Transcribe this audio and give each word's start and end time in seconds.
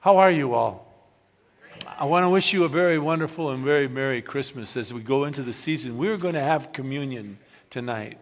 How 0.00 0.16
are 0.16 0.30
you 0.30 0.54
all? 0.54 0.86
I 1.86 2.06
want 2.06 2.24
to 2.24 2.30
wish 2.30 2.54
you 2.54 2.64
a 2.64 2.70
very 2.70 2.98
wonderful 2.98 3.50
and 3.50 3.62
very 3.62 3.86
Merry 3.86 4.22
Christmas 4.22 4.74
as 4.74 4.94
we 4.94 5.02
go 5.02 5.24
into 5.24 5.42
the 5.42 5.52
season. 5.52 5.98
We're 5.98 6.16
going 6.16 6.32
to 6.32 6.40
have 6.40 6.72
communion 6.72 7.38
tonight. 7.68 8.18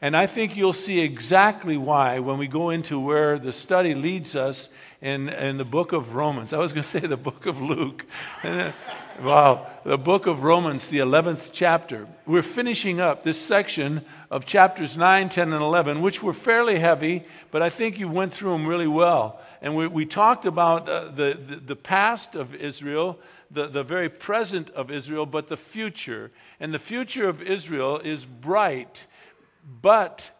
And 0.00 0.16
I 0.16 0.28
think 0.28 0.56
you'll 0.56 0.74
see 0.74 1.00
exactly 1.00 1.76
why 1.76 2.20
when 2.20 2.38
we 2.38 2.46
go 2.46 2.70
into 2.70 3.00
where 3.00 3.36
the 3.36 3.52
study 3.52 3.96
leads 3.96 4.36
us 4.36 4.68
in, 5.00 5.28
in 5.28 5.58
the 5.58 5.64
book 5.64 5.92
of 5.92 6.14
Romans. 6.14 6.52
I 6.52 6.58
was 6.58 6.72
going 6.72 6.82
to 6.84 6.88
say 6.88 7.00
the 7.00 7.16
book 7.16 7.46
of 7.46 7.60
Luke. 7.60 8.06
wow, 8.44 9.66
the 9.84 9.98
book 9.98 10.26
of 10.26 10.44
Romans, 10.44 10.86
the 10.86 10.98
11th 10.98 11.50
chapter. 11.52 12.06
We're 12.26 12.42
finishing 12.42 13.00
up 13.00 13.24
this 13.24 13.40
section 13.40 14.04
of 14.30 14.46
chapters 14.46 14.96
9, 14.96 15.30
10, 15.30 15.52
and 15.52 15.62
11, 15.62 16.00
which 16.00 16.22
were 16.22 16.32
fairly 16.32 16.78
heavy, 16.78 17.24
but 17.50 17.60
I 17.60 17.68
think 17.68 17.98
you 17.98 18.08
went 18.08 18.32
through 18.32 18.52
them 18.52 18.68
really 18.68 18.86
well. 18.86 19.40
And 19.60 19.74
we, 19.74 19.88
we 19.88 20.06
talked 20.06 20.46
about 20.46 20.88
uh, 20.88 21.06
the, 21.06 21.36
the, 21.44 21.56
the 21.56 21.76
past 21.76 22.36
of 22.36 22.54
Israel, 22.54 23.18
the, 23.50 23.66
the 23.66 23.82
very 23.82 24.08
present 24.08 24.70
of 24.70 24.92
Israel, 24.92 25.26
but 25.26 25.48
the 25.48 25.56
future. 25.56 26.30
And 26.60 26.72
the 26.72 26.78
future 26.78 27.28
of 27.28 27.42
Israel 27.42 27.98
is 27.98 28.24
bright 28.24 29.06
but 29.68 30.30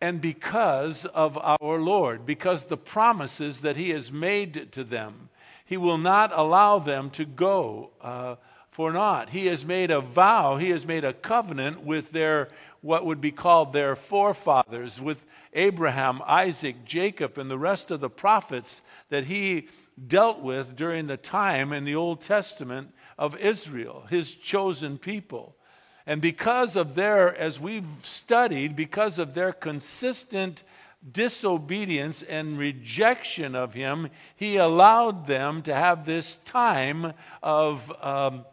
and 0.00 0.20
because 0.20 1.04
of 1.04 1.36
our 1.36 1.78
Lord, 1.78 2.24
because 2.24 2.64
the 2.64 2.76
promises 2.76 3.60
that 3.60 3.76
He 3.76 3.90
has 3.90 4.10
made 4.10 4.72
to 4.72 4.84
them. 4.84 5.28
He 5.64 5.76
will 5.76 5.98
not 5.98 6.32
allow 6.34 6.78
them 6.78 7.10
to 7.10 7.24
go 7.24 7.90
uh, 8.00 8.36
for 8.70 8.92
naught. 8.92 9.30
He 9.30 9.46
has 9.46 9.64
made 9.64 9.90
a 9.90 10.00
vow, 10.00 10.56
He 10.56 10.70
has 10.70 10.86
made 10.86 11.04
a 11.04 11.12
covenant 11.12 11.84
with 11.84 12.12
their, 12.12 12.48
what 12.80 13.04
would 13.04 13.20
be 13.20 13.30
called 13.30 13.72
their 13.72 13.94
forefathers, 13.94 15.00
with 15.00 15.24
Abraham, 15.52 16.22
Isaac, 16.26 16.84
Jacob, 16.84 17.36
and 17.36 17.50
the 17.50 17.58
rest 17.58 17.90
of 17.90 18.00
the 18.00 18.10
prophets 18.10 18.80
that 19.10 19.26
He 19.26 19.68
dealt 20.06 20.40
with 20.40 20.76
during 20.76 21.06
the 21.06 21.18
time 21.18 21.72
in 21.72 21.84
the 21.84 21.94
Old 21.94 22.22
Testament 22.22 22.94
of 23.18 23.36
Israel, 23.36 24.06
His 24.08 24.34
chosen 24.34 24.96
people. 24.96 25.56
And 26.06 26.20
because 26.20 26.76
of 26.76 26.94
their, 26.94 27.34
as 27.36 27.60
we've 27.60 27.84
studied, 28.02 28.74
because 28.74 29.18
of 29.18 29.34
their 29.34 29.52
consistent 29.52 30.62
disobedience 31.12 32.22
and 32.22 32.58
rejection 32.58 33.54
of 33.54 33.74
him, 33.74 34.08
he 34.36 34.56
allowed 34.56 35.26
them 35.26 35.62
to 35.62 35.74
have 35.74 36.04
this 36.04 36.36
time 36.44 37.12
of, 37.42 37.92
um, 38.02 38.44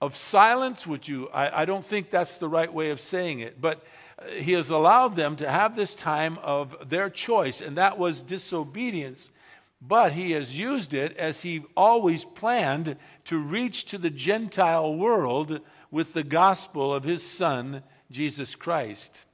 of 0.00 0.16
silence. 0.16 0.86
Would 0.86 1.06
you? 1.06 1.28
I, 1.28 1.62
I 1.62 1.64
don't 1.64 1.84
think 1.84 2.10
that's 2.10 2.38
the 2.38 2.48
right 2.48 2.72
way 2.72 2.90
of 2.90 3.00
saying 3.00 3.40
it, 3.40 3.60
but 3.60 3.84
he 4.32 4.52
has 4.52 4.70
allowed 4.70 5.16
them 5.16 5.36
to 5.36 5.50
have 5.50 5.76
this 5.76 5.94
time 5.94 6.38
of 6.38 6.88
their 6.88 7.10
choice, 7.10 7.60
and 7.60 7.76
that 7.78 7.98
was 7.98 8.22
disobedience 8.22 9.28
but 9.86 10.12
he 10.12 10.32
has 10.32 10.56
used 10.56 10.94
it 10.94 11.16
as 11.16 11.42
he 11.42 11.62
always 11.76 12.24
planned 12.24 12.96
to 13.24 13.38
reach 13.38 13.86
to 13.86 13.98
the 13.98 14.10
Gentile 14.10 14.94
world 14.94 15.60
with 15.90 16.14
the 16.14 16.22
gospel 16.22 16.94
of 16.94 17.04
his 17.04 17.28
son, 17.28 17.82
Jesus 18.10 18.54
Christ. 18.54 19.24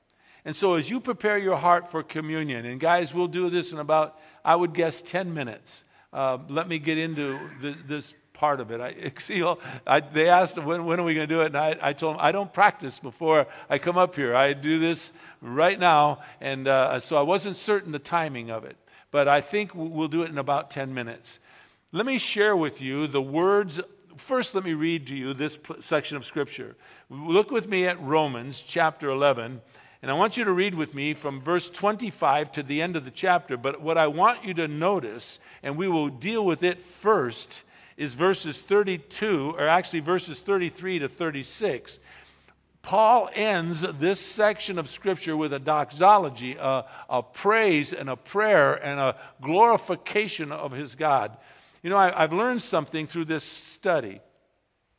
And 0.44 0.56
so, 0.56 0.74
as 0.74 0.90
you 0.90 1.00
prepare 1.00 1.38
your 1.38 1.56
heart 1.56 1.90
for 1.90 2.02
communion, 2.02 2.66
and 2.66 2.80
guys, 2.80 3.14
we'll 3.14 3.28
do 3.28 3.50
this 3.50 3.72
in 3.72 3.78
about, 3.78 4.18
I 4.44 4.56
would 4.56 4.72
guess, 4.72 5.02
10 5.02 5.34
minutes. 5.34 5.84
Uh, 6.12 6.38
let 6.48 6.66
me 6.66 6.78
get 6.78 6.98
into 6.98 7.38
the, 7.60 7.76
this 7.86 8.14
part 8.32 8.60
of 8.60 8.70
it. 8.72 8.80
I, 8.80 9.56
I, 9.86 10.00
they 10.00 10.28
asked, 10.28 10.58
when, 10.58 10.86
when 10.86 10.98
are 10.98 11.04
we 11.04 11.14
going 11.14 11.28
to 11.28 11.34
do 11.34 11.42
it? 11.42 11.46
And 11.46 11.58
I, 11.58 11.76
I, 11.80 11.92
told 11.92 12.14
them, 12.14 12.20
I 12.24 12.32
don't 12.32 12.52
practice 12.52 12.98
before 12.98 13.46
I 13.68 13.78
come 13.78 13.98
up 13.98 14.16
here. 14.16 14.34
I 14.34 14.54
do 14.54 14.78
this 14.78 15.12
right 15.42 15.78
now. 15.78 16.22
And 16.40 16.66
uh, 16.66 16.98
so 16.98 17.16
I 17.16 17.22
wasn't 17.22 17.56
certain 17.56 17.92
the 17.92 17.98
timing 17.98 18.50
of 18.50 18.64
it 18.64 18.76
but 19.10 19.28
I 19.28 19.40
think 19.40 19.72
we'll 19.74 20.08
do 20.08 20.22
it 20.22 20.30
in 20.30 20.38
about 20.38 20.70
10 20.70 20.94
minutes. 20.94 21.38
Let 21.92 22.06
me 22.06 22.18
share 22.18 22.56
with 22.56 22.80
you 22.80 23.06
the 23.06 23.22
words. 23.22 23.80
First, 24.16 24.54
let 24.54 24.64
me 24.64 24.74
read 24.74 25.06
to 25.08 25.16
you 25.16 25.34
this 25.34 25.58
section 25.80 26.16
of 26.16 26.24
Scripture. 26.24 26.76
Look 27.08 27.50
with 27.50 27.68
me 27.68 27.86
at 27.86 28.00
Romans 28.00 28.62
chapter 28.66 29.10
11, 29.10 29.60
and 30.02 30.10
I 30.10 30.14
want 30.14 30.36
you 30.36 30.44
to 30.44 30.52
read 30.52 30.74
with 30.74 30.94
me 30.94 31.14
from 31.14 31.40
verse 31.40 31.68
25 31.68 32.52
to 32.52 32.62
the 32.62 32.80
end 32.80 32.96
of 32.96 33.04
the 33.04 33.10
chapter. 33.10 33.56
But 33.56 33.80
what 33.80 33.98
I 33.98 34.06
want 34.06 34.44
you 34.44 34.54
to 34.54 34.68
notice, 34.68 35.40
and 35.62 35.76
we 35.76 35.88
will 35.88 36.08
deal 36.08 36.44
with 36.44 36.62
it 36.62 36.80
first, 36.80 37.62
is 37.96 38.14
verses 38.14 38.58
32, 38.58 39.56
or 39.58 39.68
actually 39.68 40.00
verses 40.00 40.38
33 40.38 41.00
to 41.00 41.08
36. 41.08 41.98
Paul 42.82 43.28
ends 43.34 43.82
this 43.98 44.20
section 44.20 44.78
of 44.78 44.88
Scripture 44.88 45.36
with 45.36 45.52
a 45.52 45.58
doxology, 45.58 46.56
a, 46.56 46.86
a, 47.08 47.22
praise 47.22 47.92
and 47.92 48.08
a 48.08 48.16
prayer 48.16 48.74
and 48.74 48.98
a 48.98 49.16
glorification 49.42 50.50
of 50.50 50.72
his 50.72 50.94
God. 50.94 51.36
You 51.82 51.90
know, 51.90 51.98
I, 51.98 52.22
have 52.22 52.32
learned 52.32 52.62
something 52.62 53.06
through 53.06 53.26
this 53.26 53.44
study. 53.44 54.20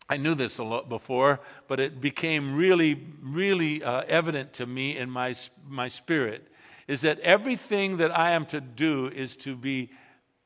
I 0.07 0.17
knew 0.17 0.35
this 0.35 0.57
a 0.57 0.63
lot 0.63 0.89
before, 0.89 1.39
but 1.67 1.79
it 1.79 2.01
became 2.01 2.55
really, 2.55 3.01
really 3.21 3.83
uh, 3.83 4.03
evident 4.07 4.53
to 4.53 4.65
me 4.65 4.97
in 4.97 5.09
my, 5.09 5.35
my 5.67 5.87
spirit 5.87 6.47
is 6.87 7.01
that 7.01 7.19
everything 7.19 7.97
that 7.97 8.17
I 8.17 8.31
am 8.31 8.45
to 8.47 8.59
do 8.59 9.07
is 9.07 9.35
to 9.37 9.55
be 9.55 9.91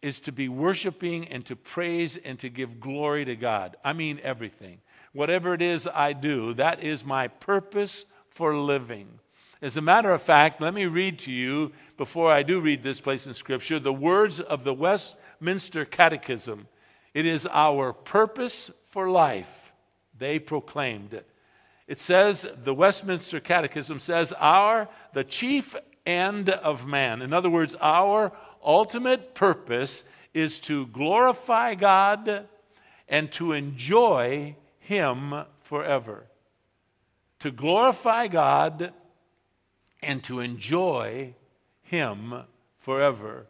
is 0.03 0.19
to 0.19 0.31
be 0.31 0.47
worshiping 0.47 1.27
and 1.29 1.43
to 1.47 1.55
praise 1.55 2.15
and 2.15 2.37
to 2.37 2.49
give 2.49 2.79
glory 2.79 3.25
to 3.25 3.35
God. 3.35 3.75
I 3.83 3.93
mean 3.93 4.19
everything 4.21 4.77
whatever 5.15 5.53
it 5.53 5.61
is 5.61 5.87
I 5.87 6.13
do, 6.13 6.53
that 6.55 6.83
is 6.83 7.05
my 7.05 7.29
purpose 7.29 8.05
for 8.29 8.55
living. 8.55 9.07
As 9.61 9.77
a 9.77 9.81
matter 9.81 10.11
of 10.11 10.21
fact, 10.21 10.61
let 10.61 10.73
me 10.73 10.85
read 10.85 11.19
to 11.19 11.31
you, 11.31 11.71
before 11.97 12.31
I 12.31 12.43
do 12.43 12.59
read 12.59 12.83
this 12.83 12.99
place 12.99 13.25
in 13.25 13.33
Scripture, 13.33 13.79
the 13.79 13.93
words 13.93 14.41
of 14.41 14.65
the 14.65 14.73
Westminster 14.73 15.85
Catechism. 15.85 16.67
It 17.13 17.25
is 17.25 17.47
our 17.49 17.93
purpose 17.93 18.69
for 18.89 19.09
life, 19.09 19.71
they 20.17 20.37
proclaimed 20.37 21.13
it. 21.13 21.27
It 21.87 21.99
says, 21.99 22.45
the 22.63 22.73
Westminster 22.73 23.39
Catechism 23.39 23.99
says, 23.99 24.33
our, 24.33 24.89
the 25.13 25.23
chief 25.23 25.75
end 26.05 26.49
of 26.49 26.85
man. 26.85 27.21
In 27.21 27.31
other 27.31 27.49
words, 27.49 27.75
our 27.79 28.33
ultimate 28.63 29.33
purpose 29.33 30.03
is 30.33 30.59
to 30.61 30.87
glorify 30.87 31.75
God 31.75 32.47
and 33.07 33.31
to 33.33 33.53
enjoy 33.53 34.55
him 34.85 35.33
forever. 35.61 36.27
To 37.39 37.51
glorify 37.51 38.27
God 38.27 38.93
and 40.01 40.23
to 40.25 40.39
enjoy 40.39 41.33
Him 41.81 42.33
forever. 42.79 43.47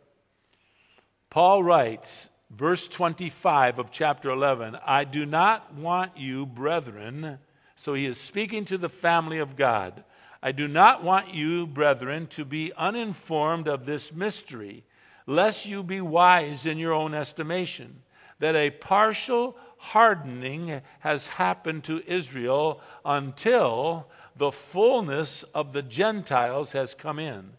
Paul 1.29 1.61
writes, 1.61 2.29
verse 2.49 2.87
25 2.87 3.79
of 3.79 3.91
chapter 3.91 4.29
11 4.29 4.77
I 4.85 5.03
do 5.03 5.25
not 5.25 5.73
want 5.73 6.17
you, 6.17 6.45
brethren, 6.45 7.39
so 7.75 7.93
he 7.93 8.05
is 8.05 8.19
speaking 8.19 8.63
to 8.65 8.77
the 8.77 8.89
family 8.89 9.39
of 9.39 9.57
God. 9.57 10.05
I 10.41 10.53
do 10.53 10.69
not 10.69 11.03
want 11.03 11.33
you, 11.33 11.67
brethren, 11.67 12.27
to 12.27 12.45
be 12.45 12.71
uninformed 12.77 13.67
of 13.67 13.85
this 13.85 14.13
mystery, 14.13 14.85
lest 15.27 15.65
you 15.65 15.83
be 15.83 15.99
wise 15.99 16.65
in 16.65 16.77
your 16.77 16.93
own 16.93 17.13
estimation, 17.13 18.03
that 18.39 18.55
a 18.55 18.69
partial 18.69 19.57
hardening 19.77 20.81
has 20.99 21.27
happened 21.27 21.83
to 21.85 22.03
Israel 22.07 22.81
until 23.03 24.07
the 24.35 24.51
fullness 24.51 25.43
of 25.53 25.73
the 25.73 25.81
Gentiles 25.81 26.71
has 26.73 26.93
come 26.93 27.19
in. 27.19 27.51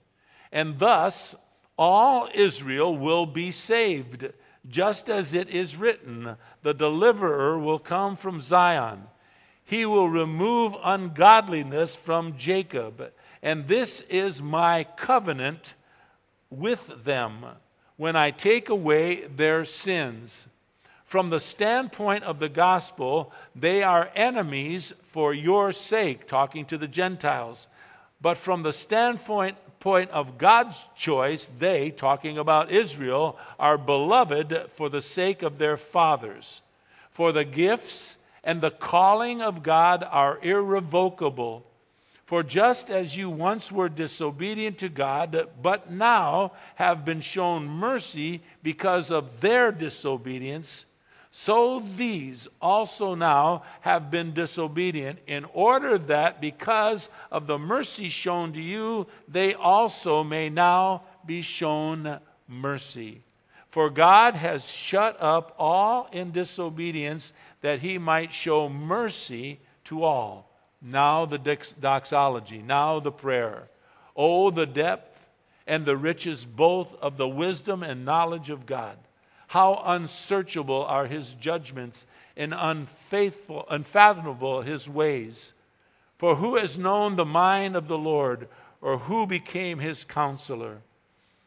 And 0.53 0.78
thus, 0.78 1.34
all 1.78 2.28
Israel 2.34 2.97
will 2.97 3.27
be 3.27 3.50
saved, 3.50 4.32
just 4.69 5.09
as 5.09 5.32
it 5.32 5.49
is 5.50 5.77
written 5.77 6.37
the 6.62 6.75
deliverer 6.75 7.59
will 7.59 7.78
come 7.78 8.16
from 8.16 8.41
Zion. 8.41 9.04
He 9.65 9.84
will 9.84 10.09
remove 10.09 10.75
ungodliness 10.83 11.97
from 11.97 12.38
Jacob. 12.38 13.12
And 13.43 13.66
this 13.66 14.00
is 14.09 14.41
my 14.41 14.84
covenant 14.97 15.75
with 16.50 17.04
them 17.04 17.44
when 17.97 18.16
I 18.16 18.31
take 18.31 18.69
away 18.69 19.27
their 19.27 19.65
sins. 19.65 20.47
From 21.07 21.31
the 21.31 21.41
standpoint 21.41 22.25
of 22.25 22.41
the 22.41 22.49
gospel, 22.49 23.33
they 23.55 23.83
are 23.83 24.11
enemies 24.17 24.93
for 25.13 25.33
your 25.33 25.71
sake, 25.71 26.27
talking 26.27 26.65
to 26.67 26.77
the 26.77 26.89
Gentiles. 26.89 27.69
But 28.21 28.37
from 28.37 28.63
the 28.63 28.73
standpoint 28.73 29.57
point 29.79 30.11
of 30.11 30.37
God's 30.37 30.85
choice, 30.97 31.49
they, 31.59 31.91
talking 31.91 32.39
about 32.39 32.73
Israel, 32.73 33.39
are 33.59 33.79
beloved 33.79 34.71
for 34.73 34.89
the 34.89 35.01
sake 35.01 35.43
of 35.43 35.59
their 35.59 35.77
fathers. 35.77 36.61
For 37.13 37.31
the 37.31 37.45
gifts 37.45 38.17
and 38.43 38.61
the 38.61 38.73
calling 38.73 39.41
of 39.41 39.63
God 39.63 40.03
are 40.03 40.41
irrevocable. 40.43 41.65
For 42.25 42.43
just 42.43 42.91
as 42.91 43.17
you 43.17 43.31
once 43.31 43.71
were 43.71 43.89
disobedient 43.89 44.79
to 44.79 44.89
God, 44.89 45.49
but 45.63 45.89
now 45.93 46.53
have 46.75 47.05
been 47.05 47.21
shown 47.21 47.69
mercy 47.69 48.43
because 48.65 49.13
of 49.13 49.41
their 49.41 49.71
disobedience, 49.71 50.85
so 51.38 51.83
these 51.98 52.48
also 52.62 53.15
now 53.15 53.62
have 53.83 54.10
been 54.10 54.33
disobedient, 54.33 55.18
in 55.27 55.44
order 55.53 55.98
that 55.98 56.41
because 56.41 57.10
of 57.30 57.47
the 57.47 57.59
mercy 57.59 58.09
shown 58.09 58.54
to 58.54 58.60
you, 58.60 59.06
they 59.28 59.53
also 59.53 60.24
may 60.24 60.48
now 60.48 61.03
be 61.27 61.42
shown 61.42 62.21
mercy. 62.48 63.22
For 63.68 63.91
God 63.91 64.34
has 64.34 64.65
shut 64.65 65.18
up 65.21 65.54
all 65.59 66.09
in 66.10 66.33
disobedience 66.33 67.34
that 67.60 67.80
he 67.80 67.98
might 67.98 68.33
show 68.33 68.71
mercy 68.71 69.60
to 69.84 70.04
all. 70.04 70.50
Now 70.80 71.27
the 71.27 71.59
doxology, 71.78 72.62
now 72.62 72.98
the 72.98 73.12
prayer. 73.12 73.68
Oh, 74.16 74.50
the 74.50 74.65
depth 74.65 75.28
and 75.66 75.84
the 75.84 75.98
riches 75.98 76.47
both 76.47 76.94
of 77.03 77.18
the 77.18 77.28
wisdom 77.28 77.83
and 77.83 78.06
knowledge 78.06 78.48
of 78.48 78.65
God. 78.65 78.97
How 79.48 79.83
unsearchable 79.84 80.84
are 80.84 81.07
his 81.07 81.33
judgments 81.34 82.07
and 82.37 82.54
unfaithful, 82.57 83.65
unfathomable 83.71 84.63
his 84.63 84.89
ways. 84.89 85.53
For 86.19 86.37
who 86.37 86.57
has 86.57 86.77
known 86.78 87.16
the 87.16 87.25
mind 87.25 87.77
of 87.77 87.89
the 87.89 87.98
Lord, 87.98 88.48
or 88.81 88.98
who 88.98 89.27
became 89.27 89.78
his 89.78 90.04
counselor? 90.04 90.83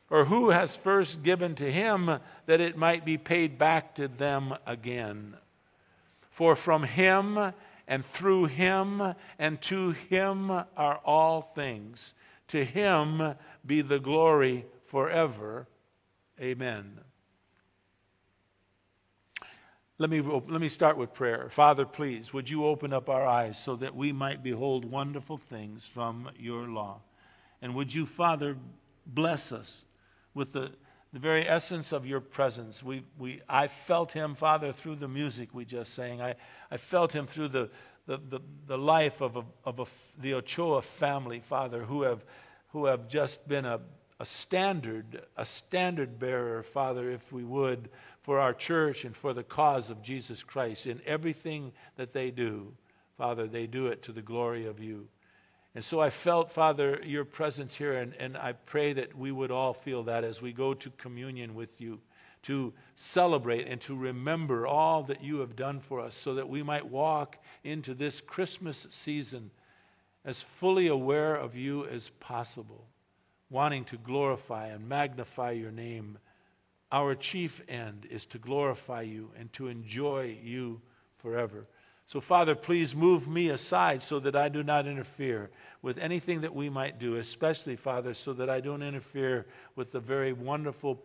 Or 0.10 0.26
who 0.26 0.50
has 0.50 0.76
first 0.76 1.22
given 1.22 1.56
to 1.56 1.72
him 1.72 2.20
that 2.46 2.62
it 2.62 2.78
might 2.78 3.06
be 3.06 3.18
paid 3.18 3.58
back 3.58 3.96
to 3.96 4.08
them 4.08 4.56
again? 4.66 5.36
For 6.32 6.56
from 6.56 6.84
him 6.84 7.54
and 7.88 8.06
through 8.06 8.46
him 8.46 9.14
and 9.38 9.62
to 9.64 9.92
him 9.92 10.50
are 10.50 10.98
all 11.06 11.42
things. 11.42 12.14
To 12.50 12.64
him 12.64 13.36
be 13.66 13.82
the 13.82 14.00
glory 14.00 14.66
forever. 14.88 15.68
Amen. 16.42 17.00
Let 20.02 20.10
me, 20.10 20.22
let 20.22 20.62
me 20.62 20.70
start 20.70 20.96
with 20.96 21.14
prayer. 21.14 21.50
Father, 21.50 21.86
please, 21.86 22.32
would 22.32 22.50
you 22.50 22.66
open 22.66 22.94
up 22.94 23.10
our 23.10 23.28
eyes 23.28 23.62
so 23.62 23.76
that 23.76 23.94
we 23.94 24.14
might 24.14 24.42
behold 24.42 24.86
wonderful 24.86 25.38
things 25.38 25.86
from 25.86 26.30
your 26.40 26.70
law? 26.70 27.02
And 27.62 27.76
would 27.76 27.94
you, 27.94 28.06
Father, 28.06 28.56
bless 29.06 29.52
us 29.52 29.82
with 30.34 30.54
the, 30.54 30.72
the 31.12 31.20
very 31.20 31.46
essence 31.46 31.92
of 31.92 32.06
your 32.06 32.22
presence? 32.22 32.82
We, 32.82 33.04
we, 33.18 33.42
I 33.50 33.68
felt 33.68 34.14
him, 34.14 34.36
Father, 34.36 34.72
through 34.72 34.96
the 34.96 35.10
music 35.10 35.50
we 35.54 35.66
just 35.66 35.94
sang. 35.94 36.22
I, 36.22 36.36
I 36.72 36.78
felt 36.78 37.14
him 37.14 37.28
through 37.28 37.50
the, 37.50 37.70
the, 38.06 38.22
the, 38.30 38.40
the 38.68 38.78
life 38.78 39.20
of, 39.20 39.36
a, 39.36 39.44
of 39.66 39.82
a, 39.82 39.86
the 40.18 40.36
Ochoa 40.36 40.82
family, 40.82 41.42
Father, 41.42 41.84
who 41.84 42.04
have, 42.04 42.24
who 42.70 42.86
have 42.86 43.10
just 43.10 43.46
been 43.50 43.66
a, 43.66 43.82
a 44.20 44.26
standard, 44.26 45.24
a 45.38 45.46
standard 45.46 46.20
bearer, 46.20 46.64
Father, 46.64 47.10
if 47.10 47.32
we 47.32 47.44
would 47.44 47.90
for 48.22 48.40
our 48.40 48.54
church 48.54 49.06
and 49.06 49.16
for 49.16 49.34
the 49.34 49.44
cause 49.44 49.90
of 49.90 50.02
Jesus 50.02 50.44
Christ. 50.44 50.86
In 50.86 51.02
everything 51.06 51.72
that 51.96 52.14
they 52.14 52.30
do, 52.32 52.74
Father, 53.18 53.48
they 53.48 53.66
do 53.66 53.88
it 53.88 54.04
to 54.04 54.12
the 54.12 54.22
glory 54.22 54.66
of 54.66 54.80
you. 54.80 55.08
And 55.76 55.84
so 55.84 56.00
I 56.00 56.10
felt, 56.10 56.52
Father, 56.52 57.02
your 57.06 57.26
presence 57.26 57.76
here, 57.76 57.94
and, 57.94 58.14
and 58.16 58.36
I 58.36 58.54
pray 58.54 58.94
that 58.94 59.18
we 59.18 59.32
would 59.32 59.52
all 59.52 59.74
feel 59.74 60.04
that 60.04 60.24
as 60.24 60.42
we 60.42 60.52
go 60.52 60.74
to 60.74 60.90
communion 60.92 61.56
with 61.56 61.80
you, 61.80 62.00
to 62.44 62.74
celebrate 62.96 63.68
and 63.68 63.80
to 63.82 63.96
remember 63.96 64.66
all 64.66 65.04
that 65.04 65.24
you 65.24 65.40
have 65.40 65.56
done 65.56 65.80
for 65.80 66.00
us, 66.00 66.16
so 66.16 66.36
that 66.36 66.50
we 66.50 66.64
might 66.64 66.88
walk 66.88 67.38
into 67.64 67.94
this 67.94 68.22
Christmas 68.22 68.88
season 68.90 69.52
as 70.26 70.42
fully 70.42 70.88
aware 70.88 71.36
of 71.36 71.56
you 71.56 71.86
as 71.86 72.10
possible, 72.20 72.88
wanting 73.50 73.86
to 73.86 73.98
glorify 73.98 74.68
and 74.68 74.88
magnify 74.88 75.52
your 75.52 75.72
name 75.72 76.18
our 76.92 77.14
chief 77.16 77.62
end 77.68 78.08
is 78.10 78.26
to 78.28 78.40
glorify 78.40 79.02
you 79.02 79.32
and 79.38 79.52
to 79.54 79.68
enjoy 79.68 80.38
you 80.44 80.82
forever. 81.18 81.68
So, 82.08 82.20
Father, 82.20 82.56
please 82.56 82.96
move 82.96 83.28
me 83.28 83.50
aside 83.50 84.02
so 84.02 84.20
that 84.22 84.36
I 84.36 84.50
do 84.50 84.64
not 84.64 84.88
interfere 84.88 85.52
with 85.84 86.00
anything 86.00 86.42
that 86.42 86.56
we 86.56 86.68
might 86.68 86.98
do, 86.98 87.18
especially, 87.18 87.76
Father, 87.76 88.16
so 88.16 88.34
that 88.34 88.50
I 88.50 88.60
don't 88.62 88.82
interfere 88.82 89.46
with 89.76 89.92
the 89.92 90.00
very 90.00 90.34
wonderful 90.34 91.04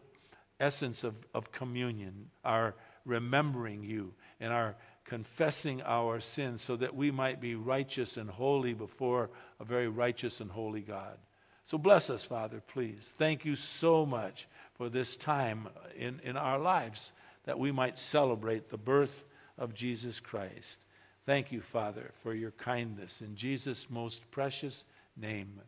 essence 0.58 1.05
of, 1.05 1.14
of 1.35 1.52
communion, 1.52 2.31
our 2.43 2.75
remembering 3.05 3.85
you 3.85 4.14
and 4.41 4.50
our 4.50 4.76
confessing 5.05 5.82
our 5.82 6.20
sins, 6.20 6.62
so 6.62 6.76
that 6.76 6.94
we 6.94 7.11
might 7.11 7.38
be 7.38 7.55
righteous 7.55 8.17
and 8.17 8.31
holy 8.31 8.73
before 8.73 9.29
a 9.61 9.64
very 9.67 9.88
righteous 9.88 10.41
and 10.41 10.50
holy 10.50 10.81
God. 10.81 11.19
So 11.66 11.78
bless 11.78 12.11
us, 12.11 12.25
Father, 12.25 12.62
please. 12.66 13.11
Thank 13.16 13.44
you 13.44 13.56
so 13.56 14.05
much 14.05 14.46
for 14.75 14.88
this 14.88 15.16
time 15.16 15.69
in, 15.96 16.20
in 16.22 16.37
our 16.37 16.58
lives 16.58 17.12
that 17.44 17.58
we 17.58 17.72
might 17.72 17.99
celebrate 17.99 18.69
the 18.69 18.76
birth 18.76 19.25
of 19.56 19.75
Jesus 19.75 20.20
Christ. 20.20 20.78
Thank 21.26 21.52
you, 21.52 21.62
Father, 21.62 22.12
for 22.22 22.34
your 22.34 22.50
kindness. 22.52 23.22
In 23.22 23.34
Jesus' 23.34 23.87
most 23.88 24.31
precious 24.31 24.84
name, 25.16 25.61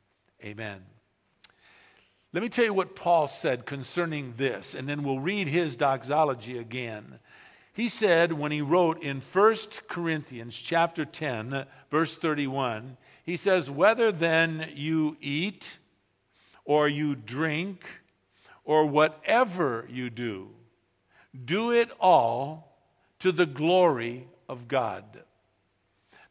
amen. 0.45 0.85
Let 2.33 2.43
me 2.43 2.51
tell 2.51 2.67
you 2.67 2.75
what 2.75 2.97
Paul 2.97 3.27
said 3.29 3.65
concerning 3.65 4.35
this, 4.37 4.75
and 4.75 4.87
then 4.87 5.03
we'll 5.03 5.21
read 5.21 5.49
his 5.49 5.77
doxology 5.77 6.59
again. 6.59 7.19
He 7.73 7.89
said 7.89 8.33
when 8.33 8.53
he 8.53 8.61
wrote 8.61 9.03
in 9.03 9.23
1 9.23 9.57
Corinthians 9.89 10.55
chapter 10.55 11.07
10, 11.07 11.65
verse 11.91 12.17
31, 12.17 12.99
he 13.25 13.39
says, 13.39 13.71
Whether 13.71 14.13
then 14.13 14.71
you 14.75 15.17
eat 15.23 15.79
or 16.67 16.89
you 16.89 17.15
drink 17.15 17.85
or 18.65 18.85
whatever 18.85 19.87
you 19.89 20.11
do, 20.11 20.51
do 21.45 21.71
it 21.71 21.89
all 21.99 22.77
to 23.21 23.33
the 23.33 23.47
glory 23.47 24.29
of 24.49 24.69
God. 24.69 25.05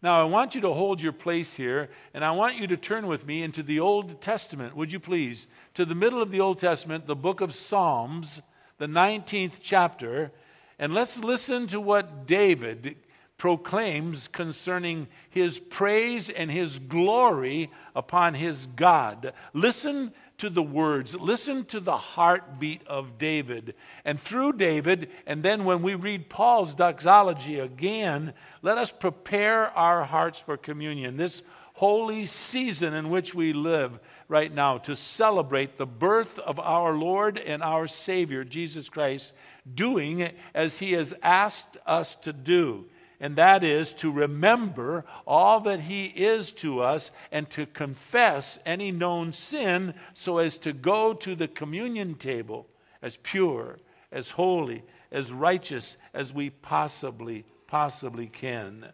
Now, 0.02 0.22
I 0.22 0.26
want 0.26 0.54
you 0.54 0.62
to 0.62 0.74
hold 0.74 1.02
your 1.02 1.14
place 1.14 1.56
here, 1.56 1.90
and 2.14 2.24
I 2.24 2.32
want 2.32 2.58
you 2.58 2.68
to 2.68 2.78
turn 2.78 3.08
with 3.08 3.26
me 3.26 3.42
into 3.42 3.64
the 3.64 3.80
Old 3.80 4.22
Testament, 4.22 4.76
would 4.76 4.92
you 4.92 5.00
please? 5.00 5.48
To 5.74 5.86
the 5.86 5.96
middle 5.96 6.22
of 6.22 6.30
the 6.30 6.42
Old 6.42 6.60
Testament, 6.60 7.08
the 7.08 7.16
book 7.16 7.42
of 7.42 7.56
Psalms, 7.56 8.42
the 8.78 8.88
19th 8.88 9.54
chapter, 9.62 10.32
and 10.78 10.94
let's 10.94 11.18
listen 11.18 11.66
to 11.68 11.80
what 11.82 12.28
David 12.28 12.98
proclaims 13.38 14.28
concerning 14.28 15.08
his 15.30 15.60
praise 15.60 16.30
and 16.30 16.52
his 16.52 16.80
glory 16.80 17.72
upon 17.96 18.34
his 18.34 18.68
God. 18.76 19.34
Listen 19.54 20.14
to 20.38 20.50
the 20.50 20.64
words, 20.64 21.16
listen 21.16 21.66
to 21.66 21.80
the 21.80 21.98
heartbeat 21.98 22.86
of 22.88 23.18
David. 23.18 23.76
And 24.04 24.20
through 24.20 24.54
David, 24.54 25.10
and 25.26 25.44
then 25.44 25.66
when 25.66 25.82
we 25.82 25.96
read 25.96 26.30
Paul's 26.30 26.74
doxology 26.74 27.60
again, 27.60 28.34
let 28.62 28.78
us 28.78 28.92
prepare 28.92 29.70
our 29.70 30.04
hearts 30.04 30.40
for 30.40 30.58
communion. 30.58 31.18
This 31.18 31.42
holy 31.74 32.26
season 32.26 32.94
in 32.94 33.10
which 33.10 33.36
we 33.36 33.54
live 33.54 34.00
right 34.28 34.54
now 34.54 34.78
to 34.80 34.96
celebrate 34.96 35.78
the 35.78 35.86
birth 35.86 36.40
of 36.40 36.60
our 36.60 36.94
Lord 36.94 37.38
and 37.38 37.62
our 37.62 37.88
Savior, 37.88 38.44
Jesus 38.44 38.90
Christ, 38.90 39.34
doing 39.74 40.30
as 40.54 40.80
he 40.80 40.94
has 40.94 41.14
asked 41.22 41.78
us 41.86 42.16
to 42.16 42.34
do 42.34 42.86
and 43.26 43.38
that 43.38 43.64
is 43.64 43.92
to 43.92 44.12
remember 44.12 45.04
all 45.26 45.60
that 45.62 45.80
He 45.80 46.06
is 46.06 46.52
to 46.52 46.84
us 46.84 47.10
and 47.32 47.50
to 47.50 47.66
confess 47.66 48.60
any 48.68 48.92
known 48.92 49.34
sin 49.34 49.96
so 50.14 50.38
as 50.38 50.60
to 50.60 50.74
go 50.74 51.16
to 51.16 51.34
the 51.34 51.48
communion 51.48 52.14
table 52.14 52.68
as 53.02 53.18
pure, 53.18 53.80
as 54.12 54.30
holy, 54.30 54.84
as 55.12 55.32
righteous 55.32 55.98
as 56.14 56.32
we 56.32 56.52
possibly, 56.52 57.46
possibly 57.66 58.28
can. 58.28 58.94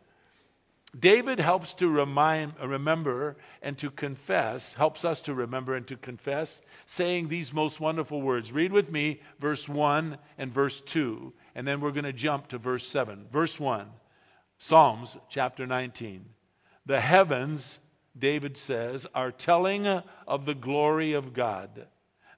David 0.98 1.42
helps 1.42 1.74
to 1.74 1.90
remind, 1.90 2.54
remember 2.64 3.36
and 3.62 3.78
to 3.80 3.92
confess, 3.92 4.76
helps 4.76 5.04
us 5.04 5.20
to 5.24 5.34
remember 5.34 5.76
and 5.76 5.88
to 5.88 5.98
confess, 5.98 6.62
saying 6.86 7.28
these 7.28 7.52
most 7.52 7.82
wonderful 7.82 8.22
words. 8.22 8.54
Read 8.54 8.72
with 8.72 8.90
me 8.90 9.20
verse 9.42 9.68
1 9.68 10.18
and 10.38 10.54
verse 10.54 10.80
2, 10.80 11.34
and 11.54 11.68
then 11.68 11.82
we're 11.82 11.92
going 11.92 12.06
to 12.06 12.14
jump 12.14 12.48
to 12.48 12.58
verse 12.58 12.88
7. 12.88 13.26
Verse 13.30 13.60
1 13.60 13.88
Psalms 14.64 15.18
chapter 15.28 15.66
19. 15.66 16.24
The 16.86 17.02
heavens, 17.02 17.80
David 18.16 18.56
says, 18.56 19.08
are 19.16 19.32
telling 19.32 19.88
of 19.88 20.46
the 20.46 20.54
glory 20.54 21.14
of 21.14 21.34
God. 21.34 21.88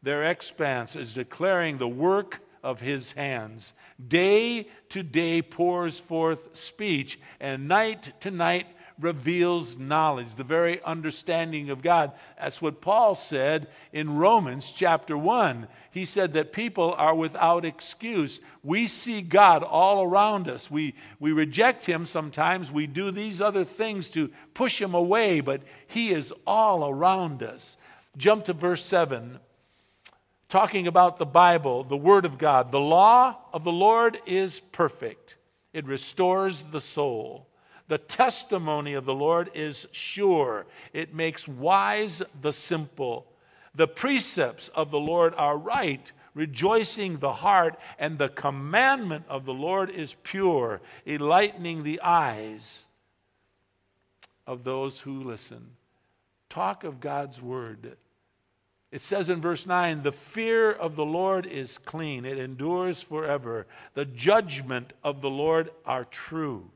Their 0.02 0.24
expanse 0.24 0.96
is 0.96 1.12
declaring 1.12 1.78
the 1.78 1.88
work 1.90 2.40
of 2.64 2.80
his 2.80 3.12
hands. 3.12 3.74
Day 4.08 4.70
to 4.88 5.04
day 5.04 5.42
pours 5.42 6.00
forth 6.00 6.56
speech, 6.56 7.20
and 7.42 7.68
night 7.68 8.14
to 8.22 8.32
night 8.32 8.68
reveals 9.00 9.78
knowledge, 9.78 10.36
the 10.36 10.44
very 10.44 10.82
understanding 10.84 11.70
of 11.70 11.82
God. 11.82 12.12
That's 12.40 12.62
what 12.62 12.82
Paul 12.82 13.16
said 13.16 13.68
in 13.92 14.18
Romans 14.18 14.72
chapter 14.76 15.18
1. 15.18 15.68
He 15.92 16.06
said 16.06 16.34
that 16.34 16.54
people 16.54 16.94
are 16.98 17.16
without 17.16 17.66
excuse. 17.66 18.40
We 18.64 18.88
see 18.88 19.22
God 19.22 19.64
all 19.64 20.04
around 20.04 20.50
us. 20.50 20.70
We, 20.70 20.96
we 21.20 21.32
reject 21.32 21.86
Him 21.86 22.06
sometimes. 22.06 22.72
We 22.72 22.88
do 22.88 23.12
these 23.12 23.42
other 23.42 23.66
things 23.66 24.10
to 24.10 24.30
push 24.54 24.82
Him 24.82 24.94
away, 24.94 25.40
but 25.40 25.62
He 25.88 26.12
is 26.12 26.34
all 26.46 26.88
around 26.88 27.44
us. 27.44 27.78
Jump 28.18 28.46
to 28.46 28.54
verse 28.54 28.86
7 28.86 29.40
talking 30.54 30.86
about 30.86 31.18
the 31.18 31.26
Bible, 31.26 31.84
the 31.84 31.98
Word 31.98 32.26
of 32.26 32.38
God. 32.38 32.72
The 32.72 32.80
law 32.80 33.36
of 33.52 33.64
the 33.64 33.72
Lord 33.72 34.20
is 34.28 34.60
perfect, 34.60 35.36
it 35.74 35.84
restores 35.88 36.62
the 36.72 36.80
soul. 36.80 37.48
The 37.94 38.00
testimony 38.00 38.96
of 38.96 39.06
the 39.06 39.14
Lord 39.14 39.52
is 39.54 39.86
sure, 39.92 40.66
it 40.94 41.14
makes 41.14 41.48
wise 41.48 42.24
the 42.42 42.52
simple. 42.52 43.28
The 43.76 43.88
precepts 43.88 44.70
of 44.70 44.90
the 44.90 45.00
Lord 45.00 45.36
are 45.38 45.56
right, 45.56 46.12
rejoicing 46.34 47.20
the 47.20 47.34
heart, 47.34 47.80
and 48.00 48.18
the 48.18 48.30
commandment 48.30 49.26
of 49.30 49.46
the 49.46 49.54
Lord 49.54 49.92
is 49.92 50.16
pure, 50.24 50.82
enlightening 51.06 51.84
the 51.84 52.02
eyes 52.02 52.86
of 54.48 54.64
those 54.64 54.98
who 54.98 55.24
listen. 55.24 55.64
Talk 56.50 56.86
of 56.86 57.00
God's 57.00 57.44
word. 57.44 57.96
It 58.92 59.02
says 59.02 59.30
in 59.30 59.40
verse 59.40 59.68
9, 59.68 60.02
the 60.02 60.12
fear 60.12 60.72
of 60.72 60.96
the 60.96 61.06
Lord 61.06 61.46
is 61.46 61.78
clean, 61.78 62.26
it 62.26 62.40
endures 62.40 63.02
forever. 63.02 63.68
The 63.94 64.06
judgment 64.06 64.94
of 65.04 65.22
the 65.22 65.30
Lord 65.30 65.70
are 65.86 66.06
true, 66.06 66.72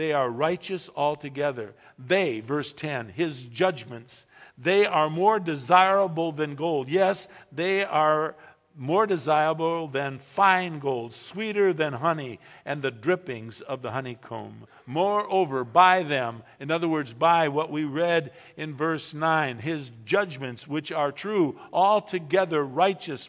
they 0.00 0.14
are 0.14 0.30
righteous 0.30 0.88
altogether. 0.96 1.74
They, 1.98 2.40
verse 2.40 2.72
10, 2.72 3.10
his 3.10 3.42
judgments, 3.42 4.24
they 4.56 4.86
are 4.86 5.10
more 5.10 5.38
desirable 5.38 6.32
than 6.32 6.54
gold. 6.54 6.88
Yes, 6.88 7.28
they 7.52 7.84
are 7.84 8.34
more 8.74 9.06
desirable 9.06 9.88
than 9.88 10.18
fine 10.18 10.78
gold, 10.78 11.12
sweeter 11.12 11.74
than 11.74 11.92
honey, 11.92 12.40
and 12.64 12.80
the 12.80 12.90
drippings 12.90 13.60
of 13.60 13.82
the 13.82 13.90
honeycomb. 13.90 14.66
Moreover, 14.86 15.64
by 15.64 16.02
them, 16.02 16.44
in 16.58 16.70
other 16.70 16.88
words, 16.88 17.12
by 17.12 17.48
what 17.48 17.70
we 17.70 17.84
read 17.84 18.32
in 18.56 18.74
verse 18.74 19.12
9, 19.12 19.58
his 19.58 19.90
judgments, 20.06 20.66
which 20.66 20.90
are 20.90 21.12
true, 21.12 21.60
altogether 21.74 22.64
righteous, 22.64 23.28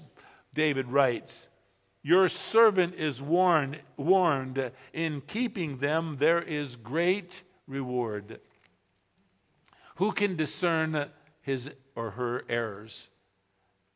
David 0.53 0.87
writes. 0.87 1.49
Your 2.03 2.29
servant 2.29 2.95
is 2.95 3.21
warned, 3.21 3.79
warned, 3.95 4.71
in 4.93 5.21
keeping 5.21 5.77
them 5.77 6.17
there 6.19 6.41
is 6.41 6.75
great 6.75 7.43
reward. 7.67 8.39
Who 9.95 10.11
can 10.11 10.35
discern 10.35 11.09
his 11.41 11.69
or 11.95 12.11
her 12.11 12.43
errors? 12.49 13.07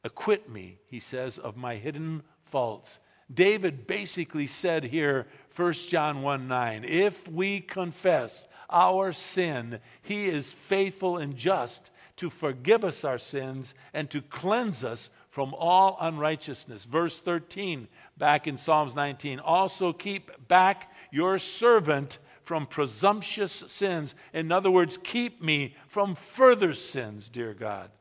Acquit 0.03 0.49
me, 0.49 0.77
he 0.85 0.99
says, 0.99 1.39
of 1.39 1.57
my 1.57 1.77
hidden 1.77 2.21
faults. 2.43 2.99
David 3.33 3.87
basically 3.87 4.45
said 4.45 4.83
here, 4.83 5.25
1 5.55 5.73
John 5.73 6.21
1 6.21 6.47
9, 6.47 6.83
if 6.83 7.27
we 7.27 7.59
confess 7.59 8.47
our 8.69 9.13
sin, 9.13 9.79
he 10.03 10.27
is 10.27 10.53
faithful 10.53 11.17
and 11.17 11.35
just 11.35 11.89
to 12.17 12.29
forgive 12.29 12.83
us 12.83 13.03
our 13.03 13.17
sins 13.17 13.73
and 13.93 14.09
to 14.11 14.21
cleanse 14.21 14.83
us 14.83 15.09
from 15.35 15.53
all 15.53 15.97
unrighteousness. 15.99 16.85
Verse 16.85 17.19
13, 17.19 17.89
back 18.17 18.47
in 18.47 18.55
Psalms 18.57 18.95
19, 18.95 19.41
also 19.41 19.91
keep 19.91 20.31
back 20.47 20.89
your 21.11 21.37
servant 21.39 22.19
from 22.45 22.65
presumptuous 22.65 23.51
sins. 23.67 24.15
In 24.33 24.49
other 24.49 24.71
words, 24.71 24.97
keep 25.03 25.43
me 25.43 25.75
from 25.89 26.15
further 26.15 26.73
sins, 26.73 27.27
dear 27.27 27.53
God. 27.53 27.91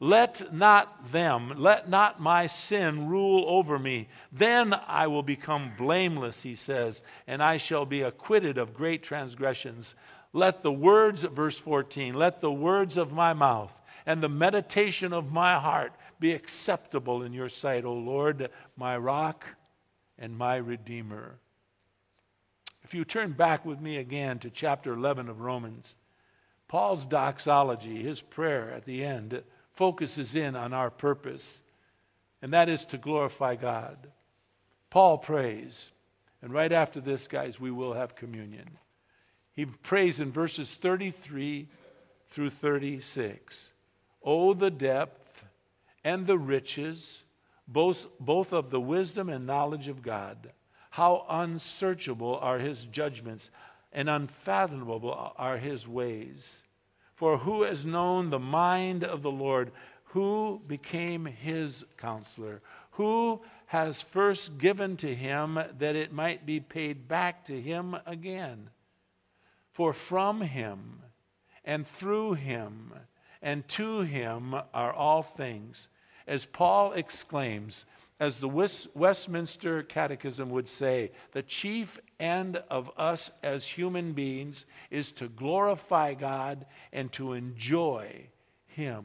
Let 0.00 0.52
not 0.52 1.10
them, 1.12 1.54
let 1.56 1.88
not 1.88 2.20
my 2.20 2.46
sin 2.46 3.08
rule 3.08 3.46
over 3.48 3.78
me. 3.78 4.08
Then 4.30 4.74
I 4.86 5.06
will 5.06 5.22
become 5.22 5.72
blameless, 5.78 6.42
he 6.42 6.56
says, 6.56 7.00
and 7.26 7.42
I 7.42 7.56
shall 7.56 7.86
be 7.86 8.02
acquitted 8.02 8.58
of 8.58 8.74
great 8.74 9.02
transgressions. 9.02 9.94
Let 10.34 10.62
the 10.62 10.72
words, 10.72 11.22
verse 11.22 11.58
14, 11.58 12.12
let 12.12 12.42
the 12.42 12.52
words 12.52 12.98
of 12.98 13.12
my 13.12 13.32
mouth 13.32 13.72
and 14.06 14.22
the 14.22 14.28
meditation 14.28 15.12
of 15.12 15.32
my 15.32 15.58
heart 15.58 15.92
be 16.20 16.32
acceptable 16.32 17.22
in 17.22 17.32
your 17.32 17.48
sight, 17.48 17.84
O 17.84 17.92
Lord, 17.92 18.50
my 18.76 18.96
rock 18.96 19.44
and 20.18 20.36
my 20.36 20.56
redeemer. 20.56 21.38
If 22.82 22.94
you 22.94 23.04
turn 23.04 23.32
back 23.32 23.64
with 23.64 23.80
me 23.80 23.96
again 23.96 24.38
to 24.40 24.50
chapter 24.50 24.92
11 24.92 25.28
of 25.28 25.40
Romans, 25.40 25.94
Paul's 26.68 27.04
doxology, 27.04 28.02
his 28.02 28.20
prayer 28.20 28.72
at 28.72 28.84
the 28.84 29.04
end, 29.04 29.42
focuses 29.72 30.34
in 30.34 30.56
on 30.56 30.72
our 30.72 30.90
purpose, 30.90 31.62
and 32.42 32.52
that 32.52 32.68
is 32.68 32.84
to 32.86 32.98
glorify 32.98 33.56
God. 33.56 33.96
Paul 34.90 35.18
prays, 35.18 35.90
and 36.42 36.52
right 36.52 36.72
after 36.72 37.00
this, 37.00 37.26
guys, 37.28 37.58
we 37.58 37.70
will 37.70 37.94
have 37.94 38.16
communion. 38.16 38.78
He 39.52 39.66
prays 39.66 40.20
in 40.20 40.32
verses 40.32 40.72
33 40.72 41.68
through 42.30 42.50
36. 42.50 43.72
Oh, 44.22 44.54
the 44.54 44.70
depth 44.70 45.25
and 46.06 46.24
the 46.24 46.38
riches, 46.38 47.24
both, 47.66 48.06
both 48.20 48.52
of 48.52 48.70
the 48.70 48.80
wisdom 48.80 49.28
and 49.28 49.44
knowledge 49.44 49.88
of 49.88 50.02
God. 50.02 50.52
How 50.90 51.26
unsearchable 51.28 52.38
are 52.40 52.60
his 52.60 52.84
judgments, 52.84 53.50
and 53.92 54.08
unfathomable 54.08 55.32
are 55.36 55.58
his 55.58 55.88
ways. 55.88 56.62
For 57.16 57.38
who 57.38 57.64
has 57.64 57.84
known 57.84 58.30
the 58.30 58.38
mind 58.38 59.02
of 59.02 59.22
the 59.22 59.32
Lord? 59.32 59.72
Who 60.10 60.62
became 60.68 61.24
his 61.24 61.84
counselor? 61.96 62.62
Who 62.92 63.40
has 63.66 64.00
first 64.00 64.58
given 64.58 64.96
to 64.98 65.12
him 65.12 65.58
that 65.78 65.96
it 65.96 66.12
might 66.12 66.46
be 66.46 66.60
paid 66.60 67.08
back 67.08 67.46
to 67.46 67.60
him 67.60 67.96
again? 68.06 68.70
For 69.72 69.92
from 69.92 70.40
him 70.40 71.00
and 71.64 71.84
through 71.84 72.34
him 72.34 72.92
and 73.42 73.66
to 73.68 74.02
him 74.02 74.54
are 74.72 74.92
all 74.92 75.22
things. 75.22 75.88
As 76.26 76.44
Paul 76.44 76.92
exclaims, 76.92 77.84
as 78.18 78.38
the 78.38 78.48
Westminster 78.48 79.82
Catechism 79.82 80.50
would 80.50 80.68
say, 80.68 81.12
the 81.32 81.42
chief 81.42 82.00
end 82.18 82.62
of 82.70 82.90
us 82.96 83.30
as 83.42 83.66
human 83.66 84.12
beings 84.12 84.64
is 84.90 85.12
to 85.12 85.28
glorify 85.28 86.14
God 86.14 86.66
and 86.92 87.12
to 87.12 87.34
enjoy 87.34 88.28
Him 88.66 89.04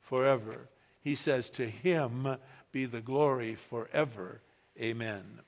forever. 0.00 0.68
He 1.02 1.14
says, 1.14 1.50
To 1.50 1.68
Him 1.68 2.36
be 2.72 2.86
the 2.86 3.02
glory 3.02 3.54
forever. 3.54 4.40
Amen. 4.80 5.40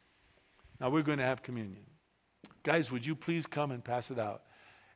Now 0.80 0.90
we're 0.90 1.02
going 1.02 1.18
to 1.18 1.24
have 1.24 1.42
communion. 1.42 1.84
Guys, 2.62 2.90
would 2.90 3.06
you 3.06 3.14
please 3.14 3.46
come 3.46 3.70
and 3.70 3.82
pass 3.82 4.10
it 4.10 4.18
out? 4.18 4.42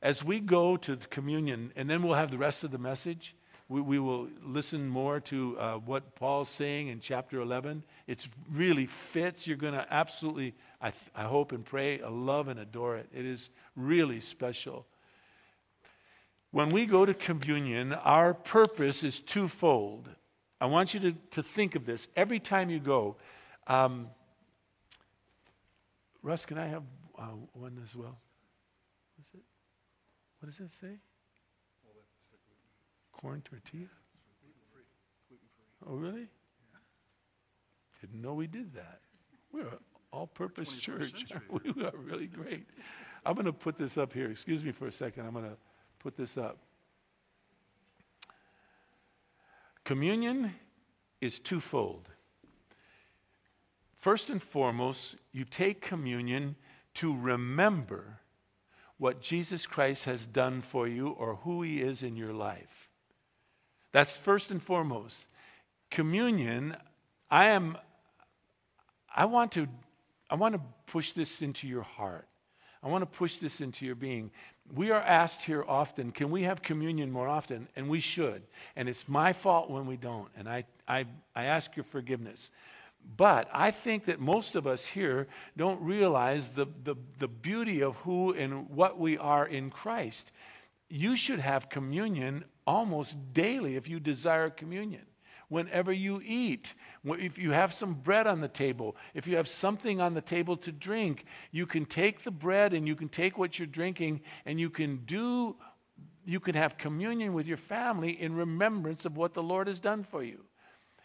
As 0.02 0.22
we 0.22 0.40
go 0.40 0.76
to 0.78 0.96
communion, 0.96 1.72
and 1.76 1.88
then 1.88 2.02
we'll 2.02 2.14
have 2.14 2.30
the 2.30 2.38
rest 2.38 2.64
of 2.64 2.70
the 2.70 2.78
message 2.78 3.34
we, 3.72 3.80
we 3.80 3.98
will 3.98 4.28
listen 4.44 4.86
more 4.86 5.18
to 5.20 5.58
uh, 5.58 5.74
what 5.76 6.14
Paul's 6.14 6.50
saying 6.50 6.88
in 6.88 7.00
chapter 7.00 7.40
11. 7.40 7.82
It 8.06 8.28
really 8.50 8.84
fits. 8.84 9.46
You're 9.46 9.56
going 9.56 9.72
to 9.72 9.86
absolutely, 9.90 10.54
I, 10.80 10.90
th- 10.90 11.10
I 11.16 11.22
hope 11.22 11.52
and 11.52 11.64
pray, 11.64 12.00
love 12.06 12.48
and 12.48 12.60
adore 12.60 12.98
it. 12.98 13.08
It 13.14 13.24
is 13.24 13.48
really 13.74 14.20
special. 14.20 14.86
When 16.50 16.68
we 16.68 16.84
go 16.84 17.06
to 17.06 17.14
communion, 17.14 17.94
our 17.94 18.34
purpose 18.34 19.02
is 19.02 19.20
twofold. 19.20 20.06
I 20.60 20.66
want 20.66 20.92
you 20.92 21.00
to, 21.00 21.12
to 21.30 21.42
think 21.42 21.74
of 21.74 21.86
this 21.86 22.08
every 22.14 22.40
time 22.40 22.68
you 22.68 22.78
go. 22.78 23.16
Um, 23.66 24.08
Russ, 26.22 26.44
can 26.44 26.58
I 26.58 26.66
have 26.66 26.82
uh, 27.18 27.22
one 27.54 27.80
as 27.82 27.96
well? 27.96 28.18
What, 29.16 29.26
is 29.26 29.34
it? 29.34 29.40
what 30.40 30.50
does 30.50 30.60
it 30.60 30.72
say? 30.78 30.98
Corn 33.22 33.42
tortilla? 33.42 33.86
Oh, 35.88 35.94
really? 35.94 36.26
Didn't 38.00 38.20
know 38.20 38.34
we 38.34 38.48
did 38.48 38.74
that. 38.74 39.00
We're 39.52 39.62
an 39.62 39.78
all 40.12 40.26
purpose 40.26 40.72
church. 40.74 41.24
we 41.50 41.84
are 41.84 41.92
really 41.96 42.26
great. 42.26 42.66
I'm 43.24 43.34
going 43.34 43.46
to 43.46 43.52
put 43.52 43.78
this 43.78 43.96
up 43.96 44.12
here. 44.12 44.30
Excuse 44.30 44.64
me 44.64 44.72
for 44.72 44.88
a 44.88 44.92
second. 44.92 45.26
I'm 45.26 45.32
going 45.32 45.44
to 45.44 45.56
put 46.00 46.16
this 46.16 46.36
up. 46.36 46.58
Communion 49.84 50.52
is 51.20 51.38
twofold. 51.38 52.08
First 53.96 54.30
and 54.30 54.42
foremost, 54.42 55.16
you 55.32 55.44
take 55.44 55.80
communion 55.80 56.56
to 56.94 57.16
remember 57.16 58.18
what 58.98 59.20
Jesus 59.20 59.66
Christ 59.66 60.04
has 60.04 60.26
done 60.26 60.60
for 60.60 60.88
you 60.88 61.10
or 61.10 61.36
who 61.36 61.62
he 61.62 61.80
is 61.80 62.02
in 62.02 62.16
your 62.16 62.32
life. 62.32 62.91
That's 63.92 64.16
first 64.16 64.50
and 64.50 64.62
foremost. 64.62 65.26
Communion, 65.90 66.76
I 67.30 67.48
am 67.48 67.76
I 69.14 69.26
want 69.26 69.52
to 69.52 69.68
I 70.30 70.34
want 70.34 70.54
to 70.54 70.60
push 70.86 71.12
this 71.12 71.42
into 71.42 71.68
your 71.68 71.82
heart. 71.82 72.26
I 72.82 72.88
want 72.88 73.02
to 73.02 73.18
push 73.18 73.36
this 73.36 73.60
into 73.60 73.86
your 73.86 73.94
being. 73.94 74.30
We 74.74 74.90
are 74.90 75.00
asked 75.00 75.42
here 75.42 75.64
often, 75.66 76.10
can 76.10 76.30
we 76.30 76.42
have 76.42 76.62
communion 76.62 77.12
more 77.12 77.28
often? 77.28 77.68
And 77.76 77.88
we 77.88 78.00
should. 78.00 78.42
And 78.74 78.88
it's 78.88 79.08
my 79.08 79.32
fault 79.32 79.70
when 79.70 79.86
we 79.86 79.96
don't. 79.96 80.28
And 80.36 80.48
I, 80.48 80.64
I, 80.88 81.04
I 81.36 81.44
ask 81.44 81.76
your 81.76 81.84
forgiveness. 81.84 82.50
But 83.16 83.48
I 83.52 83.72
think 83.72 84.04
that 84.04 84.20
most 84.20 84.54
of 84.54 84.66
us 84.66 84.86
here 84.86 85.26
don't 85.56 85.80
realize 85.82 86.48
the, 86.48 86.66
the, 86.84 86.94
the 87.18 87.28
beauty 87.28 87.82
of 87.82 87.96
who 87.96 88.32
and 88.32 88.70
what 88.70 88.98
we 88.98 89.18
are 89.18 89.46
in 89.46 89.70
Christ. 89.70 90.32
You 90.88 91.16
should 91.16 91.40
have 91.40 91.68
communion 91.68 92.44
almost 92.66 93.16
daily 93.32 93.76
if 93.76 93.88
you 93.88 94.00
desire 94.00 94.50
communion. 94.50 95.02
Whenever 95.48 95.92
you 95.92 96.22
eat, 96.24 96.72
if 97.04 97.36
you 97.36 97.50
have 97.50 97.74
some 97.74 97.92
bread 97.92 98.26
on 98.26 98.40
the 98.40 98.48
table, 98.48 98.96
if 99.12 99.26
you 99.26 99.36
have 99.36 99.46
something 99.46 100.00
on 100.00 100.14
the 100.14 100.22
table 100.22 100.56
to 100.56 100.72
drink, 100.72 101.26
you 101.50 101.66
can 101.66 101.84
take 101.84 102.24
the 102.24 102.30
bread 102.30 102.72
and 102.72 102.88
you 102.88 102.96
can 102.96 103.08
take 103.08 103.36
what 103.36 103.58
you're 103.58 103.66
drinking 103.66 104.22
and 104.46 104.58
you 104.58 104.70
can 104.70 104.96
do, 105.04 105.54
you 106.24 106.40
can 106.40 106.54
have 106.54 106.78
communion 106.78 107.34
with 107.34 107.46
your 107.46 107.58
family 107.58 108.18
in 108.18 108.34
remembrance 108.34 109.04
of 109.04 109.16
what 109.18 109.34
the 109.34 109.42
Lord 109.42 109.68
has 109.68 109.78
done 109.78 110.04
for 110.04 110.22
you. 110.22 110.42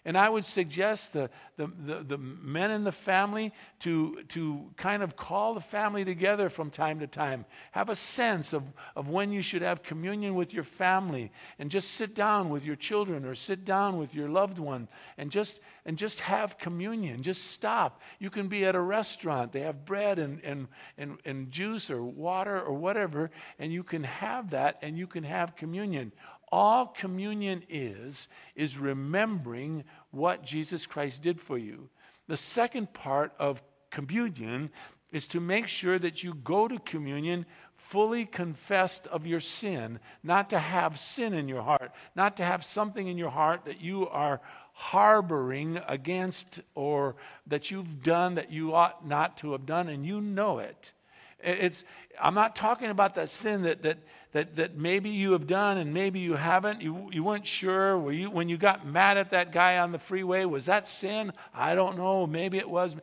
And 0.07 0.17
I 0.17 0.29
would 0.29 0.45
suggest 0.45 1.11
the, 1.11 1.29
the, 1.57 1.67
the, 1.67 2.01
the, 2.01 2.17
men 2.17 2.71
in 2.71 2.85
the 2.85 2.93
family 2.93 3.51
to, 3.81 4.23
to 4.29 4.71
kind 4.77 5.03
of 5.03 5.17
call 5.17 5.53
the 5.53 5.59
family 5.59 6.05
together 6.05 6.49
from 6.49 6.69
time 6.69 7.01
to 7.01 7.07
time. 7.07 7.43
Have 7.73 7.89
a 7.89 7.95
sense 7.95 8.53
of, 8.53 8.63
of 8.95 9.09
when 9.09 9.33
you 9.33 9.41
should 9.41 9.61
have 9.61 9.83
communion 9.83 10.35
with 10.35 10.53
your 10.53 10.63
family 10.63 11.29
and 11.59 11.69
just 11.69 11.91
sit 11.91 12.15
down 12.15 12.49
with 12.49 12.63
your 12.63 12.77
children 12.77 13.25
or 13.25 13.35
sit 13.35 13.65
down 13.65 13.97
with 13.97 14.15
your 14.15 14.29
loved 14.29 14.59
one 14.59 14.87
and 15.17 15.29
just, 15.29 15.59
and 15.85 15.97
just 15.97 16.21
have 16.21 16.57
communion. 16.57 17.21
Just 17.21 17.51
stop. 17.51 18.01
You 18.17 18.29
can 18.29 18.47
be 18.47 18.63
at 18.63 18.75
a 18.75 18.81
restaurant, 18.81 19.51
they 19.51 19.59
have 19.59 19.85
bread 19.85 20.19
and, 20.19 20.41
and, 20.45 20.69
and, 20.97 21.17
and 21.25 21.51
juice 21.51 21.91
or 21.91 22.01
water 22.01 22.61
or 22.61 22.71
whatever, 22.71 23.29
and 23.59 23.73
you 23.73 23.83
can 23.83 24.05
have 24.05 24.51
that 24.51 24.77
and 24.81 24.97
you 24.97 25.05
can 25.05 25.25
have 25.25 25.57
communion 25.57 26.13
all 26.51 26.87
communion 26.87 27.63
is, 27.69 28.27
is 28.55 28.77
remembering 28.77 29.83
what 30.11 30.45
Jesus 30.45 30.85
Christ 30.85 31.21
did 31.21 31.41
for 31.41 31.57
you. 31.57 31.89
The 32.27 32.37
second 32.37 32.93
part 32.93 33.33
of 33.39 33.61
communion 33.89 34.69
is 35.11 35.27
to 35.27 35.39
make 35.39 35.67
sure 35.67 35.97
that 35.97 36.23
you 36.23 36.33
go 36.33 36.67
to 36.67 36.79
communion 36.79 37.45
fully 37.75 38.25
confessed 38.25 39.07
of 39.07 39.25
your 39.25 39.39
sin, 39.39 39.99
not 40.23 40.49
to 40.49 40.59
have 40.59 40.99
sin 40.99 41.33
in 41.33 41.47
your 41.47 41.61
heart, 41.61 41.91
not 42.15 42.37
to 42.37 42.43
have 42.43 42.63
something 42.63 43.07
in 43.07 43.17
your 43.17 43.29
heart 43.29 43.63
that 43.65 43.79
you 43.79 44.07
are 44.09 44.41
harboring 44.73 45.79
against 45.87 46.59
or 46.75 47.15
that 47.47 47.71
you've 47.71 48.03
done 48.03 48.35
that 48.35 48.51
you 48.51 48.75
ought 48.75 49.07
not 49.07 49.37
to 49.37 49.53
have 49.53 49.65
done, 49.65 49.87
and 49.87 50.05
you 50.05 50.19
know 50.19 50.59
it. 50.59 50.91
It's, 51.39 51.83
I'm 52.19 52.33
not 52.33 52.55
talking 52.55 52.89
about 52.89 53.15
that 53.15 53.29
sin 53.29 53.61
that, 53.63 53.83
that, 53.83 53.97
that, 54.31 54.55
that 54.55 54.75
maybe 54.75 55.09
you 55.09 55.33
have 55.33 55.45
done 55.45 55.77
and 55.77 55.93
maybe 55.93 56.19
you 56.19 56.33
haven't. 56.33 56.81
You, 56.81 57.09
you 57.11 57.23
weren't 57.23 57.45
sure. 57.45 57.97
Were 57.97 58.11
you, 58.11 58.29
when 58.29 58.49
you 58.49 58.57
got 58.57 58.87
mad 58.87 59.17
at 59.17 59.31
that 59.31 59.51
guy 59.51 59.77
on 59.77 59.91
the 59.91 59.99
freeway, 59.99 60.45
was 60.45 60.65
that 60.65 60.87
sin? 60.87 61.31
I 61.53 61.75
don't 61.75 61.97
know. 61.97 62.25
Maybe 62.25 62.57
it 62.57 62.69
was. 62.69 62.95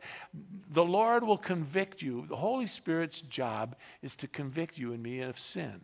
The 0.71 0.83
Lord 0.83 1.23
will 1.23 1.37
convict 1.37 2.01
you. 2.01 2.25
The 2.27 2.35
Holy 2.35 2.67
Spirit's 2.67 3.21
job 3.21 3.75
is 4.01 4.15
to 4.17 4.27
convict 4.27 4.77
you 4.77 4.91
and 4.93 5.01
me 5.01 5.21
of 5.21 5.39
sin. 5.39 5.81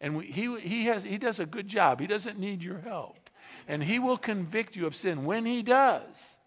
And 0.00 0.16
we, 0.16 0.26
he, 0.26 0.58
he, 0.60 0.84
has, 0.86 1.02
he 1.02 1.18
does 1.18 1.40
a 1.40 1.46
good 1.46 1.68
job. 1.68 2.00
He 2.00 2.06
doesn't 2.06 2.38
need 2.38 2.62
your 2.62 2.80
help. 2.80 3.30
And 3.68 3.82
He 3.82 3.98
will 3.98 4.18
convict 4.18 4.76
you 4.76 4.86
of 4.86 4.96
sin. 4.96 5.24
When 5.24 5.44
He 5.44 5.62
does, 5.62 6.38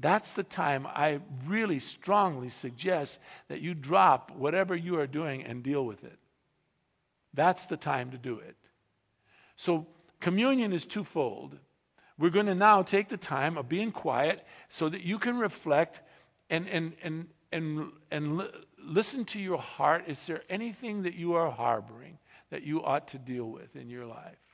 that's 0.00 0.32
the 0.32 0.44
time 0.44 0.86
I 0.86 1.20
really 1.46 1.80
strongly 1.80 2.50
suggest 2.50 3.18
that 3.48 3.60
you 3.60 3.74
drop 3.74 4.30
whatever 4.30 4.76
you 4.76 4.98
are 5.00 5.06
doing 5.06 5.42
and 5.42 5.62
deal 5.62 5.84
with 5.84 6.04
it. 6.04 6.18
That's 7.34 7.64
the 7.66 7.76
time 7.76 8.12
to 8.12 8.18
do 8.18 8.38
it. 8.38 8.56
So, 9.56 9.86
communion 10.20 10.72
is 10.72 10.86
twofold. 10.86 11.58
We're 12.16 12.30
going 12.30 12.46
to 12.46 12.54
now 12.54 12.82
take 12.82 13.08
the 13.08 13.16
time 13.16 13.58
of 13.58 13.68
being 13.68 13.92
quiet 13.92 14.44
so 14.68 14.88
that 14.88 15.02
you 15.02 15.18
can 15.18 15.38
reflect 15.38 16.00
and, 16.50 16.68
and, 16.68 16.94
and, 17.02 17.28
and, 17.52 17.92
and 18.10 18.38
li- 18.38 18.50
listen 18.78 19.24
to 19.26 19.40
your 19.40 19.58
heart. 19.58 20.04
Is 20.08 20.24
there 20.26 20.42
anything 20.48 21.02
that 21.02 21.14
you 21.14 21.34
are 21.34 21.50
harboring 21.50 22.18
that 22.50 22.62
you 22.62 22.82
ought 22.82 23.08
to 23.08 23.18
deal 23.18 23.46
with 23.46 23.76
in 23.76 23.88
your 23.88 24.06
life? 24.06 24.47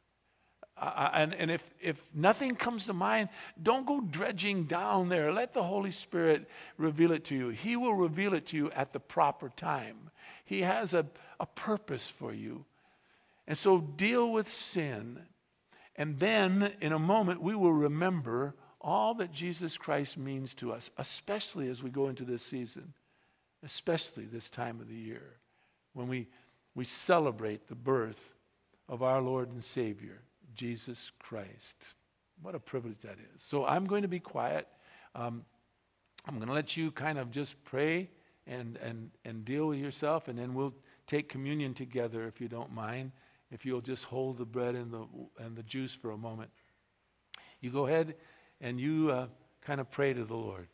Uh, 0.76 1.10
and 1.14 1.34
and 1.34 1.50
if, 1.50 1.64
if 1.80 2.00
nothing 2.12 2.56
comes 2.56 2.86
to 2.86 2.92
mind, 2.92 3.28
don't 3.62 3.86
go 3.86 4.00
dredging 4.00 4.64
down 4.64 5.08
there. 5.08 5.32
Let 5.32 5.54
the 5.54 5.62
Holy 5.62 5.92
Spirit 5.92 6.48
reveal 6.78 7.12
it 7.12 7.24
to 7.26 7.34
you. 7.34 7.48
He 7.50 7.76
will 7.76 7.94
reveal 7.94 8.34
it 8.34 8.46
to 8.48 8.56
you 8.56 8.70
at 8.72 8.92
the 8.92 9.00
proper 9.00 9.50
time. 9.56 10.10
He 10.44 10.62
has 10.62 10.92
a, 10.92 11.06
a 11.38 11.46
purpose 11.46 12.08
for 12.08 12.32
you. 12.32 12.64
And 13.46 13.56
so 13.56 13.78
deal 13.78 14.32
with 14.32 14.50
sin. 14.50 15.20
And 15.96 16.18
then 16.18 16.72
in 16.80 16.92
a 16.92 16.98
moment, 16.98 17.40
we 17.40 17.54
will 17.54 17.72
remember 17.72 18.54
all 18.80 19.14
that 19.14 19.32
Jesus 19.32 19.78
Christ 19.78 20.18
means 20.18 20.54
to 20.54 20.72
us, 20.72 20.90
especially 20.98 21.68
as 21.68 21.82
we 21.82 21.90
go 21.90 22.08
into 22.08 22.24
this 22.24 22.42
season, 22.42 22.92
especially 23.62 24.24
this 24.24 24.50
time 24.50 24.80
of 24.80 24.88
the 24.88 24.94
year 24.94 25.38
when 25.94 26.08
we, 26.08 26.26
we 26.74 26.84
celebrate 26.84 27.68
the 27.68 27.74
birth 27.74 28.34
of 28.88 29.02
our 29.02 29.22
Lord 29.22 29.50
and 29.50 29.64
Savior, 29.64 30.20
Jesus 30.54 31.10
Christ. 31.18 31.94
What 32.42 32.54
a 32.54 32.60
privilege 32.60 33.00
that 33.02 33.16
is. 33.34 33.42
So 33.42 33.64
I'm 33.64 33.86
going 33.86 34.02
to 34.02 34.08
be 34.08 34.20
quiet. 34.20 34.66
Um, 35.14 35.44
I'm 36.26 36.36
going 36.36 36.48
to 36.48 36.54
let 36.54 36.76
you 36.76 36.90
kind 36.90 37.18
of 37.18 37.30
just 37.30 37.62
pray 37.64 38.10
and, 38.46 38.76
and, 38.78 39.10
and 39.24 39.44
deal 39.44 39.66
with 39.66 39.78
yourself, 39.78 40.28
and 40.28 40.38
then 40.38 40.54
we'll 40.54 40.74
take 41.06 41.28
communion 41.28 41.74
together 41.74 42.26
if 42.26 42.40
you 42.40 42.48
don't 42.48 42.72
mind 42.72 43.12
if 43.54 43.64
you'll 43.64 43.80
just 43.80 44.04
hold 44.04 44.36
the 44.36 44.44
bread 44.44 44.74
and 44.74 44.90
the, 44.90 45.06
and 45.38 45.56
the 45.56 45.62
juice 45.62 45.94
for 45.94 46.10
a 46.10 46.18
moment. 46.18 46.50
You 47.60 47.70
go 47.70 47.86
ahead 47.86 48.16
and 48.60 48.80
you 48.80 49.12
uh, 49.12 49.26
kind 49.62 49.80
of 49.80 49.88
pray 49.90 50.12
to 50.12 50.24
the 50.24 50.34
Lord. 50.34 50.66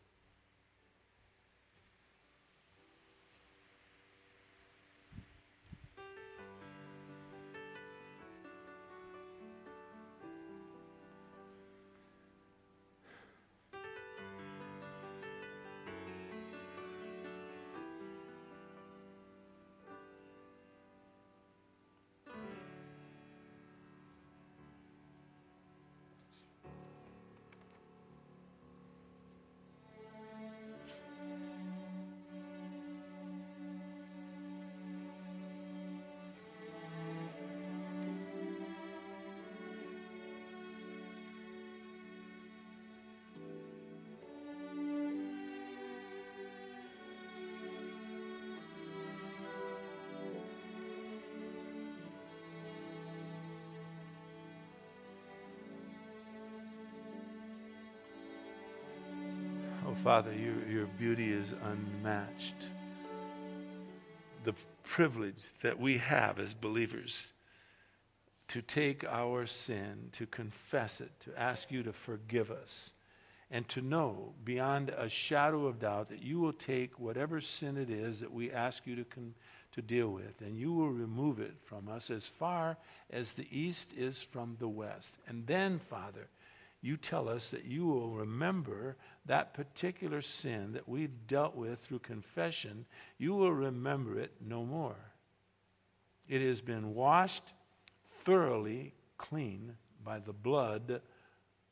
Father, 60.11 60.33
your, 60.33 60.69
your 60.69 60.87
beauty 60.99 61.33
is 61.33 61.55
unmatched. 61.63 62.67
The 64.43 64.55
privilege 64.83 65.45
that 65.63 65.79
we 65.79 65.99
have 65.99 66.41
as 66.41 66.53
believers 66.53 67.29
to 68.49 68.61
take 68.61 69.05
our 69.05 69.47
sin, 69.47 70.09
to 70.11 70.27
confess 70.27 71.01
it, 71.01 71.13
to 71.21 71.41
ask 71.41 71.71
you 71.71 71.85
to 71.85 71.93
forgive 71.93 72.51
us, 72.51 72.91
and 73.53 73.69
to 73.69 73.83
know 73.83 74.33
beyond 74.45 74.89
a 74.99 75.09
shadow 75.09 75.67
of 75.67 75.79
doubt 75.79 76.09
that 76.09 76.25
you 76.25 76.41
will 76.41 76.55
take 76.55 76.99
whatever 76.99 77.41
sin 77.41 77.77
it 77.77 77.89
is 77.89 78.19
that 78.19 78.33
we 78.33 78.51
ask 78.51 78.89
you 78.89 78.97
to, 78.97 79.05
con- 79.05 79.35
to 79.71 79.81
deal 79.81 80.09
with, 80.09 80.41
and 80.41 80.57
you 80.57 80.73
will 80.73 80.91
remove 80.91 81.39
it 81.39 81.55
from 81.67 81.89
us 81.89 82.11
as 82.11 82.27
far 82.27 82.77
as 83.11 83.35
the 83.35 83.47
east 83.57 83.93
is 83.97 84.21
from 84.21 84.57
the 84.59 84.69
west. 84.69 85.15
And 85.29 85.47
then, 85.47 85.79
Father, 85.79 86.27
you 86.83 86.97
tell 86.97 87.29
us 87.29 87.51
that 87.51 87.65
you 87.65 87.87
will 87.87 88.11
remember 88.11 88.97
that 89.27 89.53
particular 89.53 90.23
sin 90.23 90.73
that 90.73 90.89
we've 90.89 91.27
dealt 91.27 91.55
with 91.55 91.81
through 91.81 91.99
confession, 91.99 92.87
you 93.19 93.35
will 93.35 93.53
remember 93.53 94.19
it 94.19 94.33
no 94.41 94.65
more. 94.65 94.97
It 96.29 96.41
has 96.41 96.61
been 96.61 96.95
washed 96.95 97.53
thoroughly 98.21 98.95
clean 99.19 99.77
by 100.03 100.21
the 100.21 100.33
blood 100.33 101.03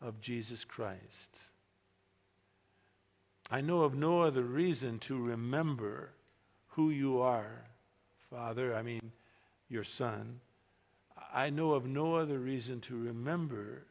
of 0.02 0.20
Jesus 0.20 0.64
Christ. 0.64 1.38
I 3.50 3.62
know 3.62 3.82
of 3.82 3.94
no 3.94 4.22
other 4.22 4.42
reason 4.42 4.98
to 5.00 5.16
remember 5.16 6.10
who 6.68 6.90
you 6.90 7.20
are, 7.22 7.64
Father, 8.30 8.74
I 8.74 8.82
mean, 8.82 9.10
your 9.70 9.84
Son. 9.84 10.40
I 11.32 11.48
know 11.48 11.72
of 11.72 11.86
no 11.86 12.16
other 12.16 12.38
reason 12.38 12.80
to 12.82 12.96
remember 12.96 13.84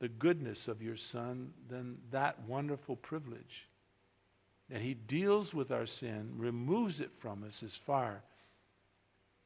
the 0.00 0.08
goodness 0.08 0.68
of 0.68 0.82
your 0.82 0.96
Son 0.96 1.52
than 1.68 1.98
that 2.10 2.40
wonderful 2.46 2.96
privilege. 2.96 3.68
That 4.70 4.80
He 4.80 4.94
deals 4.94 5.54
with 5.54 5.70
our 5.70 5.86
sin, 5.86 6.32
removes 6.36 7.00
it 7.00 7.10
from 7.18 7.42
us 7.44 7.62
as 7.62 7.74
far 7.74 8.22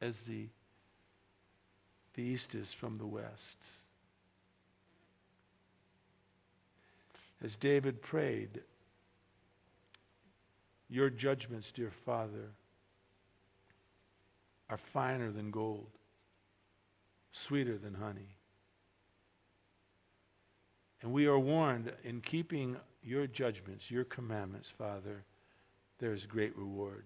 as 0.01 0.19
the, 0.21 0.47
the 2.13 2.23
east 2.23 2.55
is 2.55 2.73
from 2.73 2.97
the 2.97 3.05
west. 3.05 3.57
As 7.41 7.55
David 7.55 8.01
prayed, 8.01 8.61
Your 10.89 11.09
judgments, 11.09 11.71
dear 11.71 11.91
Father, 12.05 12.51
are 14.69 14.77
finer 14.77 15.31
than 15.31 15.51
gold, 15.51 15.89
sweeter 17.31 17.77
than 17.77 17.93
honey. 17.93 18.35
And 21.03 21.11
we 21.11 21.27
are 21.27 21.37
warned 21.37 21.91
in 22.05 22.21
keeping 22.21 22.77
your 23.03 23.27
judgments, 23.27 23.91
your 23.91 24.05
commandments, 24.05 24.73
Father, 24.75 25.25
there 25.99 26.13
is 26.13 26.25
great 26.25 26.57
reward. 26.57 27.05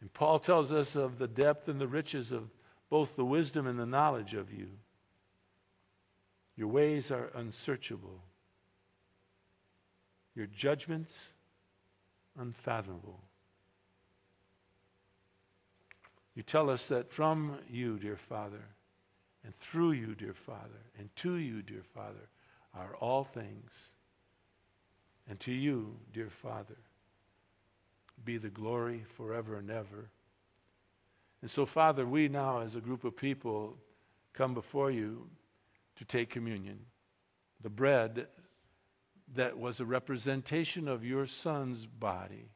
And 0.00 0.12
Paul 0.14 0.38
tells 0.38 0.70
us 0.70 0.94
of 0.94 1.18
the 1.18 1.26
depth 1.26 1.66
and 1.66 1.80
the 1.80 1.88
riches 1.88 2.30
of 2.30 2.50
both 2.88 3.16
the 3.16 3.24
wisdom 3.24 3.66
and 3.66 3.78
the 3.78 3.84
knowledge 3.84 4.34
of 4.34 4.52
you. 4.52 4.68
Your 6.56 6.68
ways 6.68 7.10
are 7.10 7.32
unsearchable, 7.34 8.22
your 10.36 10.46
judgments 10.46 11.32
unfathomable. 12.38 13.20
You 16.36 16.44
tell 16.44 16.70
us 16.70 16.86
that 16.88 17.12
from 17.12 17.58
you, 17.68 17.98
dear 17.98 18.16
Father, 18.16 18.62
and 19.44 19.54
through 19.56 19.92
you, 19.92 20.14
dear 20.14 20.34
Father, 20.34 20.80
and 20.98 21.14
to 21.16 21.34
you, 21.34 21.62
dear 21.62 21.82
Father, 21.94 22.28
are 22.74 22.96
all 22.96 23.24
things. 23.24 23.72
And 25.28 25.38
to 25.40 25.52
you, 25.52 25.96
dear 26.12 26.30
Father, 26.30 26.76
be 28.24 28.38
the 28.38 28.48
glory 28.48 29.04
forever 29.16 29.56
and 29.56 29.70
ever. 29.70 30.10
And 31.42 31.50
so, 31.50 31.66
Father, 31.66 32.06
we 32.06 32.28
now, 32.28 32.60
as 32.60 32.74
a 32.74 32.80
group 32.80 33.04
of 33.04 33.16
people, 33.16 33.76
come 34.32 34.54
before 34.54 34.90
you 34.90 35.28
to 35.96 36.04
take 36.04 36.30
communion. 36.30 36.78
The 37.62 37.70
bread 37.70 38.26
that 39.34 39.58
was 39.58 39.80
a 39.80 39.84
representation 39.84 40.88
of 40.88 41.04
your 41.04 41.26
Son's 41.26 41.86
body, 41.86 42.50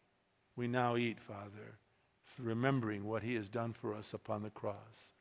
we 0.56 0.68
now 0.68 0.96
eat, 0.96 1.20
Father, 1.20 1.78
remembering 2.38 3.04
what 3.04 3.22
he 3.22 3.34
has 3.34 3.48
done 3.48 3.72
for 3.72 3.94
us 3.94 4.14
upon 4.14 4.42
the 4.42 4.50
cross. 4.50 5.12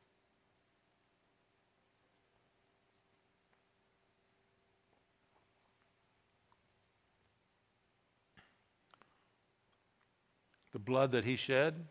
The 10.78 10.84
blood 10.84 11.10
that 11.10 11.24
he 11.24 11.34
shed, 11.34 11.86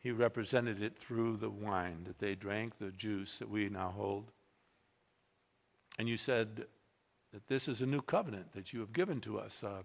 he 0.00 0.10
represented 0.10 0.82
it 0.82 0.98
through 0.98 1.38
the 1.38 1.48
wine 1.48 2.04
that 2.04 2.18
they 2.18 2.34
drank, 2.34 2.76
the 2.78 2.90
juice 2.90 3.38
that 3.38 3.48
we 3.48 3.70
now 3.70 3.90
hold. 3.96 4.30
And 5.98 6.10
you 6.10 6.18
said 6.18 6.66
that 7.32 7.46
this 7.48 7.68
is 7.68 7.80
a 7.80 7.86
new 7.86 8.02
covenant 8.02 8.52
that 8.52 8.74
you 8.74 8.80
have 8.80 8.92
given 8.92 9.22
to 9.22 9.38
us, 9.38 9.64
uh, 9.64 9.80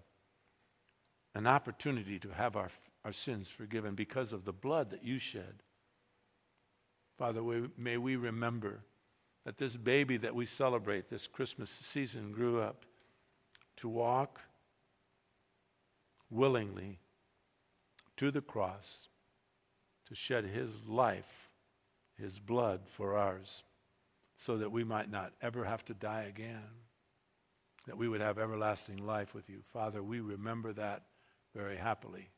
an 1.34 1.46
opportunity 1.46 2.18
to 2.18 2.28
have 2.28 2.54
our, 2.54 2.68
our 3.02 3.14
sins 3.14 3.48
forgiven 3.48 3.94
because 3.94 4.34
of 4.34 4.44
the 4.44 4.52
blood 4.52 4.90
that 4.90 5.02
you 5.02 5.18
shed. 5.18 5.62
Father, 7.16 7.42
we, 7.42 7.62
may 7.78 7.96
we 7.96 8.16
remember 8.16 8.80
that 9.46 9.56
this 9.56 9.74
baby 9.74 10.18
that 10.18 10.34
we 10.34 10.44
celebrate 10.44 11.08
this 11.08 11.26
Christmas 11.28 11.70
season 11.70 12.30
grew 12.30 12.60
up 12.60 12.84
to 13.78 13.88
walk 13.88 14.38
willingly 16.28 16.98
to 18.22 18.30
the 18.30 18.40
cross 18.40 19.08
to 20.06 20.14
shed 20.14 20.44
his 20.44 20.70
life, 20.86 21.48
his 22.16 22.38
blood 22.38 22.80
for 22.96 23.16
ours, 23.16 23.64
so 24.38 24.58
that 24.58 24.70
we 24.70 24.84
might 24.84 25.10
not 25.10 25.32
ever 25.42 25.64
have 25.64 25.84
to 25.84 25.92
die 25.92 26.26
again, 26.28 26.62
that 27.88 27.98
we 27.98 28.08
would 28.08 28.20
have 28.20 28.38
everlasting 28.38 28.96
life 28.98 29.34
with 29.34 29.50
you. 29.50 29.58
Father, 29.72 30.04
we 30.04 30.20
remember 30.20 30.72
that 30.72 31.02
very 31.52 31.76
happily. 31.76 32.28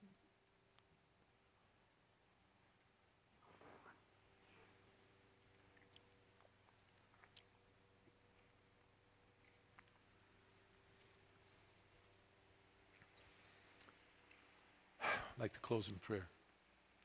I'd 15.37 15.43
like 15.43 15.53
to 15.55 15.61
close 15.61 15.89
in 15.89 15.95
prayer. 15.95 16.29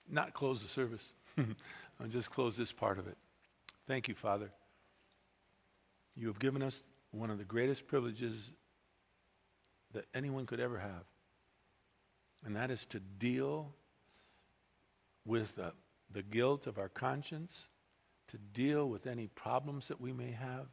Not 0.09 0.33
close 0.33 0.61
the 0.61 0.67
service, 0.67 1.13
I'll 1.37 2.07
just 2.07 2.31
close 2.31 2.57
this 2.57 2.71
part 2.71 2.97
of 2.99 3.07
it. 3.07 3.17
Thank 3.87 4.07
you, 4.07 4.15
Father. 4.15 4.51
You 6.15 6.27
have 6.27 6.39
given 6.39 6.61
us 6.61 6.81
one 7.11 7.29
of 7.29 7.37
the 7.37 7.43
greatest 7.43 7.87
privileges 7.87 8.35
that 9.93 10.05
anyone 10.13 10.45
could 10.45 10.59
ever 10.59 10.77
have, 10.77 11.05
and 12.45 12.55
that 12.55 12.71
is 12.71 12.85
to 12.87 12.99
deal 12.99 13.73
with 15.25 15.57
uh, 15.59 15.71
the 16.11 16.23
guilt 16.23 16.67
of 16.67 16.77
our 16.77 16.89
conscience, 16.89 17.67
to 18.27 18.37
deal 18.37 18.87
with 18.87 19.07
any 19.07 19.27
problems 19.27 19.87
that 19.87 19.99
we 19.99 20.13
may 20.13 20.31
have, 20.31 20.67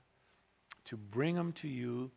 to 0.85 0.97
bring 0.97 1.35
them 1.35 1.53
to 1.53 1.69
you, 1.69 2.11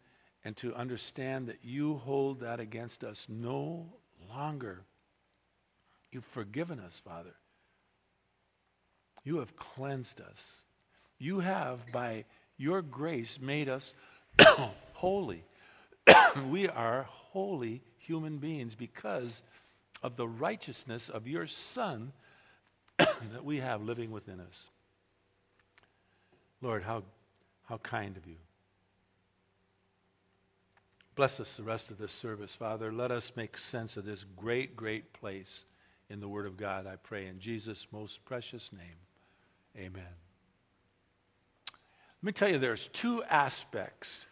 and 0.43 0.55
to 0.57 0.73
understand 0.75 1.47
that 1.47 1.59
you 1.63 1.95
hold 1.97 2.39
that 2.41 2.59
against 2.59 3.03
us 3.03 3.25
no 3.29 3.87
longer. 4.29 4.83
You've 6.11 6.25
forgiven 6.25 6.79
us, 6.79 7.01
Father. 7.03 7.35
You 9.23 9.39
have 9.39 9.55
cleansed 9.55 10.21
us. 10.21 10.61
You 11.19 11.39
have, 11.39 11.79
by 11.91 12.25
your 12.57 12.81
grace, 12.81 13.39
made 13.41 13.69
us 13.69 13.93
holy. 14.93 15.43
we 16.49 16.67
are 16.67 17.05
holy 17.09 17.81
human 17.97 18.37
beings 18.37 18.75
because 18.75 19.43
of 20.01 20.15
the 20.15 20.27
righteousness 20.27 21.09
of 21.09 21.27
your 21.27 21.45
Son 21.45 22.11
that 22.97 23.43
we 23.43 23.57
have 23.57 23.81
living 23.81 24.11
within 24.11 24.39
us. 24.39 24.69
Lord, 26.61 26.83
how, 26.83 27.03
how 27.67 27.77
kind 27.77 28.17
of 28.17 28.25
you. 28.25 28.35
Bless 31.15 31.39
us 31.39 31.53
the 31.53 31.63
rest 31.63 31.91
of 31.91 31.97
this 31.97 32.13
service, 32.13 32.55
Father. 32.55 32.91
Let 32.93 33.11
us 33.11 33.33
make 33.35 33.57
sense 33.57 33.97
of 33.97 34.05
this 34.05 34.25
great, 34.37 34.75
great 34.75 35.11
place 35.13 35.65
in 36.09 36.19
the 36.19 36.27
Word 36.27 36.45
of 36.45 36.57
God, 36.57 36.87
I 36.87 36.95
pray 36.95 37.27
in 37.27 37.39
Jesus' 37.39 37.85
most 37.91 38.23
precious 38.25 38.69
name. 38.71 38.97
Amen. 39.77 40.03
Let 42.21 42.23
me 42.23 42.31
tell 42.31 42.49
you, 42.49 42.57
there's 42.57 42.89
two 42.91 43.23
aspects 43.23 44.25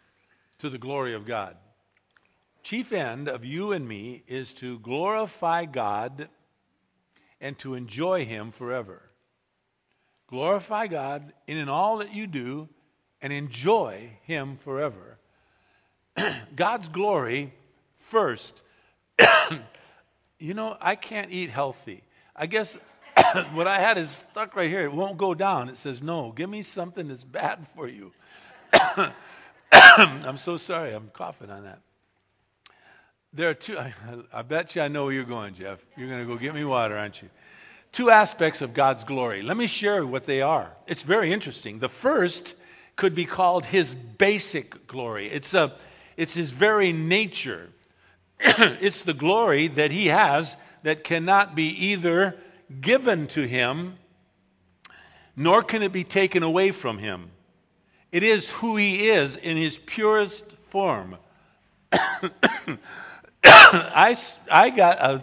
to 0.58 0.68
the 0.68 0.78
glory 0.78 1.14
of 1.14 1.24
God. 1.24 1.56
Chief 2.62 2.92
end 2.92 3.28
of 3.28 3.44
you 3.44 3.72
and 3.72 3.86
me 3.86 4.24
is 4.26 4.52
to 4.54 4.78
glorify 4.80 5.64
God 5.64 6.28
and 7.40 7.58
to 7.60 7.74
enjoy 7.74 8.24
Him 8.24 8.50
forever. 8.50 9.02
Glorify 10.26 10.88
God 10.88 11.32
in 11.46 11.56
in 11.56 11.68
all 11.68 11.98
that 11.98 12.12
you 12.12 12.26
do 12.26 12.68
and 13.22 13.32
enjoy 13.32 14.10
Him 14.22 14.58
forever. 14.58 15.18
God's 16.56 16.88
glory 16.88 17.54
first 17.96 18.60
you 20.38 20.54
know, 20.54 20.76
I 20.80 20.94
can't 20.94 21.30
eat 21.30 21.50
healthy. 21.50 22.02
I 22.34 22.46
guess 22.46 22.78
what 23.52 23.66
I 23.66 23.80
had 23.80 23.98
is 23.98 24.10
stuck 24.30 24.54
right 24.56 24.68
here. 24.68 24.82
It 24.82 24.92
won't 24.92 25.18
go 25.18 25.34
down. 25.34 25.68
It 25.68 25.78
says, 25.78 26.02
no, 26.02 26.32
give 26.32 26.48
me 26.48 26.62
something 26.62 27.08
that's 27.08 27.24
bad 27.24 27.66
for 27.74 27.88
you. 27.88 28.12
I'm 29.72 30.36
so 30.36 30.56
sorry. 30.56 30.92
I'm 30.92 31.10
coughing 31.12 31.50
on 31.50 31.64
that. 31.64 31.80
There 33.32 33.50
are 33.50 33.54
two, 33.54 33.78
I, 33.78 33.94
I 34.32 34.42
bet 34.42 34.74
you 34.74 34.82
I 34.82 34.88
know 34.88 35.04
where 35.04 35.12
you're 35.12 35.24
going, 35.24 35.54
Jeff. 35.54 35.78
You're 35.96 36.08
going 36.08 36.20
to 36.20 36.26
go 36.26 36.36
get 36.36 36.54
me 36.54 36.64
water, 36.64 36.96
aren't 36.96 37.20
you? 37.22 37.28
Two 37.92 38.10
aspects 38.10 38.60
of 38.60 38.74
God's 38.74 39.04
glory. 39.04 39.42
Let 39.42 39.56
me 39.56 39.66
share 39.66 40.04
what 40.06 40.26
they 40.26 40.42
are. 40.42 40.70
It's 40.86 41.02
very 41.02 41.32
interesting. 41.32 41.78
The 41.78 41.88
first 41.88 42.54
could 42.96 43.14
be 43.14 43.24
called 43.24 43.64
his 43.64 43.94
basic 43.94 44.86
glory, 44.86 45.28
it's, 45.28 45.54
a, 45.54 45.72
it's 46.16 46.34
his 46.34 46.50
very 46.50 46.92
nature. 46.92 47.70
it's 48.80 49.02
the 49.02 49.14
glory 49.14 49.68
that 49.68 49.90
he 49.90 50.06
has 50.06 50.56
that 50.82 51.04
cannot 51.04 51.54
be 51.54 51.68
either 51.86 52.36
given 52.80 53.26
to 53.28 53.46
him 53.46 53.98
nor 55.36 55.62
can 55.62 55.82
it 55.82 55.92
be 55.92 56.02
taken 56.04 56.42
away 56.42 56.72
from 56.72 56.98
him. 56.98 57.30
It 58.10 58.24
is 58.24 58.48
who 58.48 58.76
he 58.76 59.08
is 59.08 59.36
in 59.36 59.56
his 59.56 59.78
purest 59.78 60.44
form. 60.70 61.16
I, 63.44 64.16
I 64.50 64.70
got 64.70 64.98
a. 64.98 65.22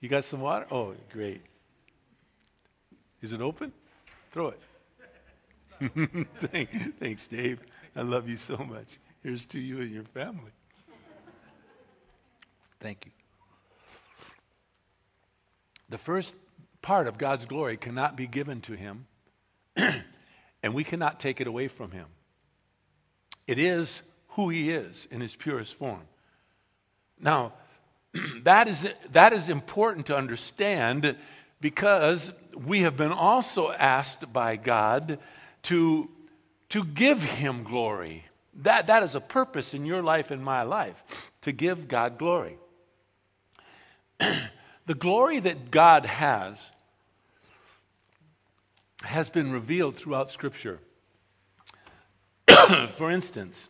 You 0.00 0.10
got 0.10 0.24
some 0.24 0.40
water? 0.40 0.66
Oh, 0.70 0.94
great. 1.12 1.40
Is 3.22 3.32
it 3.32 3.40
open? 3.40 3.72
Throw 4.30 4.52
it. 4.52 4.60
Thanks, 7.00 7.28
Dave. 7.28 7.60
I 7.94 8.02
love 8.02 8.28
you 8.28 8.36
so 8.36 8.58
much. 8.58 8.98
Here's 9.22 9.46
to 9.46 9.58
you 9.58 9.80
and 9.80 9.90
your 9.90 10.04
family. 10.04 10.52
Thank 12.80 13.06
you. 13.06 13.12
The 15.88 15.98
first 15.98 16.32
part 16.82 17.06
of 17.06 17.18
God's 17.18 17.44
glory 17.44 17.76
cannot 17.76 18.16
be 18.16 18.26
given 18.26 18.60
to 18.62 18.74
him, 18.74 19.06
and 19.76 20.74
we 20.74 20.84
cannot 20.84 21.20
take 21.20 21.40
it 21.40 21.46
away 21.46 21.68
from 21.68 21.92
him. 21.92 22.06
It 23.46 23.58
is 23.58 24.02
who 24.30 24.48
he 24.48 24.70
is 24.70 25.06
in 25.10 25.20
his 25.20 25.36
purest 25.36 25.74
form. 25.74 26.02
Now, 27.20 27.54
that 28.42 28.68
is, 28.68 28.88
that 29.12 29.32
is 29.32 29.48
important 29.48 30.06
to 30.06 30.16
understand 30.16 31.16
because 31.60 32.32
we 32.54 32.80
have 32.80 32.96
been 32.96 33.12
also 33.12 33.70
asked 33.70 34.32
by 34.32 34.56
God 34.56 35.18
to 35.64 36.10
to 36.70 36.84
give 36.84 37.22
him 37.22 37.64
glory. 37.64 38.24
That, 38.62 38.86
that 38.86 39.02
is 39.02 39.14
a 39.14 39.20
purpose 39.20 39.74
in 39.74 39.84
your 39.84 40.02
life 40.02 40.30
and 40.30 40.42
my 40.42 40.62
life, 40.62 41.02
to 41.42 41.52
give 41.52 41.88
God 41.88 42.18
glory. 42.18 42.58
The 44.18 44.94
glory 44.94 45.40
that 45.40 45.70
God 45.70 46.06
has 46.06 46.70
has 49.02 49.30
been 49.30 49.52
revealed 49.52 49.96
throughout 49.96 50.30
Scripture. 50.30 50.80
for 52.96 53.10
instance, 53.10 53.68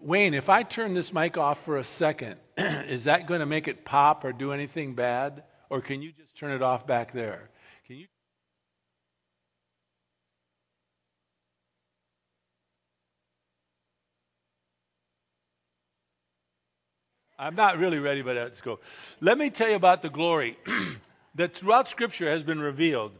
Wayne, 0.00 0.34
if 0.34 0.48
I 0.48 0.62
turn 0.62 0.94
this 0.94 1.12
mic 1.12 1.36
off 1.36 1.64
for 1.64 1.76
a 1.76 1.84
second, 1.84 2.36
is 2.56 3.04
that 3.04 3.26
going 3.26 3.40
to 3.40 3.46
make 3.46 3.68
it 3.68 3.84
pop 3.84 4.24
or 4.24 4.32
do 4.32 4.52
anything 4.52 4.94
bad? 4.94 5.44
Or 5.70 5.80
can 5.80 6.02
you 6.02 6.12
just 6.12 6.36
turn 6.36 6.52
it 6.52 6.62
off 6.62 6.86
back 6.86 7.12
there? 7.12 7.50
Can 7.86 7.96
you? 7.96 8.06
I'm 17.42 17.56
not 17.56 17.76
really 17.76 17.98
ready, 17.98 18.22
but 18.22 18.36
let's 18.36 18.60
go. 18.60 18.78
Let 19.20 19.36
me 19.36 19.50
tell 19.50 19.68
you 19.68 19.74
about 19.74 20.00
the 20.00 20.08
glory 20.08 20.56
that 21.34 21.56
throughout 21.56 21.88
Scripture 21.88 22.30
has 22.30 22.44
been 22.44 22.60
revealed. 22.60 23.18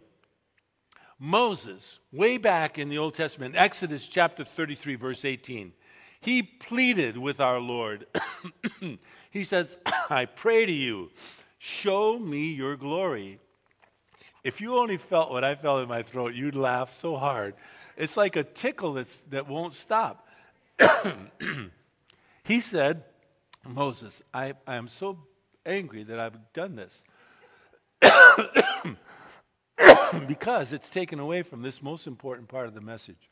Moses, 1.19 1.99
way 2.13 2.37
back 2.37 2.79
in 2.79 2.89
the 2.89 2.99
Old 2.99 3.17
Testament, 3.17 3.57
Exodus 3.57 4.07
chapter 4.07 4.45
33, 4.45 4.95
verse 4.95 5.25
18, 5.25 5.73
he 6.21 6.41
pleaded 6.41 7.19
with 7.19 7.41
our 7.41 7.59
Lord. 7.59 8.07
he 9.33 9.43
says, 9.43 9.77
I 10.09 10.27
pray 10.27 10.67
to 10.67 10.73
you, 10.73 11.11
show 11.59 12.17
me 12.17 12.53
your 12.53 12.77
glory. 12.77 13.41
If 14.45 14.61
you 14.61 14.77
only 14.77 14.99
felt 14.99 15.33
what 15.33 15.43
I 15.43 15.57
felt 15.57 15.83
in 15.83 15.89
my 15.89 16.03
throat, 16.03 16.35
you'd 16.35 16.55
laugh 16.55 16.95
so 16.95 17.17
hard. 17.17 17.55
It's 17.97 18.17
like 18.17 18.37
a 18.37 18.45
tickle 18.45 18.93
that's, 18.93 19.19
that 19.31 19.49
won't 19.49 19.75
stop. 19.75 20.29
he 22.45 22.61
said, 22.61 23.03
Moses, 23.67 24.23
I, 24.35 24.53
I 24.67 24.77
am 24.77 24.89
so 24.89 25.19
angry 25.65 26.03
that 26.05 26.19
I've 26.19 26.39
done 26.53 26.77
this. 26.77 27.05
because 30.27 30.73
it's 30.73 30.91
taken 30.91 31.21
away 31.21 31.43
from 31.43 31.63
this 31.63 31.83
most 31.83 32.07
important 32.07 32.49
part 32.49 32.67
of 32.67 32.75
the 32.75 32.81
message. 32.81 33.31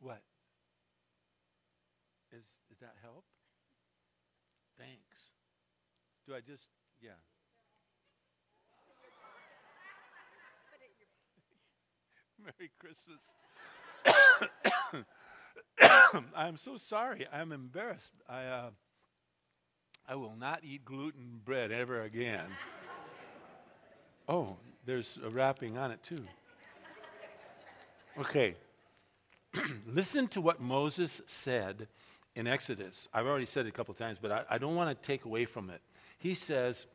What? 0.00 0.22
Is, 2.32 2.42
that 2.80 2.94
help? 3.02 3.24
Thanks. 4.78 5.28
Do 6.26 6.34
I 6.34 6.40
just, 6.40 6.68
yeah. 7.02 7.10
Merry 12.42 12.70
Christmas. 12.78 13.20
I'm 16.36 16.56
so 16.56 16.76
sorry. 16.76 17.26
I'm 17.32 17.52
embarrassed. 17.52 18.12
I, 18.28 18.44
uh, 18.44 18.70
I 20.08 20.14
will 20.16 20.34
not 20.38 20.60
eat 20.64 20.84
gluten 20.84 21.40
bread 21.44 21.72
ever 21.72 22.02
again. 22.02 22.46
Oh, 24.28 24.56
there's 24.86 25.18
a 25.24 25.28
wrapping 25.28 25.76
on 25.76 25.90
it 25.90 26.00
too. 26.04 26.22
Okay. 28.16 28.54
Listen 29.88 30.28
to 30.28 30.40
what 30.40 30.60
Moses 30.60 31.20
said 31.26 31.88
in 32.36 32.46
Exodus. 32.46 33.08
I've 33.12 33.26
already 33.26 33.46
said 33.46 33.66
it 33.66 33.70
a 33.70 33.72
couple 33.72 33.92
times, 33.94 34.18
but 34.22 34.30
I, 34.30 34.42
I 34.50 34.58
don't 34.58 34.76
want 34.76 34.90
to 34.90 35.06
take 35.06 35.24
away 35.24 35.46
from 35.46 35.68
it. 35.68 35.80
He 36.18 36.34
says, 36.34 36.86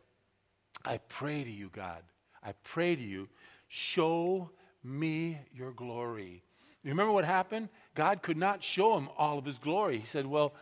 I 0.86 1.00
pray 1.10 1.44
to 1.44 1.52
you, 1.52 1.70
God. 1.74 2.04
I 2.42 2.54
pray 2.64 2.96
to 2.96 3.02
you, 3.02 3.28
show 3.68 4.50
me 4.84 5.40
your 5.54 5.72
glory. 5.72 6.44
You 6.86 6.92
remember 6.92 7.12
what 7.12 7.26
happened? 7.26 7.68
God 7.96 8.22
could 8.22 8.38
not 8.38 8.64
show 8.64 8.98
him 8.98 9.10
all 9.18 9.38
of 9.38 9.44
his 9.44 9.58
glory. 9.58 9.98
He 9.98 10.06
said, 10.06 10.26
Well, 10.26 10.54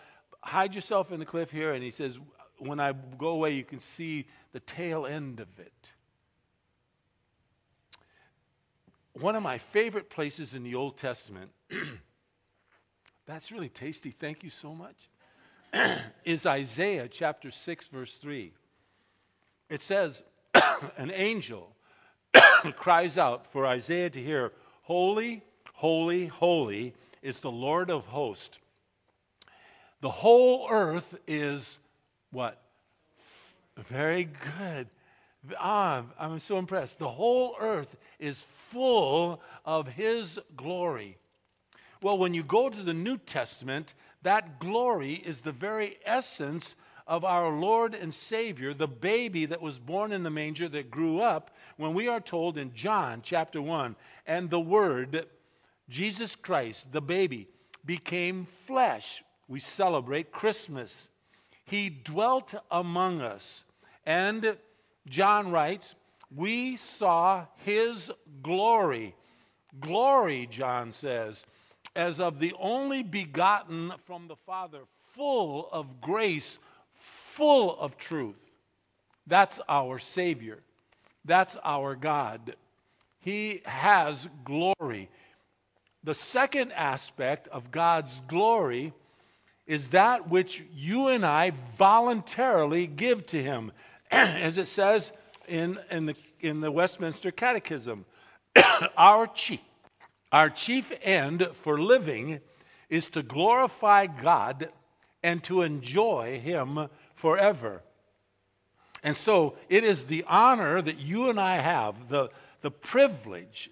hide 0.42 0.74
yourself 0.74 1.12
in 1.12 1.20
the 1.20 1.26
cliff 1.26 1.52
here. 1.52 1.74
And 1.74 1.84
he 1.84 1.92
says, 1.92 2.18
When 2.58 2.80
I 2.80 2.94
go 3.20 3.28
away, 3.28 3.54
you 3.54 3.64
can 3.64 3.80
see 3.80 4.26
the 4.52 4.60
tail 4.62 5.06
end 5.06 5.40
of 5.40 5.60
it 5.60 5.94
one 9.14 9.36
of 9.36 9.44
my 9.44 9.58
favorite 9.58 10.10
places 10.10 10.54
in 10.56 10.64
the 10.64 10.76
Old 10.76 10.98
Testament, 10.98 11.52
that's 13.26 13.52
really 13.52 13.70
tasty, 13.70 14.12
thank 14.12 14.44
you 14.44 14.50
so 14.50 14.74
much, 14.74 15.10
is 16.26 16.46
Isaiah 16.46 17.08
chapter 17.08 17.52
6, 17.52 17.88
verse 17.88 18.16
3. 18.16 18.52
It 19.70 19.82
says, 19.82 20.24
An 20.98 21.12
angel 21.12 21.76
cries 22.76 23.18
out 23.18 23.52
for 23.52 23.66
Isaiah 23.66 24.10
to 24.10 24.22
hear, 24.22 24.52
Holy, 24.82 25.44
holy, 25.74 26.28
holy 26.28 26.94
is 27.22 27.40
the 27.40 27.52
Lord 27.52 27.90
of 27.90 28.06
hosts. 28.06 28.60
The 30.02 30.10
whole 30.10 30.68
earth 30.70 31.16
is 31.28 31.78
what? 32.32 32.62
Very 33.78 34.30
good. 34.58 34.88
Ah, 35.60 36.04
I'm 36.20 36.40
so 36.40 36.58
impressed. 36.58 37.00
The 37.00 37.10
whole 37.10 37.56
earth 37.60 37.96
is 38.20 38.44
full 38.70 39.42
of 39.66 39.88
His 39.88 40.40
glory. 40.56 41.18
Well, 42.02 42.18
when 42.18 42.34
you 42.34 42.44
go 42.44 42.70
to 42.70 42.84
the 42.84 42.94
New 42.94 43.18
Testament, 43.18 43.94
that 44.24 44.60
glory 44.60 45.14
is 45.14 45.42
the 45.42 45.52
very 45.52 45.98
essence 46.06 46.76
of 47.08 47.26
our 47.26 47.50
Lord 47.50 47.94
and 47.94 48.14
Savior, 48.14 48.74
the 48.74 48.88
baby 48.88 49.46
that 49.46 49.62
was 49.62 49.80
born 49.80 50.12
in 50.12 50.24
the 50.24 50.30
manger 50.30 50.70
that 50.70 50.92
grew 50.92 51.22
up, 51.22 51.52
when 51.78 51.94
we 51.94 52.08
are 52.08 52.22
told 52.22 52.58
in 52.58 52.74
John 52.74 53.22
chapter 53.24 53.62
1, 53.62 53.96
and 54.26 54.50
the 54.50 54.60
Word, 54.60 55.28
Jesus 55.94 56.36
Christ, 56.36 56.92
the 56.92 57.02
baby, 57.02 57.48
became 57.86 58.48
flesh. 58.66 59.24
We 59.48 59.60
celebrate 59.60 60.32
Christmas. 60.32 61.08
He 61.66 61.88
dwelt 61.92 62.56
among 62.72 63.22
us. 63.22 63.64
And 64.04 64.58
John 65.08 65.52
writes, 65.52 65.94
We 66.36 66.78
saw 66.78 67.46
his 67.58 68.10
glory. 68.42 69.14
Glory, 69.80 70.48
John 70.50 70.92
says, 70.92 71.46
as 71.96 72.20
of 72.20 72.40
the 72.40 72.56
only 72.60 73.04
begotten 73.04 73.94
from 74.06 74.28
the 74.28 74.36
Father, 74.48 74.80
full 75.14 75.70
of 75.72 76.02
grace, 76.02 76.58
full 76.96 77.80
of 77.80 78.00
truth. 78.00 78.40
That's 79.28 79.60
our 79.70 80.00
Savior. 80.00 80.58
That's 81.24 81.56
our 81.64 81.96
God. 81.96 82.56
He 83.20 83.62
has 83.66 84.28
glory. 84.44 85.10
The 86.04 86.14
second 86.14 86.74
aspect 86.74 87.48
of 87.48 87.72
God's 87.72 88.22
glory 88.28 88.94
is 89.66 89.90
that 89.90 90.30
which 90.30 90.64
you 90.74 91.08
and 91.08 91.26
I 91.26 91.54
voluntarily 91.78 92.88
give 92.88 93.26
to 93.28 93.42
Him. 93.42 93.72
as 94.12 94.58
it 94.58 94.68
says 94.68 95.12
in, 95.48 95.80
in, 95.90 96.06
the, 96.06 96.16
in 96.40 96.62
the 96.62 96.72
Westminster 96.72 97.32
Catechism, 97.32 98.06
our, 98.98 99.28
chief, 99.28 99.62
our 100.32 100.50
chief 100.50 100.92
end 101.02 101.48
for 101.62 101.82
living 101.82 102.40
is 102.90 103.08
to 103.10 103.24
glorify 103.24 104.06
God 104.06 104.70
and 105.24 105.44
to 105.46 105.62
enjoy 105.62 106.40
Him 106.40 106.90
forever. 107.16 107.82
And 109.04 109.16
so 109.18 109.56
it 109.70 109.84
is 109.84 110.06
the 110.06 110.26
honor 110.28 110.82
that 110.82 111.00
you 111.00 111.30
and 111.30 111.40
I 111.40 111.58
have, 111.58 112.10
the, 112.10 112.30
the 112.62 112.72
privilege 112.72 113.70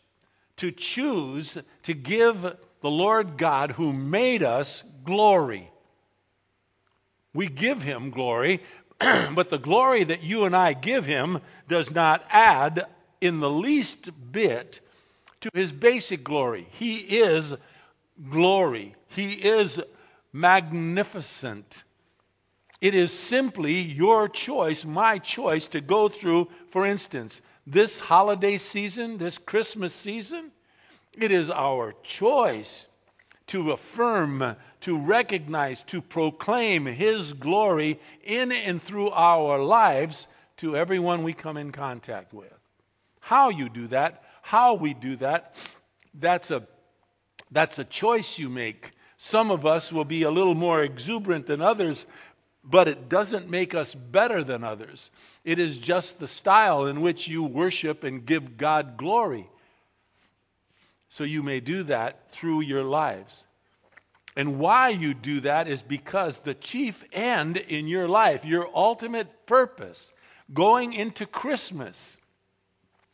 to 0.61 0.71
choose 0.71 1.57
to 1.83 1.93
give 1.93 2.41
the 2.41 2.89
Lord 2.89 3.37
God 3.37 3.73
who 3.73 3.91
made 3.91 4.41
us 4.41 4.83
glory. 5.03 5.69
We 7.33 7.47
give 7.47 7.81
him 7.81 8.09
glory 8.09 8.61
but 9.33 9.49
the 9.49 9.57
glory 9.57 10.03
that 10.03 10.21
you 10.21 10.43
and 10.45 10.55
I 10.55 10.73
give 10.73 11.05
him 11.05 11.39
does 11.67 11.89
not 11.89 12.23
add 12.29 12.85
in 13.19 13.39
the 13.39 13.49
least 13.49 14.11
bit 14.31 14.79
to 15.39 15.49
his 15.53 15.71
basic 15.71 16.23
glory. 16.23 16.67
He 16.71 16.97
is 16.97 17.55
glory, 18.29 18.95
he 19.07 19.33
is 19.33 19.81
magnificent. 20.31 21.83
It 22.79 22.95
is 22.95 23.11
simply 23.11 23.73
your 23.73 24.27
choice, 24.27 24.85
my 24.85 25.19
choice, 25.19 25.67
to 25.67 25.81
go 25.81 26.09
through, 26.09 26.47
for 26.69 26.85
instance, 26.85 27.41
this 27.65 27.99
holiday 27.99 28.57
season, 28.57 29.17
this 29.17 29.37
Christmas 29.37 29.93
season. 29.93 30.51
It 31.17 31.31
is 31.31 31.49
our 31.49 31.93
choice 32.03 32.87
to 33.47 33.71
affirm, 33.71 34.55
to 34.81 34.97
recognize, 34.97 35.83
to 35.83 36.01
proclaim 36.01 36.85
His 36.85 37.33
glory 37.33 37.99
in 38.23 38.51
and 38.51 38.81
through 38.81 39.09
our 39.09 39.59
lives 39.59 40.27
to 40.57 40.77
everyone 40.77 41.23
we 41.23 41.33
come 41.33 41.57
in 41.57 41.71
contact 41.71 42.33
with. 42.33 42.53
How 43.19 43.49
you 43.49 43.67
do 43.67 43.87
that, 43.87 44.23
how 44.41 44.73
we 44.75 44.93
do 44.93 45.15
that, 45.17 45.55
that's 46.13 46.51
a, 46.51 46.67
that's 47.51 47.79
a 47.79 47.83
choice 47.83 48.37
you 48.37 48.49
make. 48.49 48.91
Some 49.17 49.51
of 49.51 49.65
us 49.65 49.91
will 49.91 50.05
be 50.05 50.23
a 50.23 50.31
little 50.31 50.55
more 50.55 50.81
exuberant 50.81 51.45
than 51.45 51.61
others, 51.61 52.05
but 52.63 52.87
it 52.87 53.09
doesn't 53.09 53.49
make 53.49 53.73
us 53.73 53.95
better 53.95 54.43
than 54.43 54.63
others. 54.63 55.09
It 55.43 55.59
is 55.59 55.77
just 55.77 56.19
the 56.19 56.27
style 56.27 56.85
in 56.85 57.01
which 57.01 57.27
you 57.27 57.43
worship 57.43 58.03
and 58.03 58.25
give 58.25 58.57
God 58.57 58.97
glory. 58.97 59.49
so 61.09 61.25
you 61.25 61.43
may 61.43 61.59
do 61.59 61.83
that 61.83 62.31
through 62.31 62.61
your 62.61 62.83
lives. 62.83 63.43
And 64.35 64.59
why 64.59 64.89
you 64.89 65.13
do 65.13 65.41
that 65.41 65.67
is 65.67 65.81
because 65.81 66.39
the 66.39 66.53
chief 66.53 67.03
end 67.11 67.57
in 67.57 67.87
your 67.87 68.07
life, 68.07 68.45
your 68.45 68.69
ultimate 68.73 69.45
purpose, 69.45 70.13
going 70.53 70.93
into 70.93 71.25
Christmas, 71.25 72.17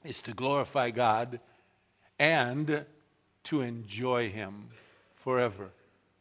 is 0.03 0.21
to 0.21 0.33
glorify 0.33 0.91
God 0.91 1.39
and 2.19 2.85
to 3.45 3.61
enjoy 3.61 4.29
Him 4.29 4.69
forever. 5.15 5.69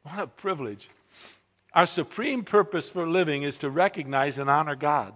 What 0.02 0.18
a 0.18 0.26
privilege. 0.26 0.88
Our 1.76 1.84
supreme 1.84 2.42
purpose 2.42 2.88
for 2.88 3.06
living 3.06 3.42
is 3.42 3.58
to 3.58 3.68
recognize 3.68 4.38
and 4.38 4.48
honor 4.48 4.76
God. 4.76 5.12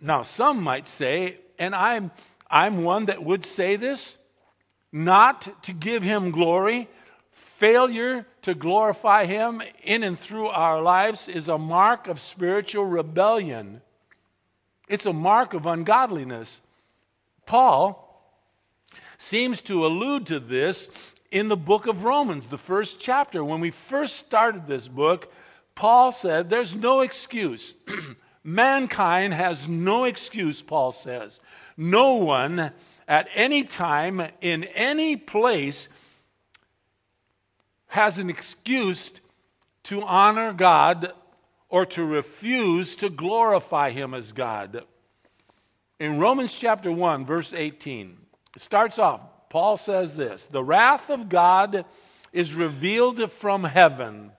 Now, 0.00 0.22
some 0.22 0.62
might 0.62 0.88
say, 0.88 1.36
and 1.58 1.74
I'm, 1.74 2.10
I'm 2.50 2.84
one 2.84 3.04
that 3.06 3.22
would 3.22 3.44
say 3.44 3.76
this, 3.76 4.16
not 4.92 5.62
to 5.64 5.74
give 5.74 6.02
Him 6.02 6.30
glory. 6.30 6.88
Failure 7.32 8.26
to 8.40 8.54
glorify 8.54 9.26
Him 9.26 9.60
in 9.82 10.02
and 10.02 10.18
through 10.18 10.46
our 10.46 10.80
lives 10.80 11.28
is 11.28 11.48
a 11.48 11.58
mark 11.58 12.08
of 12.08 12.18
spiritual 12.18 12.86
rebellion. 12.86 13.82
It's 14.88 15.04
a 15.04 15.12
mark 15.12 15.52
of 15.52 15.66
ungodliness. 15.66 16.62
Paul 17.44 18.08
seems 19.18 19.60
to 19.62 19.84
allude 19.84 20.28
to 20.28 20.40
this 20.40 20.88
in 21.30 21.48
the 21.48 21.56
book 21.58 21.86
of 21.86 22.04
Romans, 22.04 22.46
the 22.46 22.56
first 22.56 23.00
chapter. 23.00 23.44
When 23.44 23.60
we 23.60 23.70
first 23.70 24.16
started 24.16 24.66
this 24.66 24.88
book, 24.88 25.30
Paul 25.74 26.12
said, 26.12 26.50
There's 26.50 26.74
no 26.74 27.00
excuse. 27.00 27.74
Mankind 28.44 29.32
has 29.34 29.68
no 29.68 30.04
excuse, 30.04 30.62
Paul 30.62 30.92
says. 30.92 31.40
No 31.76 32.14
one 32.14 32.72
at 33.08 33.28
any 33.34 33.62
time, 33.64 34.22
in 34.40 34.64
any 34.64 35.16
place, 35.16 35.88
has 37.88 38.18
an 38.18 38.30
excuse 38.30 39.10
to 39.84 40.02
honor 40.02 40.52
God 40.52 41.12
or 41.68 41.86
to 41.86 42.04
refuse 42.04 42.96
to 42.96 43.10
glorify 43.10 43.90
Him 43.90 44.14
as 44.14 44.32
God. 44.32 44.84
In 45.98 46.18
Romans 46.18 46.52
chapter 46.52 46.90
1, 46.90 47.26
verse 47.26 47.52
18, 47.52 48.16
it 48.56 48.62
starts 48.62 48.98
off, 48.98 49.20
Paul 49.50 49.76
says 49.76 50.16
this 50.16 50.46
The 50.46 50.64
wrath 50.64 51.10
of 51.10 51.28
God 51.28 51.84
is 52.32 52.54
revealed 52.54 53.30
from 53.32 53.64
heaven. 53.64 54.32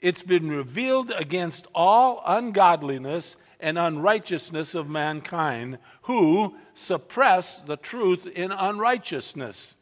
It's 0.00 0.22
been 0.22 0.48
revealed 0.48 1.10
against 1.10 1.66
all 1.74 2.22
ungodliness 2.24 3.36
and 3.60 3.78
unrighteousness 3.78 4.74
of 4.74 4.88
mankind 4.88 5.78
who 6.02 6.54
suppress 6.74 7.58
the 7.58 7.76
truth 7.76 8.26
in 8.26 8.52
unrighteousness. 8.52 9.76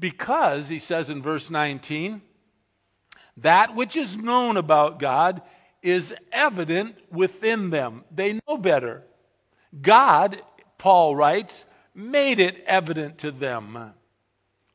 Because, 0.00 0.68
he 0.68 0.78
says 0.78 1.10
in 1.10 1.22
verse 1.22 1.50
19, 1.50 2.22
that 3.38 3.74
which 3.76 3.96
is 3.96 4.16
known 4.16 4.56
about 4.56 4.98
God 4.98 5.42
is 5.82 6.12
evident 6.32 6.96
within 7.10 7.70
them. 7.70 8.04
They 8.10 8.40
know 8.46 8.58
better. 8.58 9.04
God, 9.80 10.42
Paul 10.76 11.14
writes, 11.14 11.64
made 11.94 12.40
it 12.40 12.62
evident 12.66 13.18
to 13.18 13.30
them. 13.30 13.92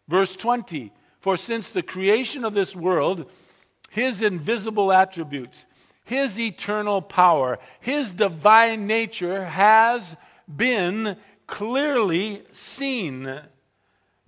Verse 0.08 0.36
20 0.36 0.92
For 1.20 1.36
since 1.36 1.72
the 1.72 1.84
creation 1.84 2.46
of 2.46 2.54
this 2.54 2.76
world, 2.76 3.30
his 3.94 4.22
invisible 4.22 4.92
attributes, 4.92 5.66
his 6.04 6.40
eternal 6.40 7.02
power, 7.02 7.60
his 7.80 8.12
divine 8.12 8.88
nature 8.88 9.46
has 9.46 10.16
been 10.54 11.18
clearly 11.48 12.44
seen, 12.52 13.40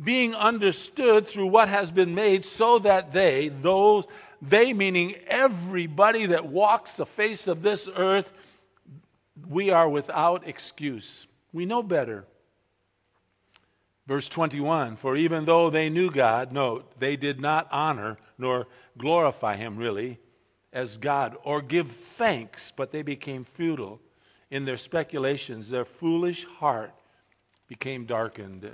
being 0.01 0.36
understood 0.36 1.28
through 1.28 1.47
what 1.47 1.67
has 1.67 1.91
been 1.91 2.15
made, 2.15 2.45
so 2.45 2.80
that 2.80 3.12
they, 3.12 3.49
those, 3.49 4.06
they 4.41 4.73
meaning 4.73 5.15
everybody 5.28 6.28
that 6.28 6.45
walks 6.45 6.95
the 6.95 7.06
face 7.06 7.47
of 7.47 7.62
this 7.62 7.89
earth, 7.95 8.32
we 9.49 9.69
are 9.69 9.89
without 9.89 10.47
excuse. 10.47 11.28
We 11.51 11.65
know 11.65 11.84
better. 11.84 12.25
Verse 14.08 14.28
21 14.28 14.97
For 14.97 15.15
even 15.15 15.45
though 15.45 15.69
they 15.69 15.89
knew 15.89 16.12
God, 16.12 16.51
note, 16.51 16.99
they 16.99 17.15
did 17.15 17.39
not 17.39 17.67
honor 17.71 18.17
nor 18.38 18.67
glorify 18.97 19.55
him 19.55 19.77
really 19.77 20.19
as 20.73 20.97
God 20.97 21.38
or 21.43 21.62
give 21.62 21.91
thanks, 21.91 22.71
but 22.75 22.91
they 22.91 23.01
became 23.01 23.43
futile 23.43 23.99
in 24.51 24.65
their 24.65 24.77
speculations. 24.77 25.69
Their 25.69 25.86
foolish 25.86 26.45
heart 26.45 26.93
became 27.67 28.05
darkened. 28.05 28.69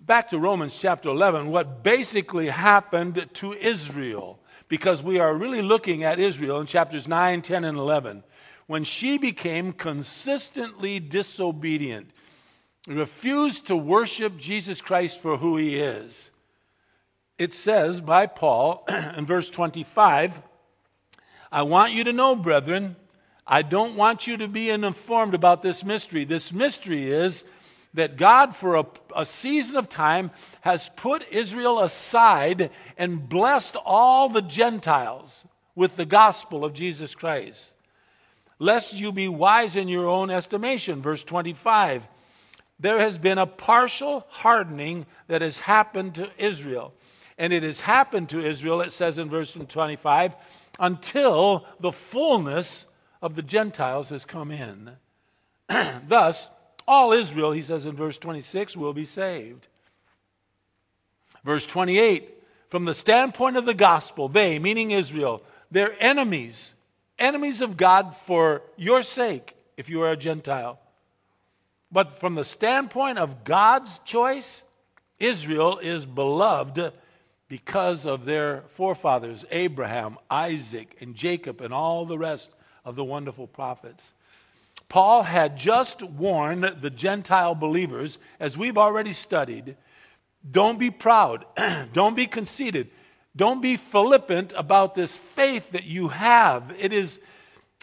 Back 0.00 0.28
to 0.28 0.38
Romans 0.38 0.76
chapter 0.78 1.08
11, 1.08 1.48
what 1.48 1.82
basically 1.82 2.48
happened 2.48 3.28
to 3.34 3.52
Israel, 3.54 4.38
because 4.68 5.02
we 5.02 5.18
are 5.18 5.34
really 5.34 5.62
looking 5.62 6.04
at 6.04 6.20
Israel 6.20 6.60
in 6.60 6.66
chapters 6.66 7.08
9, 7.08 7.42
10, 7.42 7.64
and 7.64 7.76
11 7.76 8.22
when 8.68 8.84
she 8.84 9.18
became 9.18 9.72
consistently 9.72 11.00
disobedient, 11.00 12.10
refused 12.86 13.66
to 13.66 13.76
worship 13.76 14.36
Jesus 14.36 14.80
Christ 14.80 15.20
for 15.20 15.38
who 15.38 15.56
he 15.56 15.76
is. 15.76 16.30
It 17.38 17.52
says 17.52 18.00
by 18.00 18.26
Paul 18.26 18.84
in 19.16 19.26
verse 19.26 19.48
25, 19.48 20.42
I 21.50 21.62
want 21.62 21.92
you 21.92 22.04
to 22.04 22.12
know, 22.12 22.36
brethren, 22.36 22.96
I 23.46 23.62
don't 23.62 23.96
want 23.96 24.26
you 24.26 24.36
to 24.38 24.48
be 24.48 24.70
uninformed 24.70 25.34
about 25.34 25.62
this 25.62 25.84
mystery. 25.84 26.24
This 26.24 26.52
mystery 26.52 27.10
is 27.10 27.44
that 27.94 28.18
God, 28.18 28.54
for 28.54 28.76
a, 28.76 28.86
a, 29.16 29.24
season 29.24 29.76
of 29.76 29.88
time, 29.88 30.30
has 30.60 30.90
put 30.96 31.26
Israel 31.30 31.80
aside 31.80 32.70
and 32.98 33.26
blessed 33.26 33.76
all 33.76 34.28
the 34.28 34.42
Gentiles 34.42 35.46
with 35.74 35.96
the 35.96 36.04
gospel 36.04 36.64
of 36.64 36.74
Jesus 36.74 37.14
Christ 37.14 37.74
lest 38.58 38.94
you 38.94 39.12
be 39.12 39.28
wise 39.28 39.76
in 39.76 39.88
your 39.88 40.08
own 40.08 40.30
estimation. 40.30 41.02
Verse 41.02 41.22
25. 41.22 42.06
There 42.80 43.00
has 43.00 43.18
been 43.18 43.38
a 43.38 43.46
partial 43.46 44.24
hardening 44.28 45.06
that 45.26 45.42
has 45.42 45.58
happened 45.58 46.16
to 46.16 46.30
Israel. 46.38 46.92
And 47.38 47.52
it 47.52 47.62
has 47.62 47.80
happened 47.80 48.30
to 48.30 48.44
Israel, 48.44 48.80
it 48.80 48.92
says 48.92 49.16
in 49.16 49.30
verse 49.30 49.52
25, 49.52 50.34
until 50.80 51.64
the 51.80 51.92
fullness 51.92 52.86
of 53.22 53.36
the 53.36 53.42
Gentiles 53.42 54.10
has 54.10 54.24
come 54.24 54.50
in. 54.50 54.90
Thus, 56.08 56.50
all 56.86 57.12
Israel, 57.12 57.52
he 57.52 57.62
says 57.62 57.86
in 57.86 57.96
verse 57.96 58.18
26, 58.18 58.76
will 58.76 58.92
be 58.92 59.04
saved. 59.04 59.68
Verse 61.44 61.64
28, 61.66 62.28
from 62.68 62.84
the 62.84 62.94
standpoint 62.94 63.56
of 63.56 63.66
the 63.66 63.74
gospel, 63.74 64.28
they, 64.28 64.58
meaning 64.58 64.90
Israel, 64.90 65.42
their 65.70 65.94
enemies, 66.02 66.74
enemies 67.18 67.60
of 67.60 67.76
God 67.76 68.16
for 68.16 68.62
your 68.76 69.02
sake 69.02 69.54
if 69.76 69.88
you 69.88 70.02
are 70.02 70.10
a 70.10 70.16
Gentile. 70.16 70.80
But 71.90 72.18
from 72.20 72.34
the 72.34 72.44
standpoint 72.44 73.18
of 73.18 73.44
God's 73.44 74.00
choice, 74.00 74.64
Israel 75.18 75.78
is 75.78 76.04
beloved 76.04 76.92
because 77.48 78.06
of 78.06 78.24
their 78.24 78.64
forefathers, 78.74 79.44
Abraham, 79.50 80.18
Isaac, 80.30 80.96
and 81.00 81.14
Jacob, 81.14 81.60
and 81.60 81.72
all 81.72 82.04
the 82.04 82.18
rest 82.18 82.50
of 82.84 82.96
the 82.96 83.04
wonderful 83.04 83.46
prophets. 83.46 84.12
Paul 84.88 85.22
had 85.22 85.56
just 85.56 86.02
warned 86.02 86.64
the 86.80 86.90
Gentile 86.90 87.54
believers, 87.54 88.18
as 88.40 88.56
we've 88.56 88.78
already 88.78 89.12
studied 89.12 89.76
don't 90.50 90.78
be 90.78 90.90
proud, 90.90 91.44
don't 91.92 92.16
be 92.16 92.26
conceited. 92.26 92.90
Don't 93.36 93.60
be 93.60 93.76
flippant 93.76 94.52
about 94.56 94.94
this 94.94 95.16
faith 95.16 95.72
that 95.72 95.84
you 95.84 96.08
have. 96.08 96.74
It 96.78 96.92
is, 96.92 97.20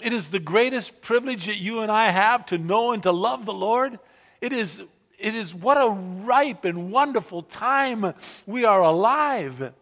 it 0.01 0.13
is 0.13 0.29
the 0.29 0.39
greatest 0.39 1.01
privilege 1.01 1.45
that 1.45 1.57
you 1.57 1.81
and 1.81 1.91
I 1.91 2.09
have 2.09 2.45
to 2.47 2.57
know 2.57 2.91
and 2.91 3.03
to 3.03 3.11
love 3.11 3.45
the 3.45 3.53
Lord. 3.53 3.99
It 4.41 4.51
is, 4.51 4.81
it 5.25 5.33
is 5.33 5.55
what 5.55 5.75
a 5.75 5.89
ripe 5.89 6.65
and 6.65 6.91
wonderful 6.91 7.41
time 7.41 8.13
we 8.45 8.63
are 8.63 8.81
alive 8.81 9.73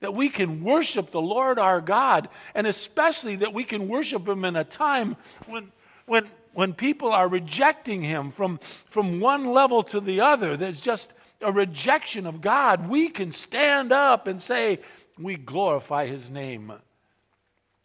that 0.00 0.12
we 0.12 0.28
can 0.28 0.64
worship 0.64 1.12
the 1.12 1.20
Lord 1.20 1.58
our 1.58 1.80
God, 1.80 2.28
and 2.52 2.66
especially 2.66 3.36
that 3.36 3.54
we 3.54 3.62
can 3.62 3.86
worship 3.86 4.26
Him 4.26 4.44
in 4.44 4.56
a 4.56 4.64
time 4.64 5.16
when, 5.46 5.70
when, 6.06 6.26
when 6.52 6.74
people 6.74 7.12
are 7.12 7.28
rejecting 7.28 8.02
Him 8.02 8.32
from, 8.32 8.58
from 8.86 9.20
one 9.20 9.46
level 9.46 9.84
to 9.84 10.00
the 10.00 10.20
other. 10.20 10.56
There's 10.56 10.80
just 10.80 11.12
a 11.40 11.52
rejection 11.52 12.26
of 12.26 12.40
God. 12.40 12.88
We 12.88 13.08
can 13.08 13.30
stand 13.30 13.92
up 13.92 14.26
and 14.26 14.42
say, 14.42 14.80
we 15.16 15.36
glorify 15.36 16.06
his 16.06 16.28
name. 16.28 16.72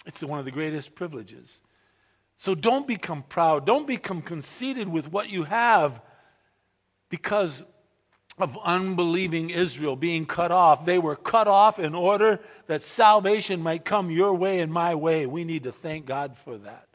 It's 0.08 0.24
one 0.24 0.40
of 0.40 0.46
the 0.46 0.52
greatest 0.52 0.96
privileges. 0.96 1.62
So 2.38 2.56
don't 2.56 2.88
become 2.88 3.24
proud. 3.24 3.68
Don't 3.68 3.86
become 3.86 4.24
conceited 4.24 4.88
with 4.88 5.12
what 5.12 5.30
you 5.30 5.44
have 5.44 6.02
because 7.14 7.62
of 8.40 8.58
unbelieving 8.64 9.52
Israel 9.52 9.96
being 9.96 10.26
cut 10.26 10.52
off. 10.52 10.84
They 10.84 10.98
were 10.98 11.16
cut 11.16 11.48
off 11.48 11.78
in 11.78 11.94
order 11.94 12.40
that 12.66 12.82
salvation 12.82 13.62
might 13.62 13.86
come 13.86 14.10
your 14.10 14.34
way 14.34 14.62
and 14.62 14.74
my 14.74 14.96
way. 14.96 15.28
We 15.28 15.44
need 15.44 15.62
to 15.66 15.72
thank 15.72 16.08
God 16.08 16.36
for 16.44 16.58
that. 16.58 16.88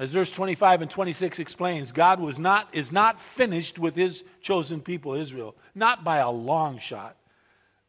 As 0.00 0.10
verse 0.10 0.32
25 0.32 0.82
and 0.82 0.90
26 0.90 1.38
explains, 1.38 1.92
God 1.92 2.18
was 2.18 2.40
not, 2.40 2.74
is 2.74 2.90
not 2.90 3.20
finished 3.20 3.78
with 3.78 3.94
his 3.94 4.24
chosen 4.40 4.80
people, 4.80 5.14
Israel, 5.14 5.54
not 5.76 6.02
by 6.02 6.18
a 6.18 6.28
long 6.28 6.80
shot. 6.80 7.16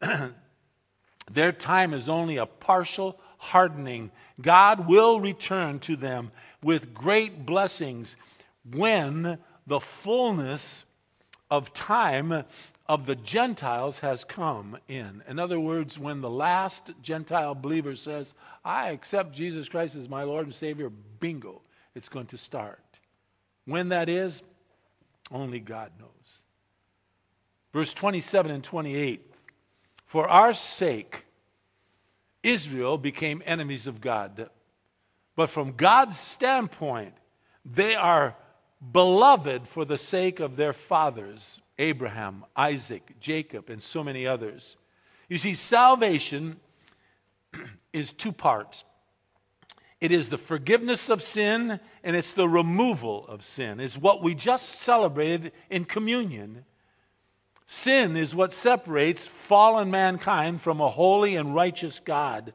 Their 1.28 1.50
time 1.50 1.92
is 1.92 2.08
only 2.08 2.36
a 2.36 2.46
partial 2.46 3.18
hardening. 3.38 4.12
God 4.40 4.86
will 4.86 5.18
return 5.18 5.80
to 5.80 5.96
them 5.96 6.30
with 6.62 6.94
great 6.94 7.44
blessings 7.44 8.14
when 8.70 9.38
the 9.66 9.80
fullness 9.80 10.83
of 11.54 11.72
time 11.72 12.44
of 12.88 13.06
the 13.06 13.14
Gentiles 13.14 14.00
has 14.00 14.24
come 14.24 14.76
in. 14.88 15.22
In 15.28 15.38
other 15.38 15.60
words, 15.60 15.96
when 15.98 16.20
the 16.20 16.28
last 16.28 16.90
Gentile 17.00 17.54
believer 17.54 17.94
says, 17.94 18.34
I 18.64 18.90
accept 18.90 19.32
Jesus 19.32 19.68
Christ 19.68 19.94
as 19.94 20.08
my 20.08 20.24
Lord 20.24 20.46
and 20.46 20.54
Savior, 20.54 20.90
bingo, 20.90 21.62
it's 21.94 22.08
going 22.08 22.26
to 22.26 22.38
start. 22.38 22.80
When 23.66 23.90
that 23.90 24.08
is, 24.08 24.42
only 25.30 25.60
God 25.60 25.92
knows. 25.98 26.08
Verse 27.72 27.94
27 27.94 28.50
and 28.50 28.64
28 28.64 29.24
For 30.06 30.28
our 30.28 30.54
sake, 30.54 31.24
Israel 32.42 32.98
became 32.98 33.42
enemies 33.46 33.86
of 33.86 34.00
God. 34.00 34.50
But 35.36 35.50
from 35.50 35.72
God's 35.72 36.18
standpoint, 36.18 37.14
they 37.64 37.94
are 37.94 38.36
beloved 38.92 39.68
for 39.68 39.84
the 39.84 39.98
sake 39.98 40.40
of 40.40 40.56
their 40.56 40.72
fathers 40.72 41.60
Abraham, 41.78 42.44
Isaac, 42.54 43.14
Jacob, 43.18 43.68
and 43.68 43.82
so 43.82 44.04
many 44.04 44.26
others. 44.26 44.76
You 45.28 45.38
see, 45.38 45.54
salvation 45.54 46.60
is 47.92 48.12
two 48.12 48.32
parts 48.32 48.84
it 50.04 50.12
is 50.12 50.28
the 50.28 50.36
forgiveness 50.36 51.08
of 51.08 51.22
sin 51.22 51.80
and 52.02 52.14
it's 52.14 52.34
the 52.34 52.46
removal 52.46 53.26
of 53.26 53.42
sin, 53.42 53.80
is 53.80 53.96
what 53.96 54.22
we 54.22 54.34
just 54.34 54.80
celebrated 54.80 55.52
in 55.70 55.86
communion. 55.86 56.66
Sin 57.64 58.14
is 58.14 58.34
what 58.34 58.52
separates 58.52 59.26
fallen 59.26 59.90
mankind 59.90 60.60
from 60.60 60.82
a 60.82 60.90
holy 60.90 61.36
and 61.36 61.54
righteous 61.54 62.00
God. 62.00 62.52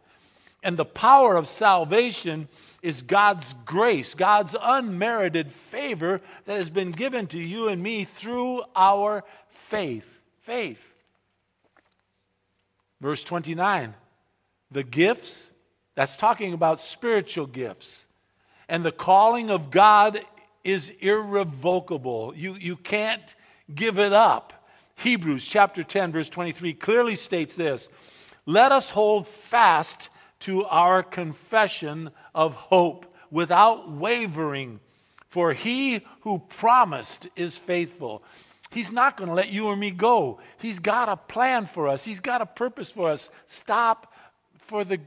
And 0.61 0.75
the 0.75 0.85
power 0.85 1.35
of 1.35 1.47
salvation 1.47 2.47
is 2.81 3.01
God's 3.01 3.53
grace, 3.65 4.13
God's 4.13 4.55
unmerited 4.59 5.51
favor 5.51 6.21
that 6.45 6.57
has 6.57 6.69
been 6.69 6.91
given 6.91 7.27
to 7.27 7.39
you 7.39 7.69
and 7.69 7.81
me 7.81 8.05
through 8.05 8.63
our 8.75 9.23
faith. 9.49 10.05
Faith. 10.41 10.81
Verse 13.01 13.23
29 13.23 13.93
the 14.71 14.83
gifts, 14.83 15.49
that's 15.95 16.15
talking 16.15 16.53
about 16.53 16.79
spiritual 16.79 17.47
gifts. 17.47 18.07
And 18.67 18.85
the 18.85 18.91
calling 18.91 19.49
of 19.49 19.71
God 19.71 20.23
is 20.63 20.91
irrevocable. 20.99 22.33
You, 22.35 22.53
you 22.53 22.75
can't 22.75 23.23
give 23.73 23.97
it 23.97 24.13
up. 24.13 24.53
Hebrews 24.95 25.45
chapter 25.45 25.83
10, 25.83 26.11
verse 26.11 26.29
23 26.29 26.73
clearly 26.73 27.15
states 27.15 27.55
this 27.55 27.89
Let 28.45 28.71
us 28.71 28.89
hold 28.89 29.27
fast 29.27 30.09
to 30.41 30.65
our 30.65 31.03
confession 31.03 32.11
of 32.33 32.53
hope 32.53 33.05
without 33.31 33.91
wavering, 33.91 34.79
for 35.27 35.53
he 35.53 36.01
who 36.21 36.39
promised 36.39 37.27
is 37.35 37.57
faithful. 37.57 38.23
He's 38.71 38.91
not 38.91 39.17
going 39.17 39.29
to 39.29 39.33
let 39.33 39.49
you 39.49 39.65
or 39.67 39.75
me 39.75 39.91
go. 39.91 40.39
He's 40.59 40.79
got 40.79 41.09
a 41.09 41.17
plan 41.17 41.65
for 41.65 41.87
us, 41.87 42.03
He's 42.03 42.19
got 42.19 42.41
a 42.41 42.45
purpose 42.45 42.91
for 42.91 43.09
us. 43.09 43.29
Stop 43.47 44.13
for 44.59 44.83
the. 44.83 44.99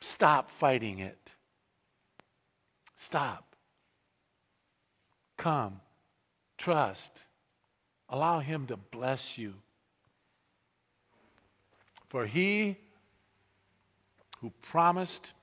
Stop 0.00 0.50
fighting 0.50 1.00
it. 1.00 1.32
Stop. 2.96 3.56
Come. 5.36 5.80
Trust. 6.58 7.12
Allow 8.08 8.40
Him 8.40 8.66
to 8.66 8.76
bless 8.76 9.36
you. 9.36 9.54
For 12.16 12.24
he 12.24 12.76
who 14.40 14.50
promised 14.62 15.34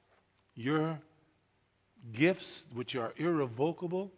your 0.55 0.99
gifts, 2.13 2.63
which 2.73 2.95
are 2.95 3.13
irrevocable, 3.15 4.11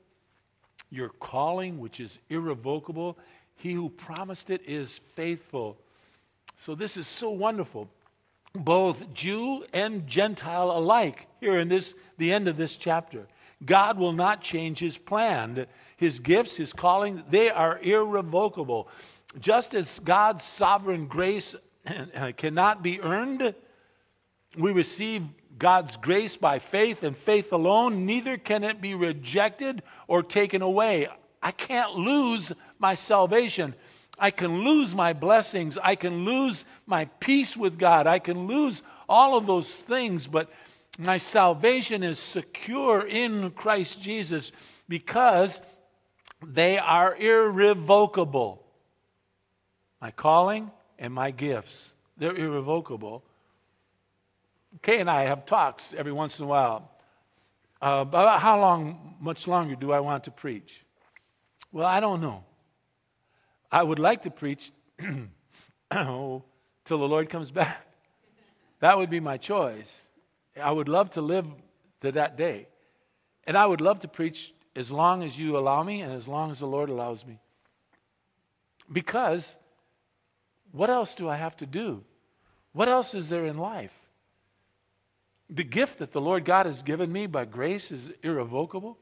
your 0.90 1.10
calling, 1.10 1.80
which 1.80 2.00
is 2.00 2.18
irrevocable, 2.30 3.18
he 3.58 3.74
who 3.74 3.90
promised 3.90 4.50
it 4.50 4.62
is 4.66 5.02
faithful. 5.18 5.76
So 6.58 6.76
this 6.76 6.96
is 6.96 7.08
so 7.08 7.30
wonderful. 7.30 7.90
Both 8.54 9.14
Jew 9.14 9.66
and 9.74 10.08
Gentile 10.08 10.72
alike, 10.72 11.28
here 11.42 11.60
in 11.60 11.68
this 11.68 11.94
the 12.18 12.32
end 12.32 12.48
of 12.48 12.56
this 12.56 12.78
chapter. 12.78 13.28
God 13.66 14.00
will 14.00 14.14
not 14.14 14.40
change 14.40 14.80
his 14.80 14.98
plan. 14.98 15.68
His 15.98 16.20
gifts, 16.20 16.56
his 16.56 16.72
calling, 16.72 17.22
they 17.30 17.52
are 17.52 17.80
irrevocable. 17.80 18.88
Just 19.42 19.74
as 19.74 20.00
God's 20.00 20.46
sovereign 20.46 21.08
grace 21.08 21.54
Uh, 21.88 22.32
cannot 22.36 22.82
be 22.82 23.00
earned. 23.02 23.54
We 24.58 24.72
receive 24.72 25.24
God's 25.58 25.98
grace 25.98 26.36
by 26.36 26.60
faith 26.60 27.04
and 27.04 27.16
faith 27.16 27.54
alone. 27.54 28.06
Neither 28.06 28.38
can 28.38 28.64
it 28.64 28.82
be 28.82 28.96
rejected 28.96 29.84
or 30.08 30.24
taken 30.24 30.62
away. 30.62 31.08
I 31.42 31.52
can't 31.52 31.94
lose 31.94 32.52
my 32.80 32.96
salvation. 32.96 33.76
I 34.18 34.32
can 34.32 34.64
lose 34.64 34.96
my 34.96 35.14
blessings. 35.14 35.78
I 35.78 35.96
can 35.96 36.26
lose 36.26 36.66
my 36.88 37.06
peace 37.20 37.56
with 37.56 37.78
God. 37.78 38.08
I 38.08 38.20
can 38.20 38.48
lose 38.48 38.82
all 39.08 39.38
of 39.38 39.46
those 39.46 39.70
things, 39.70 40.26
but 40.26 40.50
my 40.98 41.18
salvation 41.18 42.02
is 42.02 42.18
secure 42.18 43.06
in 43.06 43.52
Christ 43.52 44.02
Jesus 44.02 44.52
because 44.88 45.62
they 46.46 46.80
are 46.80 47.16
irrevocable. 47.16 48.64
My 50.02 50.12
calling, 50.12 50.72
and 51.00 51.14
my 51.14 51.32
gifts. 51.32 51.94
They're 52.18 52.36
irrevocable. 52.36 53.24
Kay 54.82 55.00
and 55.00 55.10
I 55.10 55.24
have 55.24 55.46
talks 55.46 55.94
every 55.96 56.12
once 56.12 56.40
in 56.40 56.46
a 56.46 56.48
while 56.48 56.92
uh, 57.82 58.00
about 58.02 58.42
how 58.42 58.60
long, 58.60 59.16
much 59.20 59.48
longer 59.48 59.76
do 59.76 59.92
I 59.92 60.00
want 60.00 60.26
to 60.26 60.32
preach? 60.32 60.84
Well, 61.72 61.86
I 61.86 62.00
don't 62.00 62.22
know. 62.22 62.44
I 63.72 63.84
would 63.84 64.00
like 64.00 64.24
to 64.24 64.32
preach 64.32 64.72
till 65.00 66.44
the 66.88 66.96
Lord 66.96 67.30
comes 67.30 67.52
back. 67.52 67.86
That 68.80 68.98
would 68.98 69.10
be 69.10 69.20
my 69.20 69.38
choice. 69.38 70.04
I 70.62 70.72
would 70.72 70.88
love 70.88 71.12
to 71.12 71.22
live 71.22 71.46
to 72.02 72.12
that 72.14 72.38
day. 72.38 72.68
And 73.46 73.58
I 73.58 73.66
would 73.66 73.82
love 73.82 74.00
to 74.02 74.08
preach 74.08 74.54
as 74.76 74.92
long 74.92 75.24
as 75.24 75.38
you 75.38 75.58
allow 75.58 75.84
me 75.84 76.02
and 76.02 76.14
as 76.14 76.28
long 76.28 76.52
as 76.52 76.60
the 76.60 76.68
Lord 76.68 76.90
allows 76.90 77.26
me. 77.26 77.40
Because 78.92 79.56
what 80.76 80.90
else 80.90 81.16
do 81.16 81.30
I 81.30 81.38
have 81.38 81.56
to 81.58 81.66
do? 81.66 82.04
What 82.74 82.90
else 82.90 83.14
is 83.14 83.30
there 83.30 83.46
in 83.46 83.58
life? 83.58 83.94
The 85.50 85.64
gift 85.64 86.00
that 86.00 86.12
the 86.12 86.20
Lord 86.20 86.44
God 86.44 86.66
has 86.66 86.84
given 86.84 87.10
me 87.12 87.28
by 87.28 87.46
grace 87.46 87.92
is 87.92 88.10
irrevocable. 88.22 88.98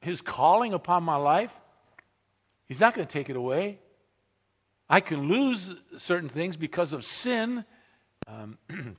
His 0.00 0.22
calling 0.22 0.72
upon 0.72 1.02
my 1.02 1.16
life, 1.16 1.52
He's 2.66 2.80
not 2.80 2.94
going 2.94 3.06
to 3.06 3.12
take 3.12 3.28
it 3.28 3.36
away. 3.36 3.80
I 4.88 5.00
can 5.00 5.28
lose 5.28 5.74
certain 5.98 6.30
things 6.30 6.56
because 6.56 6.94
of 6.94 7.04
sin. 7.04 7.66
Um, 8.26 8.56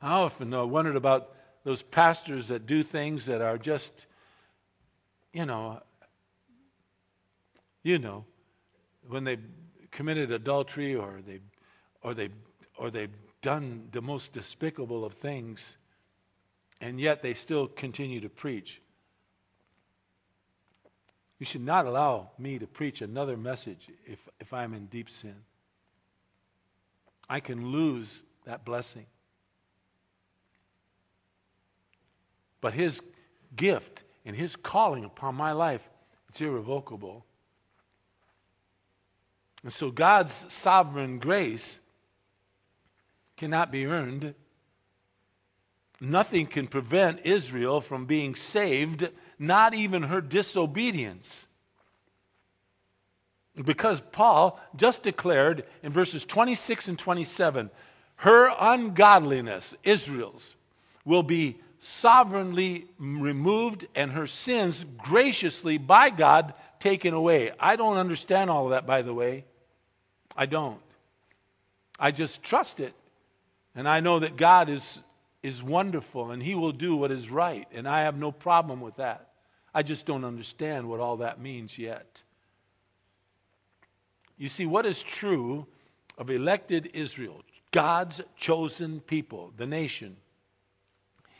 I 0.00 0.12
often 0.12 0.54
uh, 0.54 0.64
wondered 0.64 0.96
about 0.96 1.30
those 1.64 1.82
pastors 1.82 2.48
that 2.48 2.66
do 2.66 2.82
things 2.82 3.26
that 3.26 3.42
are 3.42 3.58
just, 3.58 4.06
you 5.34 5.44
know, 5.44 5.82
you 7.82 7.98
know, 7.98 8.24
when 9.08 9.24
they 9.24 9.36
committed 9.94 10.30
adultery 10.30 10.94
or 10.94 11.20
they 11.26 11.40
or 12.02 12.12
they 12.12 12.28
or 12.76 12.90
they've 12.90 13.16
done 13.40 13.88
the 13.92 14.02
most 14.02 14.32
despicable 14.32 15.04
of 15.04 15.14
things 15.14 15.76
and 16.80 17.00
yet 17.00 17.22
they 17.22 17.32
still 17.32 17.66
continue 17.66 18.20
to 18.20 18.28
preach. 18.28 18.82
You 21.38 21.46
should 21.46 21.64
not 21.64 21.86
allow 21.86 22.30
me 22.38 22.58
to 22.58 22.66
preach 22.66 23.00
another 23.00 23.36
message 23.36 23.88
if, 24.06 24.18
if 24.40 24.52
I'm 24.52 24.74
in 24.74 24.86
deep 24.86 25.08
sin. 25.08 25.34
I 27.28 27.40
can 27.40 27.70
lose 27.70 28.22
that 28.44 28.64
blessing. 28.64 29.06
But 32.60 32.74
his 32.74 33.00
gift 33.56 34.02
and 34.24 34.36
his 34.36 34.56
calling 34.56 35.04
upon 35.04 35.34
my 35.34 35.52
life, 35.52 35.82
it's 36.28 36.40
irrevocable. 36.40 37.24
And 39.64 39.72
so 39.72 39.90
God's 39.90 40.32
sovereign 40.52 41.18
grace 41.18 41.80
cannot 43.36 43.72
be 43.72 43.86
earned. 43.86 44.34
Nothing 46.00 46.46
can 46.46 46.66
prevent 46.66 47.24
Israel 47.24 47.80
from 47.80 48.04
being 48.04 48.34
saved, 48.34 49.08
not 49.38 49.72
even 49.72 50.02
her 50.02 50.20
disobedience. 50.20 51.48
Because 53.64 54.02
Paul 54.12 54.60
just 54.76 55.02
declared 55.02 55.64
in 55.82 55.92
verses 55.92 56.26
26 56.26 56.88
and 56.88 56.98
27 56.98 57.70
her 58.16 58.54
ungodliness, 58.60 59.74
Israel's, 59.82 60.54
will 61.04 61.22
be 61.22 61.58
sovereignly 61.80 62.86
removed 62.98 63.86
and 63.94 64.12
her 64.12 64.26
sins 64.26 64.84
graciously 64.98 65.78
by 65.78 66.10
God 66.10 66.54
taken 66.78 67.14
away. 67.14 67.50
I 67.58 67.76
don't 67.76 67.96
understand 67.96 68.50
all 68.50 68.66
of 68.66 68.70
that, 68.70 68.86
by 68.86 69.02
the 69.02 69.12
way. 69.12 69.44
I 70.36 70.46
don't. 70.46 70.80
I 71.98 72.10
just 72.10 72.42
trust 72.42 72.80
it. 72.80 72.94
And 73.74 73.88
I 73.88 74.00
know 74.00 74.20
that 74.20 74.36
God 74.36 74.68
is, 74.68 74.98
is 75.42 75.62
wonderful 75.62 76.30
and 76.30 76.42
He 76.42 76.54
will 76.54 76.72
do 76.72 76.96
what 76.96 77.10
is 77.10 77.30
right. 77.30 77.66
And 77.72 77.88
I 77.88 78.02
have 78.02 78.16
no 78.16 78.32
problem 78.32 78.80
with 78.80 78.96
that. 78.96 79.30
I 79.74 79.82
just 79.82 80.06
don't 80.06 80.24
understand 80.24 80.88
what 80.88 81.00
all 81.00 81.18
that 81.18 81.40
means 81.40 81.78
yet. 81.78 82.22
You 84.36 84.48
see, 84.48 84.66
what 84.66 84.86
is 84.86 85.02
true 85.02 85.66
of 86.18 86.30
elected 86.30 86.90
Israel, 86.94 87.42
God's 87.72 88.20
chosen 88.36 89.00
people, 89.00 89.52
the 89.56 89.66
nation, 89.66 90.16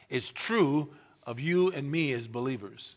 is 0.08 0.30
true 0.30 0.90
of 1.24 1.40
you 1.40 1.70
and 1.70 1.90
me 1.90 2.12
as 2.12 2.26
believers. 2.26 2.96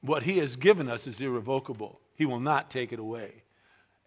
What 0.00 0.22
He 0.22 0.38
has 0.38 0.56
given 0.56 0.88
us 0.88 1.06
is 1.06 1.20
irrevocable, 1.20 2.00
He 2.14 2.26
will 2.26 2.40
not 2.40 2.70
take 2.70 2.92
it 2.92 2.98
away. 2.98 3.42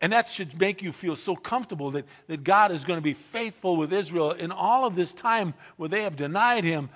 And 0.01 0.11
that 0.13 0.27
should 0.27 0.59
make 0.59 0.81
you 0.81 0.91
feel 0.91 1.15
so 1.15 1.35
comfortable 1.35 1.91
that, 1.91 2.05
that 2.27 2.43
God 2.43 2.71
is 2.71 2.83
going 2.83 2.97
to 2.97 3.03
be 3.03 3.13
faithful 3.13 3.77
with 3.77 3.93
Israel 3.93 4.31
in 4.31 4.51
all 4.51 4.85
of 4.85 4.95
this 4.95 5.13
time 5.13 5.53
where 5.77 5.89
they 5.89 6.03
have 6.03 6.15
denied 6.15 6.63
Him, 6.63 6.89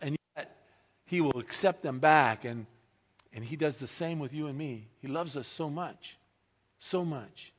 and 0.00 0.16
yet 0.36 0.56
He 1.04 1.20
will 1.20 1.38
accept 1.38 1.82
them 1.82 1.98
back. 1.98 2.44
And, 2.44 2.66
and 3.34 3.44
He 3.44 3.56
does 3.56 3.78
the 3.78 3.86
same 3.86 4.18
with 4.18 4.32
you 4.32 4.46
and 4.46 4.56
me. 4.56 4.88
He 5.02 5.08
loves 5.08 5.36
us 5.36 5.46
so 5.46 5.68
much, 5.68 6.16
so 6.78 7.04
much. 7.04 7.52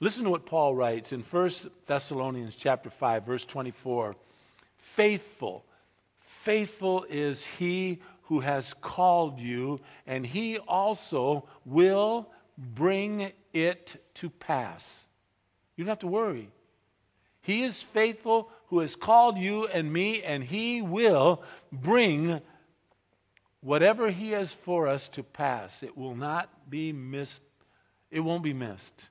Listen 0.00 0.24
to 0.24 0.30
what 0.30 0.46
Paul 0.46 0.74
writes 0.74 1.12
in 1.12 1.20
1 1.20 1.50
Thessalonians 1.86 2.56
chapter 2.56 2.90
5 2.90 3.24
verse 3.24 3.44
24. 3.44 4.16
Faithful 4.78 5.64
faithful 6.44 7.06
is 7.08 7.42
he 7.42 7.98
who 8.24 8.40
has 8.40 8.74
called 8.82 9.40
you 9.40 9.80
and 10.06 10.26
he 10.26 10.58
also 10.58 11.48
will 11.64 12.28
bring 12.56 13.32
it 13.52 14.02
to 14.14 14.30
pass. 14.30 15.06
You 15.76 15.84
don't 15.84 15.90
have 15.90 15.98
to 16.00 16.06
worry. 16.06 16.50
He 17.40 17.62
is 17.62 17.82
faithful 17.82 18.50
who 18.68 18.78
has 18.78 18.96
called 18.96 19.36
you 19.36 19.66
and 19.66 19.92
me, 19.92 20.22
and 20.22 20.42
He 20.42 20.80
will 20.80 21.42
bring 21.70 22.40
whatever 23.60 24.10
He 24.10 24.30
has 24.30 24.52
for 24.52 24.88
us 24.88 25.08
to 25.08 25.22
pass. 25.22 25.82
It 25.82 25.96
will 25.96 26.14
not 26.14 26.48
be 26.70 26.92
missed. 26.92 27.42
It 28.10 28.20
won't 28.20 28.42
be 28.42 28.54
missed. 28.54 29.10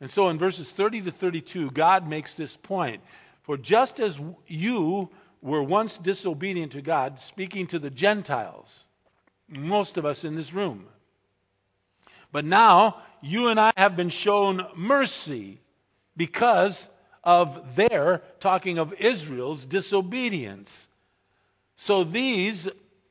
And 0.00 0.10
so 0.10 0.28
in 0.30 0.38
verses 0.38 0.70
30 0.70 1.02
to 1.02 1.10
32, 1.10 1.72
God 1.72 2.08
makes 2.08 2.34
this 2.34 2.56
point. 2.56 3.02
For 3.42 3.56
just 3.56 4.00
as 4.00 4.18
you 4.46 5.10
were 5.42 5.62
once 5.62 5.98
disobedient 5.98 6.72
to 6.72 6.82
God, 6.82 7.20
speaking 7.20 7.66
to 7.68 7.78
the 7.78 7.90
Gentiles, 7.90 8.86
most 9.48 9.98
of 9.98 10.06
us 10.06 10.24
in 10.24 10.36
this 10.36 10.52
room, 10.52 10.86
but 12.32 12.44
now 12.44 13.02
you 13.20 13.48
and 13.48 13.60
I 13.60 13.72
have 13.76 13.96
been 13.96 14.08
shown 14.08 14.66
mercy 14.74 15.58
because 16.16 16.88
of 17.22 17.76
their, 17.76 18.22
talking 18.40 18.78
of 18.78 18.92
Israel's 18.94 19.64
disobedience. 19.64 20.88
So 21.76 22.04
these 22.04 22.68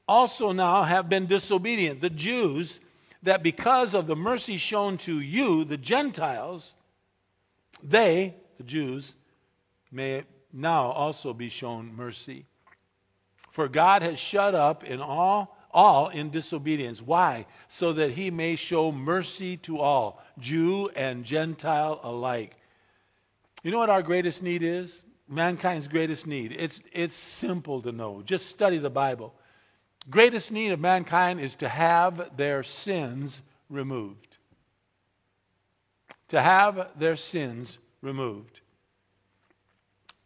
also 0.08 0.52
now 0.52 0.84
have 0.84 1.10
been 1.10 1.28
disobedient. 1.28 2.02
The 2.02 2.10
Jews, 2.10 2.80
that 3.24 3.44
because 3.44 3.94
of 3.94 4.08
the 4.08 4.16
mercy 4.16 4.58
shown 4.58 4.98
to 5.00 5.20
you, 5.20 5.64
the 5.64 5.78
Gentiles, 5.78 6.74
they, 7.84 8.36
the 8.58 8.64
Jews, 8.64 9.14
may 9.92 10.24
now 10.52 10.92
also 10.92 11.34
be 11.34 11.50
shown 11.50 11.96
mercy. 11.96 12.46
For 13.52 13.68
God 13.68 14.02
has 14.02 14.18
shut 14.18 14.56
up 14.56 14.84
in 14.84 15.02
all 15.02 15.58
all 15.72 16.10
in 16.10 16.30
disobedience. 16.30 17.02
Why? 17.02 17.46
So 17.68 17.94
that 17.94 18.12
he 18.12 18.32
may 18.32 18.56
show 18.56 18.92
mercy 18.92 19.58
to 19.58 19.80
all, 19.80 20.24
Jew 20.40 20.90
and 20.96 21.24
Gentile 21.24 22.00
alike. 22.04 22.56
You 23.64 23.72
know 23.72 23.80
what 23.80 23.90
our 23.90 24.04
greatest 24.04 24.42
need 24.42 24.64
is? 24.64 25.04
Mankind's 25.28 25.88
greatest 25.88 26.26
need. 26.26 26.56
It's, 26.58 26.82
it's 26.92 27.14
simple 27.14 27.82
to 27.84 27.92
know. 27.92 28.24
Just 28.26 28.48
study 28.48 28.80
the 28.80 28.90
Bible. 28.90 29.34
Greatest 30.10 30.52
need 30.52 30.72
of 30.72 30.80
mankind 30.80 31.40
is 31.40 31.56
to 31.56 31.70
have 31.70 32.36
their 32.36 32.64
sins 32.64 33.42
removed. 33.70 34.38
To 36.30 36.42
have 36.42 36.90
their 36.98 37.16
sins 37.16 37.78
removed. 38.02 38.62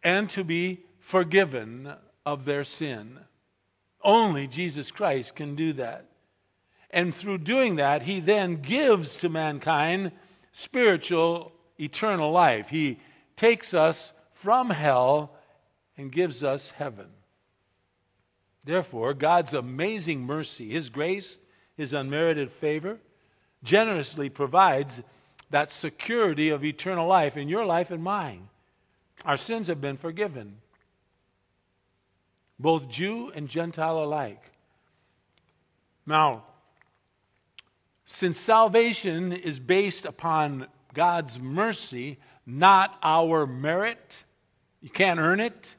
And 0.04 0.30
to 0.32 0.44
be 0.44 0.86
forgiven 1.00 1.94
of 2.26 2.46
their 2.46 2.64
sin. 2.64 3.20
Only 4.04 4.47
Jesus 4.47 4.91
Christ 4.91 5.36
can 5.36 5.56
do 5.56 5.74
that. 5.74 6.06
And 6.89 7.16
through 7.16 7.39
doing 7.39 7.78
that, 7.78 8.04
he 8.04 8.20
then 8.20 8.58
gives 8.62 9.18
to 9.18 9.30
mankind 9.30 10.12
spiritual, 10.51 11.51
eternal 11.80 12.32
life. 12.32 12.70
He 12.70 12.99
takes 13.36 13.74
us 13.74 14.14
from 14.36 14.70
hell 14.70 15.32
and 15.97 16.12
gives 16.12 16.43
us 16.43 16.72
heaven. 16.72 17.08
Therefore, 18.64 19.14
God's 19.14 19.54
amazing 19.54 20.22
mercy, 20.22 20.70
His 20.70 20.89
grace, 20.89 21.38
His 21.76 21.93
unmerited 21.93 22.51
favor, 22.51 22.99
generously 23.64 24.30
provides 24.30 25.01
that 25.49 25.72
security 25.72 26.49
of 26.49 26.64
eternal 26.64 27.08
life 27.08 27.38
in 27.38 27.49
your 27.49 27.66
life 27.66 27.91
and 27.91 28.04
mine. 28.04 28.47
Our 29.26 29.38
sins 29.38 29.68
have 29.68 29.82
been 29.82 29.97
forgiven 29.97 30.58
both 32.64 32.88
Jew 32.88 33.30
and 33.36 33.49
Gentile 33.49 34.01
alike. 34.01 34.41
Now, 36.05 36.45
since 38.05 38.39
salvation 38.39 39.34
is 39.34 39.59
based 39.59 40.05
upon 40.05 40.68
God's 40.93 41.38
mercy, 41.39 42.20
not 42.45 42.97
our 43.03 43.45
merit, 43.45 44.24
you 44.80 44.89
can't 44.89 45.20
earn 45.20 45.41
it. 45.41 45.76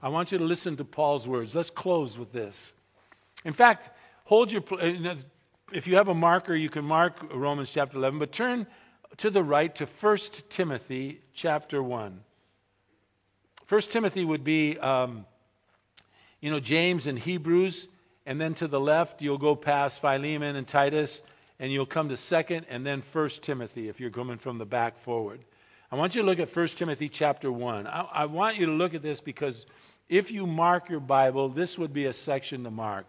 I 0.00 0.10
want 0.10 0.30
you 0.30 0.38
to 0.38 0.44
listen 0.44 0.76
to 0.76 0.84
Paul's 0.84 1.26
words. 1.26 1.56
Let's 1.56 1.70
close 1.70 2.16
with 2.16 2.32
this. 2.32 2.76
In 3.44 3.52
fact, 3.52 3.90
hold 4.24 4.52
your 4.52 4.62
if 5.72 5.88
you 5.88 5.96
have 5.96 6.06
a 6.06 6.14
marker, 6.14 6.54
you 6.54 6.70
can 6.70 6.84
mark 6.84 7.18
Romans 7.34 7.70
chapter 7.70 7.98
11, 7.98 8.20
but 8.20 8.30
turn 8.30 8.64
to 9.16 9.28
the 9.28 9.42
right 9.42 9.74
to 9.74 9.86
1 9.86 10.18
Timothy 10.48 11.20
chapter 11.34 11.82
1. 11.82 12.20
First 13.68 13.92
Timothy 13.92 14.24
would 14.24 14.44
be, 14.44 14.78
um, 14.78 15.26
you 16.40 16.50
know, 16.50 16.58
James 16.58 17.06
and 17.06 17.18
Hebrews, 17.18 17.86
and 18.24 18.40
then 18.40 18.54
to 18.54 18.66
the 18.66 18.80
left 18.80 19.20
you'll 19.20 19.36
go 19.36 19.54
past 19.54 20.00
Philemon 20.00 20.56
and 20.56 20.66
Titus, 20.66 21.20
and 21.60 21.70
you'll 21.70 21.84
come 21.84 22.08
to 22.08 22.16
Second, 22.16 22.64
and 22.70 22.86
then 22.86 23.02
First 23.02 23.42
Timothy 23.42 23.90
if 23.90 24.00
you're 24.00 24.08
coming 24.08 24.38
from 24.38 24.56
the 24.56 24.64
back 24.64 24.98
forward. 24.98 25.44
I 25.92 25.96
want 25.96 26.14
you 26.14 26.22
to 26.22 26.26
look 26.26 26.38
at 26.38 26.48
First 26.48 26.78
Timothy 26.78 27.10
chapter 27.10 27.52
one. 27.52 27.86
I, 27.86 28.08
I 28.10 28.24
want 28.24 28.56
you 28.56 28.64
to 28.64 28.72
look 28.72 28.94
at 28.94 29.02
this 29.02 29.20
because 29.20 29.66
if 30.08 30.30
you 30.30 30.46
mark 30.46 30.88
your 30.88 31.00
Bible, 31.00 31.50
this 31.50 31.76
would 31.76 31.92
be 31.92 32.06
a 32.06 32.14
section 32.14 32.64
to 32.64 32.70
mark. 32.70 33.04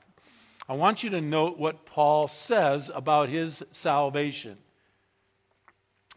I 0.68 0.74
want 0.74 1.03
you 1.03 1.10
to 1.12 1.22
note 1.22 1.57
what 1.57 1.86
Paul 1.86 2.28
says 2.28 2.91
about 2.93 3.30
his 3.30 3.64
salvation. 3.72 4.57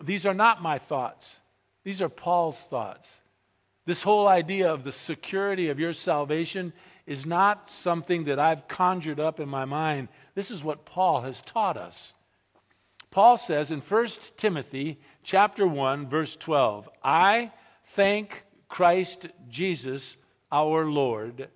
These 0.03 0.27
are 0.27 0.35
not 0.35 0.61
my 0.61 0.79
thoughts. 0.79 1.39
These 1.85 2.03
are 2.03 2.09
Paul's 2.09 2.59
thoughts. 2.59 3.22
This 3.85 4.03
whole 4.03 4.29
idea 4.29 4.73
of 4.73 4.85
the 4.85 4.93
security 4.93 5.69
of 5.69 5.81
your 5.81 5.93
salvation 5.93 6.73
is 7.05 7.27
not 7.27 7.69
something 7.69 8.25
that 8.25 8.39
I've 8.39 8.69
conjured 8.69 9.19
up 9.19 9.41
in 9.41 9.49
my 9.49 9.65
mind. 9.65 10.09
This 10.35 10.51
is 10.51 10.63
what 10.63 10.85
Paul 10.85 11.23
has 11.23 11.41
taught 11.41 11.77
us. 11.77 12.15
Paul 13.11 13.37
says 13.37 13.71
in 13.71 13.81
1 13.81 14.37
Timothy 14.37 15.01
chapter 15.23 15.67
1 15.67 16.09
verse 16.09 16.37
12, 16.37 16.89
"I 17.03 17.53
thank 17.85 18.45
Christ 18.69 19.29
Jesus 19.49 20.17
our 20.51 20.87
Lord, 20.87 21.51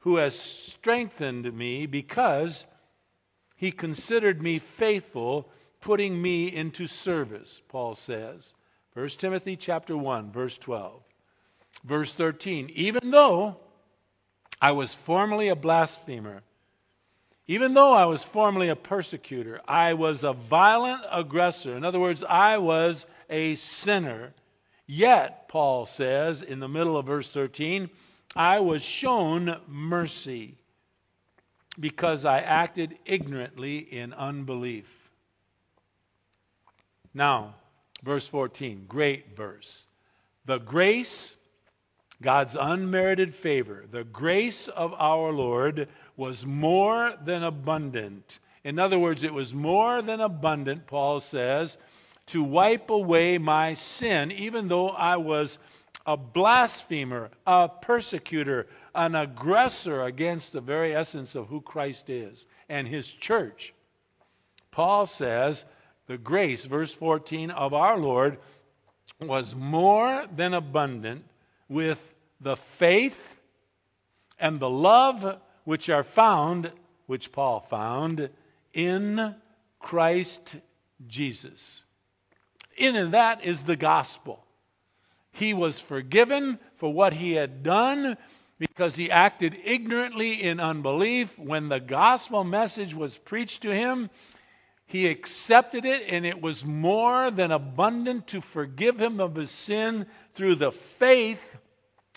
who 0.00 0.16
has 0.16 0.38
strengthened 0.38 1.52
me 1.54 1.86
because 1.86 2.66
he 3.54 3.70
considered 3.70 4.42
me 4.42 4.58
faithful, 4.58 5.50
putting 5.80 6.20
me 6.20 6.54
into 6.54 6.86
service." 6.86 7.62
Paul 7.68 7.94
says. 7.94 8.54
1 8.92 9.20
Timothy 9.20 9.56
chapter 9.56 9.96
1 9.96 10.32
verse 10.32 10.58
12. 10.58 11.02
Verse 11.84 12.14
13 12.14 12.70
Even 12.74 13.10
though 13.10 13.56
I 14.60 14.72
was 14.72 14.94
formerly 14.94 15.48
a 15.48 15.56
blasphemer, 15.56 16.42
even 17.46 17.74
though 17.74 17.92
I 17.92 18.04
was 18.04 18.22
formerly 18.22 18.68
a 18.68 18.76
persecutor, 18.76 19.60
I 19.66 19.94
was 19.94 20.22
a 20.22 20.32
violent 20.32 21.02
aggressor. 21.10 21.76
In 21.76 21.84
other 21.84 21.98
words, 21.98 22.22
I 22.22 22.58
was 22.58 23.06
a 23.28 23.56
sinner. 23.56 24.34
Yet, 24.86 25.48
Paul 25.48 25.86
says 25.86 26.42
in 26.42 26.60
the 26.60 26.68
middle 26.68 26.96
of 26.96 27.06
verse 27.06 27.28
13, 27.28 27.90
I 28.36 28.60
was 28.60 28.82
shown 28.82 29.56
mercy 29.66 30.58
because 31.78 32.24
I 32.24 32.40
acted 32.40 32.98
ignorantly 33.04 33.78
in 33.78 34.12
unbelief. 34.12 35.10
Now, 37.12 37.54
verse 38.02 38.26
14, 38.26 38.84
great 38.88 39.36
verse. 39.36 39.84
the 40.44 40.58
grace, 40.58 41.34
God's 42.22 42.56
unmerited 42.58 43.34
favor, 43.34 43.84
the 43.90 44.04
grace 44.04 44.68
of 44.68 44.94
our 44.98 45.32
Lord 45.32 45.88
was 46.16 46.44
more 46.44 47.14
than 47.24 47.42
abundant. 47.42 48.40
In 48.62 48.78
other 48.78 48.98
words, 48.98 49.22
it 49.22 49.32
was 49.32 49.54
more 49.54 50.02
than 50.02 50.20
abundant, 50.20 50.86
Paul 50.86 51.20
says, 51.20 51.78
to 52.26 52.42
wipe 52.42 52.90
away 52.90 53.38
my 53.38 53.74
sin, 53.74 54.30
even 54.32 54.68
though 54.68 54.90
I 54.90 55.16
was 55.16 55.58
a 56.06 56.16
blasphemer, 56.16 57.30
a 57.46 57.68
persecutor, 57.68 58.66
an 58.94 59.14
aggressor 59.14 60.04
against 60.04 60.52
the 60.52 60.60
very 60.60 60.94
essence 60.94 61.34
of 61.34 61.46
who 61.46 61.60
Christ 61.60 62.10
is 62.10 62.46
and 62.68 62.86
his 62.86 63.10
church. 63.10 63.72
Paul 64.70 65.06
says, 65.06 65.64
the 66.06 66.18
grace, 66.18 66.66
verse 66.66 66.92
14, 66.92 67.50
of 67.50 67.72
our 67.72 67.96
Lord 67.98 68.38
was 69.20 69.54
more 69.54 70.26
than 70.34 70.54
abundant 70.54 71.24
with 71.70 72.12
the 72.40 72.56
faith 72.56 73.16
and 74.38 74.60
the 74.60 74.68
love 74.68 75.38
which 75.64 75.88
are 75.88 76.04
found, 76.04 76.70
which 77.06 77.32
Paul 77.32 77.60
found, 77.60 78.28
in 78.74 79.34
Christ 79.78 80.56
Jesus. 81.06 81.84
In 82.76 83.12
that 83.12 83.44
is 83.44 83.62
the 83.62 83.76
gospel. 83.76 84.44
He 85.32 85.54
was 85.54 85.80
forgiven 85.80 86.58
for 86.76 86.92
what 86.92 87.14
he 87.14 87.32
had 87.32 87.62
done 87.62 88.16
because 88.58 88.96
he 88.96 89.10
acted 89.10 89.56
ignorantly 89.64 90.42
in 90.42 90.60
unbelief. 90.60 91.38
When 91.38 91.68
the 91.68 91.80
gospel 91.80 92.44
message 92.44 92.94
was 92.94 93.16
preached 93.16 93.62
to 93.62 93.74
him, 93.74 94.10
he 94.90 95.06
accepted 95.06 95.84
it, 95.84 96.04
and 96.08 96.26
it 96.26 96.42
was 96.42 96.64
more 96.64 97.30
than 97.30 97.50
abundant 97.50 98.26
to 98.28 98.40
forgive 98.40 99.00
him 99.00 99.20
of 99.20 99.34
his 99.34 99.50
sin 99.50 100.06
through 100.34 100.56
the 100.56 100.72
faith 100.72 101.40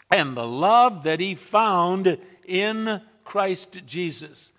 and 0.10 0.36
the 0.36 0.48
love 0.48 1.04
that 1.04 1.20
he 1.20 1.36
found 1.36 2.18
in 2.48 3.02
Christ 3.24 3.82
Jesus. 3.86 4.52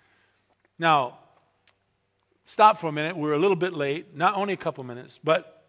Now, 0.79 1.19
stop 2.43 2.79
for 2.79 2.87
a 2.87 2.91
minute. 2.91 3.15
We're 3.15 3.33
a 3.33 3.39
little 3.39 3.55
bit 3.55 3.73
late, 3.73 4.15
not 4.15 4.35
only 4.35 4.53
a 4.53 4.57
couple 4.57 4.83
minutes, 4.83 5.19
but 5.23 5.67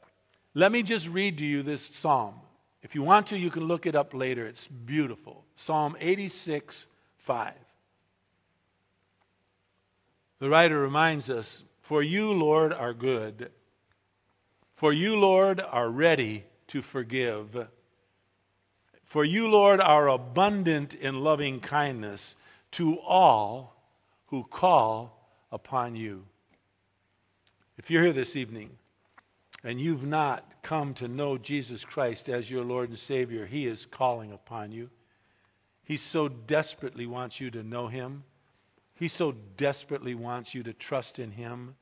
let 0.54 0.72
me 0.72 0.82
just 0.82 1.08
read 1.08 1.38
to 1.38 1.44
you 1.44 1.62
this 1.62 1.84
psalm. 1.84 2.34
If 2.82 2.94
you 2.94 3.02
want 3.02 3.28
to, 3.28 3.38
you 3.38 3.50
can 3.50 3.64
look 3.64 3.86
it 3.86 3.94
up 3.94 4.14
later. 4.14 4.46
It's 4.46 4.68
beautiful. 4.68 5.44
Psalm 5.56 5.96
86 6.00 6.86
5. 7.18 7.52
The 10.38 10.48
writer 10.48 10.78
reminds 10.78 11.30
us 11.30 11.64
For 11.86 12.02
you, 12.02 12.32
Lord, 12.32 12.72
are 12.72 12.92
good. 12.92 13.52
For 14.74 14.92
you, 14.92 15.14
Lord, 15.14 15.60
are 15.60 15.88
ready 15.88 16.42
to 16.66 16.82
forgive. 16.82 17.68
For 19.04 19.24
you, 19.24 19.46
Lord, 19.46 19.80
are 19.80 20.08
abundant 20.08 20.94
in 20.94 21.20
loving 21.20 21.60
kindness 21.60 22.34
to 22.72 22.98
all 22.98 23.76
who 24.26 24.42
call 24.42 25.30
upon 25.52 25.94
you. 25.94 26.24
If 27.78 27.88
you're 27.88 28.02
here 28.02 28.12
this 28.12 28.34
evening 28.34 28.70
and 29.62 29.80
you've 29.80 30.04
not 30.04 30.64
come 30.64 30.92
to 30.94 31.06
know 31.06 31.38
Jesus 31.38 31.84
Christ 31.84 32.28
as 32.28 32.50
your 32.50 32.64
Lord 32.64 32.88
and 32.88 32.98
Savior, 32.98 33.46
He 33.46 33.68
is 33.68 33.86
calling 33.86 34.32
upon 34.32 34.72
you. 34.72 34.90
He 35.84 35.98
so 35.98 36.26
desperately 36.26 37.06
wants 37.06 37.40
you 37.40 37.48
to 37.52 37.62
know 37.62 37.86
Him. 37.86 38.24
He 38.96 39.08
so 39.08 39.32
desperately 39.56 40.14
wants 40.14 40.54
you 40.54 40.62
to 40.62 40.72
trust 40.72 41.18
in 41.18 41.30
Him. 41.30 41.76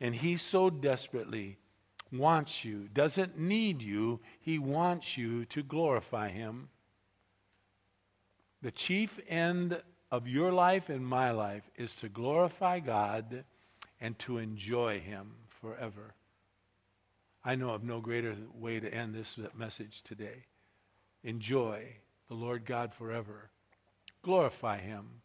And 0.00 0.14
He 0.14 0.36
so 0.36 0.70
desperately 0.70 1.58
wants 2.12 2.64
you, 2.64 2.88
doesn't 2.94 3.38
need 3.38 3.82
you, 3.82 4.20
He 4.40 4.58
wants 4.58 5.18
you 5.18 5.44
to 5.46 5.62
glorify 5.62 6.28
Him. 6.30 6.68
The 8.62 8.70
chief 8.70 9.18
end 9.28 9.82
of 10.10 10.28
your 10.28 10.52
life 10.52 10.88
and 10.88 11.04
my 11.04 11.32
life 11.32 11.68
is 11.76 11.94
to 11.96 12.08
glorify 12.08 12.78
God 12.78 13.44
and 14.00 14.16
to 14.20 14.38
enjoy 14.38 15.00
Him 15.00 15.32
forever. 15.60 16.14
I 17.44 17.56
know 17.56 17.70
of 17.70 17.82
no 17.82 18.00
greater 18.00 18.36
way 18.54 18.78
to 18.78 18.94
end 18.94 19.14
this 19.14 19.36
message 19.56 20.02
today. 20.04 20.46
Enjoy 21.24 21.84
the 22.28 22.34
Lord 22.34 22.64
God 22.64 22.94
forever. 22.94 23.50
Glorify 24.22 24.78
Him 24.78 25.22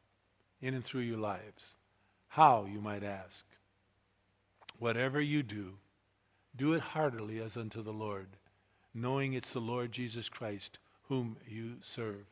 in 0.61 0.73
and 0.73 0.83
through 0.83 1.01
your 1.01 1.17
lives. 1.17 1.75
How, 2.27 2.65
you 2.71 2.81
might 2.81 3.03
ask? 3.03 3.45
Whatever 4.77 5.19
you 5.19 5.43
do, 5.43 5.73
do 6.55 6.73
it 6.73 6.81
heartily 6.81 7.41
as 7.41 7.57
unto 7.57 7.81
the 7.81 7.93
Lord, 7.93 8.27
knowing 8.93 9.33
it's 9.33 9.51
the 9.51 9.59
Lord 9.59 9.91
Jesus 9.91 10.29
Christ 10.29 10.79
whom 11.07 11.37
you 11.47 11.75
serve. 11.81 12.25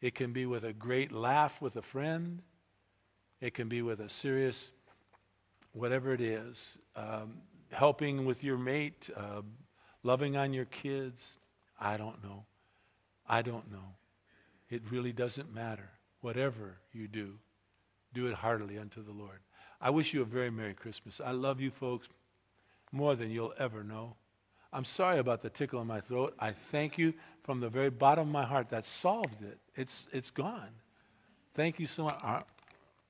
It 0.00 0.14
can 0.14 0.32
be 0.32 0.46
with 0.46 0.64
a 0.64 0.72
great 0.72 1.12
laugh 1.12 1.60
with 1.60 1.76
a 1.76 1.82
friend. 1.82 2.42
It 3.40 3.54
can 3.54 3.68
be 3.68 3.82
with 3.82 4.00
a 4.00 4.08
serious, 4.08 4.70
whatever 5.72 6.12
it 6.12 6.20
is. 6.20 6.76
Um, 6.96 7.34
helping 7.70 8.24
with 8.24 8.44
your 8.44 8.58
mate, 8.58 9.08
uh, 9.16 9.42
loving 10.02 10.36
on 10.36 10.52
your 10.52 10.66
kids. 10.66 11.38
I 11.80 11.96
don't 11.96 12.22
know. 12.22 12.44
I 13.26 13.42
don't 13.42 13.70
know. 13.70 13.94
It 14.68 14.82
really 14.90 15.12
doesn't 15.12 15.54
matter. 15.54 15.90
Whatever 16.22 16.78
you 16.92 17.06
do, 17.06 17.34
do 18.14 18.26
it 18.26 18.34
heartily 18.34 18.78
unto 18.78 19.04
the 19.04 19.12
Lord. 19.12 19.40
I 19.80 19.90
wish 19.90 20.14
you 20.14 20.22
a 20.22 20.24
very 20.24 20.50
Merry 20.50 20.72
Christmas. 20.74 21.20
I 21.22 21.32
love 21.32 21.60
you 21.60 21.70
folks 21.70 22.08
more 22.90 23.14
than 23.14 23.30
you'll 23.30 23.54
ever 23.58 23.84
know. 23.84 24.14
I'm 24.72 24.86
sorry 24.86 25.18
about 25.18 25.42
the 25.42 25.50
tickle 25.50 25.82
in 25.82 25.86
my 25.86 26.00
throat. 26.00 26.34
I 26.38 26.52
thank 26.70 26.96
you 26.96 27.12
from 27.42 27.60
the 27.60 27.68
very 27.68 27.90
bottom 27.90 28.28
of 28.28 28.32
my 28.32 28.46
heart. 28.46 28.70
That 28.70 28.86
solved 28.86 29.42
it. 29.42 29.58
It's, 29.74 30.06
it's 30.10 30.30
gone. 30.30 30.70
Thank 31.54 31.78
you 31.78 31.86
so 31.86 32.04
much. 32.04 32.18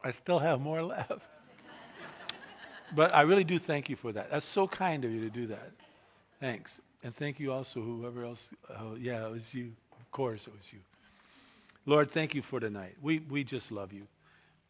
I 0.02 0.10
still 0.10 0.40
have 0.40 0.60
more 0.60 0.82
left 0.82 1.22
but 2.94 3.14
I 3.14 3.22
really 3.22 3.44
do 3.44 3.58
thank 3.58 3.88
you 3.88 3.96
for 3.96 4.12
that. 4.12 4.30
That's 4.30 4.46
so 4.46 4.68
kind 4.68 5.04
of 5.04 5.10
you 5.10 5.20
to 5.20 5.30
do 5.30 5.46
that. 5.48 5.72
Thanks. 6.40 6.80
And 7.02 7.14
thank 7.14 7.40
you 7.40 7.52
also, 7.52 7.80
whoever 7.80 8.24
else. 8.24 8.48
Oh, 8.78 8.94
yeah, 8.98 9.26
it 9.26 9.30
was 9.30 9.54
you. 9.54 9.72
Of 9.98 10.10
course, 10.10 10.46
it 10.46 10.52
was 10.56 10.72
you. 10.72 10.78
Lord, 11.86 12.10
thank 12.10 12.34
you 12.34 12.42
for 12.42 12.60
tonight. 12.60 12.96
We, 13.00 13.18
we 13.20 13.44
just 13.44 13.72
love 13.72 13.92
you. 13.92 14.06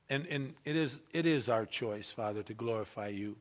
And, 0.08 0.26
and 0.26 0.54
it, 0.64 0.76
is, 0.76 0.98
it 1.12 1.26
is 1.26 1.48
our 1.48 1.66
choice, 1.66 2.10
Father, 2.10 2.42
to 2.44 2.54
glorify 2.54 3.08
you. 3.08 3.36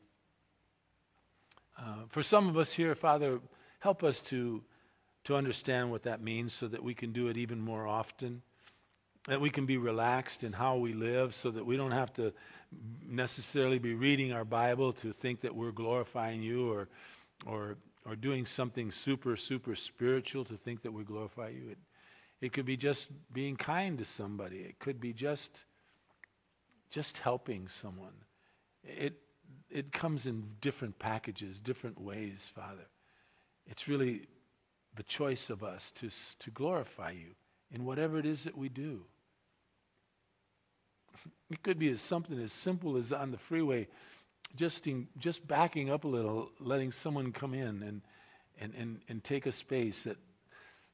Uh, 1.78 2.06
for 2.10 2.24
some 2.24 2.48
of 2.48 2.58
us 2.58 2.72
here, 2.74 2.96
Father, 2.96 3.40
help 3.80 4.04
us 4.04 4.20
to, 4.22 4.62
to 5.24 5.36
understand 5.36 5.90
what 5.90 6.04
that 6.04 6.22
means 6.22 6.54
so 6.54 6.68
that 6.68 6.84
we 6.84 6.94
can 6.94 7.12
do 7.12 7.28
it 7.28 7.38
even 7.38 7.60
more 7.60 7.88
often 7.88 8.42
that 9.28 9.40
we 9.40 9.50
can 9.50 9.66
be 9.66 9.78
relaxed 9.78 10.44
in 10.44 10.52
how 10.52 10.78
we 10.78 10.94
live 10.94 11.34
so 11.34 11.52
that 11.52 11.66
we 11.66 11.78
don't 11.78 11.92
have 11.92 12.12
to 12.14 12.34
necessarily 13.08 13.78
be 13.78 13.94
reading 13.94 14.34
our 14.34 14.46
Bible 14.46 14.94
to 14.94 15.14
think 15.14 15.42
that 15.42 15.56
we're 15.56 15.72
glorifying 15.72 16.42
you 16.42 16.72
or, 16.72 16.88
or, 17.46 17.78
or 18.06 18.16
doing 18.16 18.46
something 18.46 18.92
super, 18.92 19.36
super 19.36 19.76
spiritual 19.76 20.44
to 20.46 20.56
think 20.56 20.82
that 20.82 20.92
we 20.92 21.04
glorify 21.04 21.50
you. 21.50 21.70
It, 21.72 21.78
it 22.42 22.54
could 22.54 22.66
be 22.66 22.76
just 22.76 23.08
being 23.32 23.56
kind 23.56 24.00
to 24.00 24.06
somebody. 24.06 24.58
It 24.58 24.80
could 24.80 25.00
be 25.00 25.14
just, 25.14 25.64
just 26.90 27.20
helping 27.20 27.68
someone. 27.68 28.16
It, 28.84 29.14
it 29.70 29.92
comes 29.92 30.26
in 30.26 30.44
different 30.60 30.98
packages, 30.98 31.60
different 31.60 32.02
ways, 32.02 32.52
Father. 32.56 32.88
It's 33.68 33.88
really 33.88 34.28
the 34.96 35.04
choice 35.04 35.52
of 35.52 35.64
us 35.64 35.92
to, 35.96 36.10
to 36.40 36.50
glorify 36.52 37.12
you 37.12 37.36
in 37.72 37.86
whatever 37.86 38.18
it 38.18 38.26
is 38.26 38.44
that 38.44 38.58
we 38.58 38.70
do. 38.70 39.02
It 41.52 41.62
could 41.64 41.78
be 41.78 41.90
as 41.90 42.00
something 42.00 42.42
as 42.42 42.54
simple 42.54 42.96
as 42.96 43.12
on 43.12 43.32
the 43.32 43.38
freeway, 43.38 43.90
just, 44.56 44.88
in, 44.88 45.10
just 45.18 45.46
backing 45.46 45.90
up 45.90 46.06
a 46.06 46.08
little, 46.08 46.50
letting 46.62 46.94
someone 46.94 47.34
come 47.34 47.54
in 47.54 47.84
and, 47.84 48.02
and, 48.58 48.74
and, 48.74 49.00
and 49.10 49.22
take 49.22 49.46
a 49.46 49.52
space 49.52 50.04
that 50.04 50.16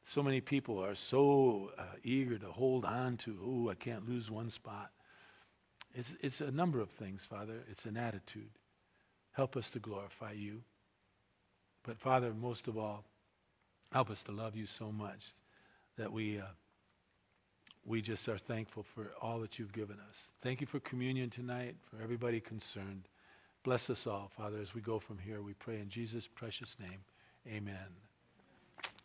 so 0.08 0.24
many 0.24 0.40
people 0.40 0.82
are 0.82 0.96
so 0.96 1.72
uh, 1.78 1.84
eager 2.02 2.38
to 2.38 2.48
hold 2.48 2.86
on 2.86 3.18
to. 3.18 3.38
Oh, 3.44 3.70
I 3.70 3.76
can't 3.76 4.08
lose 4.08 4.32
one 4.32 4.50
spot. 4.50 4.92
It's, 5.94 6.16
it's 6.22 6.40
a 6.40 6.50
number 6.50 6.80
of 6.80 6.90
things, 6.90 7.28
Father. 7.30 7.66
It's 7.70 7.84
an 7.86 7.98
attitude. 7.98 8.52
Help 9.34 9.58
us 9.58 9.70
to 9.72 9.80
glorify 9.80 10.32
you. 10.32 10.62
But, 11.84 12.00
Father, 12.00 12.34
most 12.34 12.70
of 12.70 12.78
all, 12.78 13.04
help 13.92 14.10
us 14.10 14.24
to 14.24 14.32
love 14.32 14.56
you 14.56 14.66
so 14.66 14.92
much 14.92 15.26
that 15.98 16.12
we. 16.12 16.40
Uh, 16.40 16.46
we 17.86 18.02
just 18.02 18.28
are 18.28 18.38
thankful 18.38 18.84
for 18.84 19.14
all 19.22 19.40
that 19.40 19.58
you've 19.58 19.72
given 19.72 19.96
us. 20.10 20.28
Thank 20.42 20.60
you 20.60 20.68
for 20.68 20.82
communion 20.82 21.30
tonight, 21.30 21.78
for 21.90 22.04
everybody 22.04 22.42
concerned. 22.42 23.08
Bless 23.64 23.90
us 23.90 24.06
all, 24.06 24.30
Father, 24.36 24.58
as 24.62 24.76
we 24.76 24.82
go 24.82 25.00
from 25.00 25.18
here. 25.20 25.42
We 25.42 25.54
pray 25.54 25.80
in 25.80 25.88
Jesus' 25.88 26.28
precious 26.28 26.76
name. 26.82 27.00
Amen. 27.48 28.07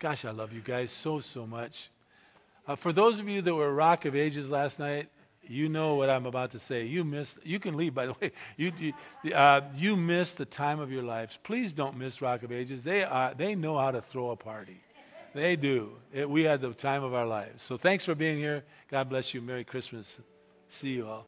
Gosh, 0.03 0.25
I 0.25 0.33
love 0.33 0.53
you 0.53 0.61
guys 0.61 0.91
so, 0.91 1.21
so 1.21 1.47
much. 1.47 1.89
Uh, 2.67 2.75
for 2.75 2.93
those 2.93 3.21
of 3.21 3.29
you 3.29 3.41
that 3.41 3.55
were 3.55 3.73
Rock 3.73 4.05
of 4.05 4.17
Ages 4.17 4.51
last 4.51 4.81
night, 4.81 5.09
you 5.45 5.69
know 5.69 5.95
what 5.95 6.11
I'm 6.11 6.27
about 6.27 6.51
to 6.53 6.59
say. 6.59 6.85
You 6.87 7.05
missed, 7.05 7.39
you 7.45 7.61
can 7.61 7.77
leave, 7.77 7.95
by 7.95 8.07
the 8.07 8.17
way. 8.21 8.33
You, 8.57 8.73
you, 9.23 9.33
uh, 9.33 9.61
you 9.77 9.95
missed 9.95 10.39
the 10.39 10.45
time 10.45 10.81
of 10.81 10.91
your 10.91 11.05
lives. 11.05 11.39
Please 11.45 11.73
don't 11.73 11.97
miss 11.97 12.21
Rock 12.21 12.43
of 12.43 12.51
Ages. 12.51 12.83
They, 12.83 13.05
are, 13.05 13.33
they 13.33 13.55
know 13.55 13.79
how 13.79 13.93
to 13.93 14.01
throw 14.01 14.31
a 14.31 14.37
party. 14.37 14.81
They 15.35 15.55
do. 15.55 15.93
It, 16.13 16.29
we 16.29 16.43
had 16.43 16.61
the 16.61 16.75
time 16.75 17.05
of 17.05 17.15
our 17.15 17.27
lives. 17.27 17.63
So 17.63 17.77
thanks 17.77 18.05
for 18.05 18.17
being 18.17 18.39
here. 18.39 18.65
God 18.91 19.09
bless 19.09 19.33
you. 19.33 19.41
Merry 19.41 19.63
Christmas. 19.63 20.19
See 20.67 20.95
you 20.95 21.07
all. 21.07 21.21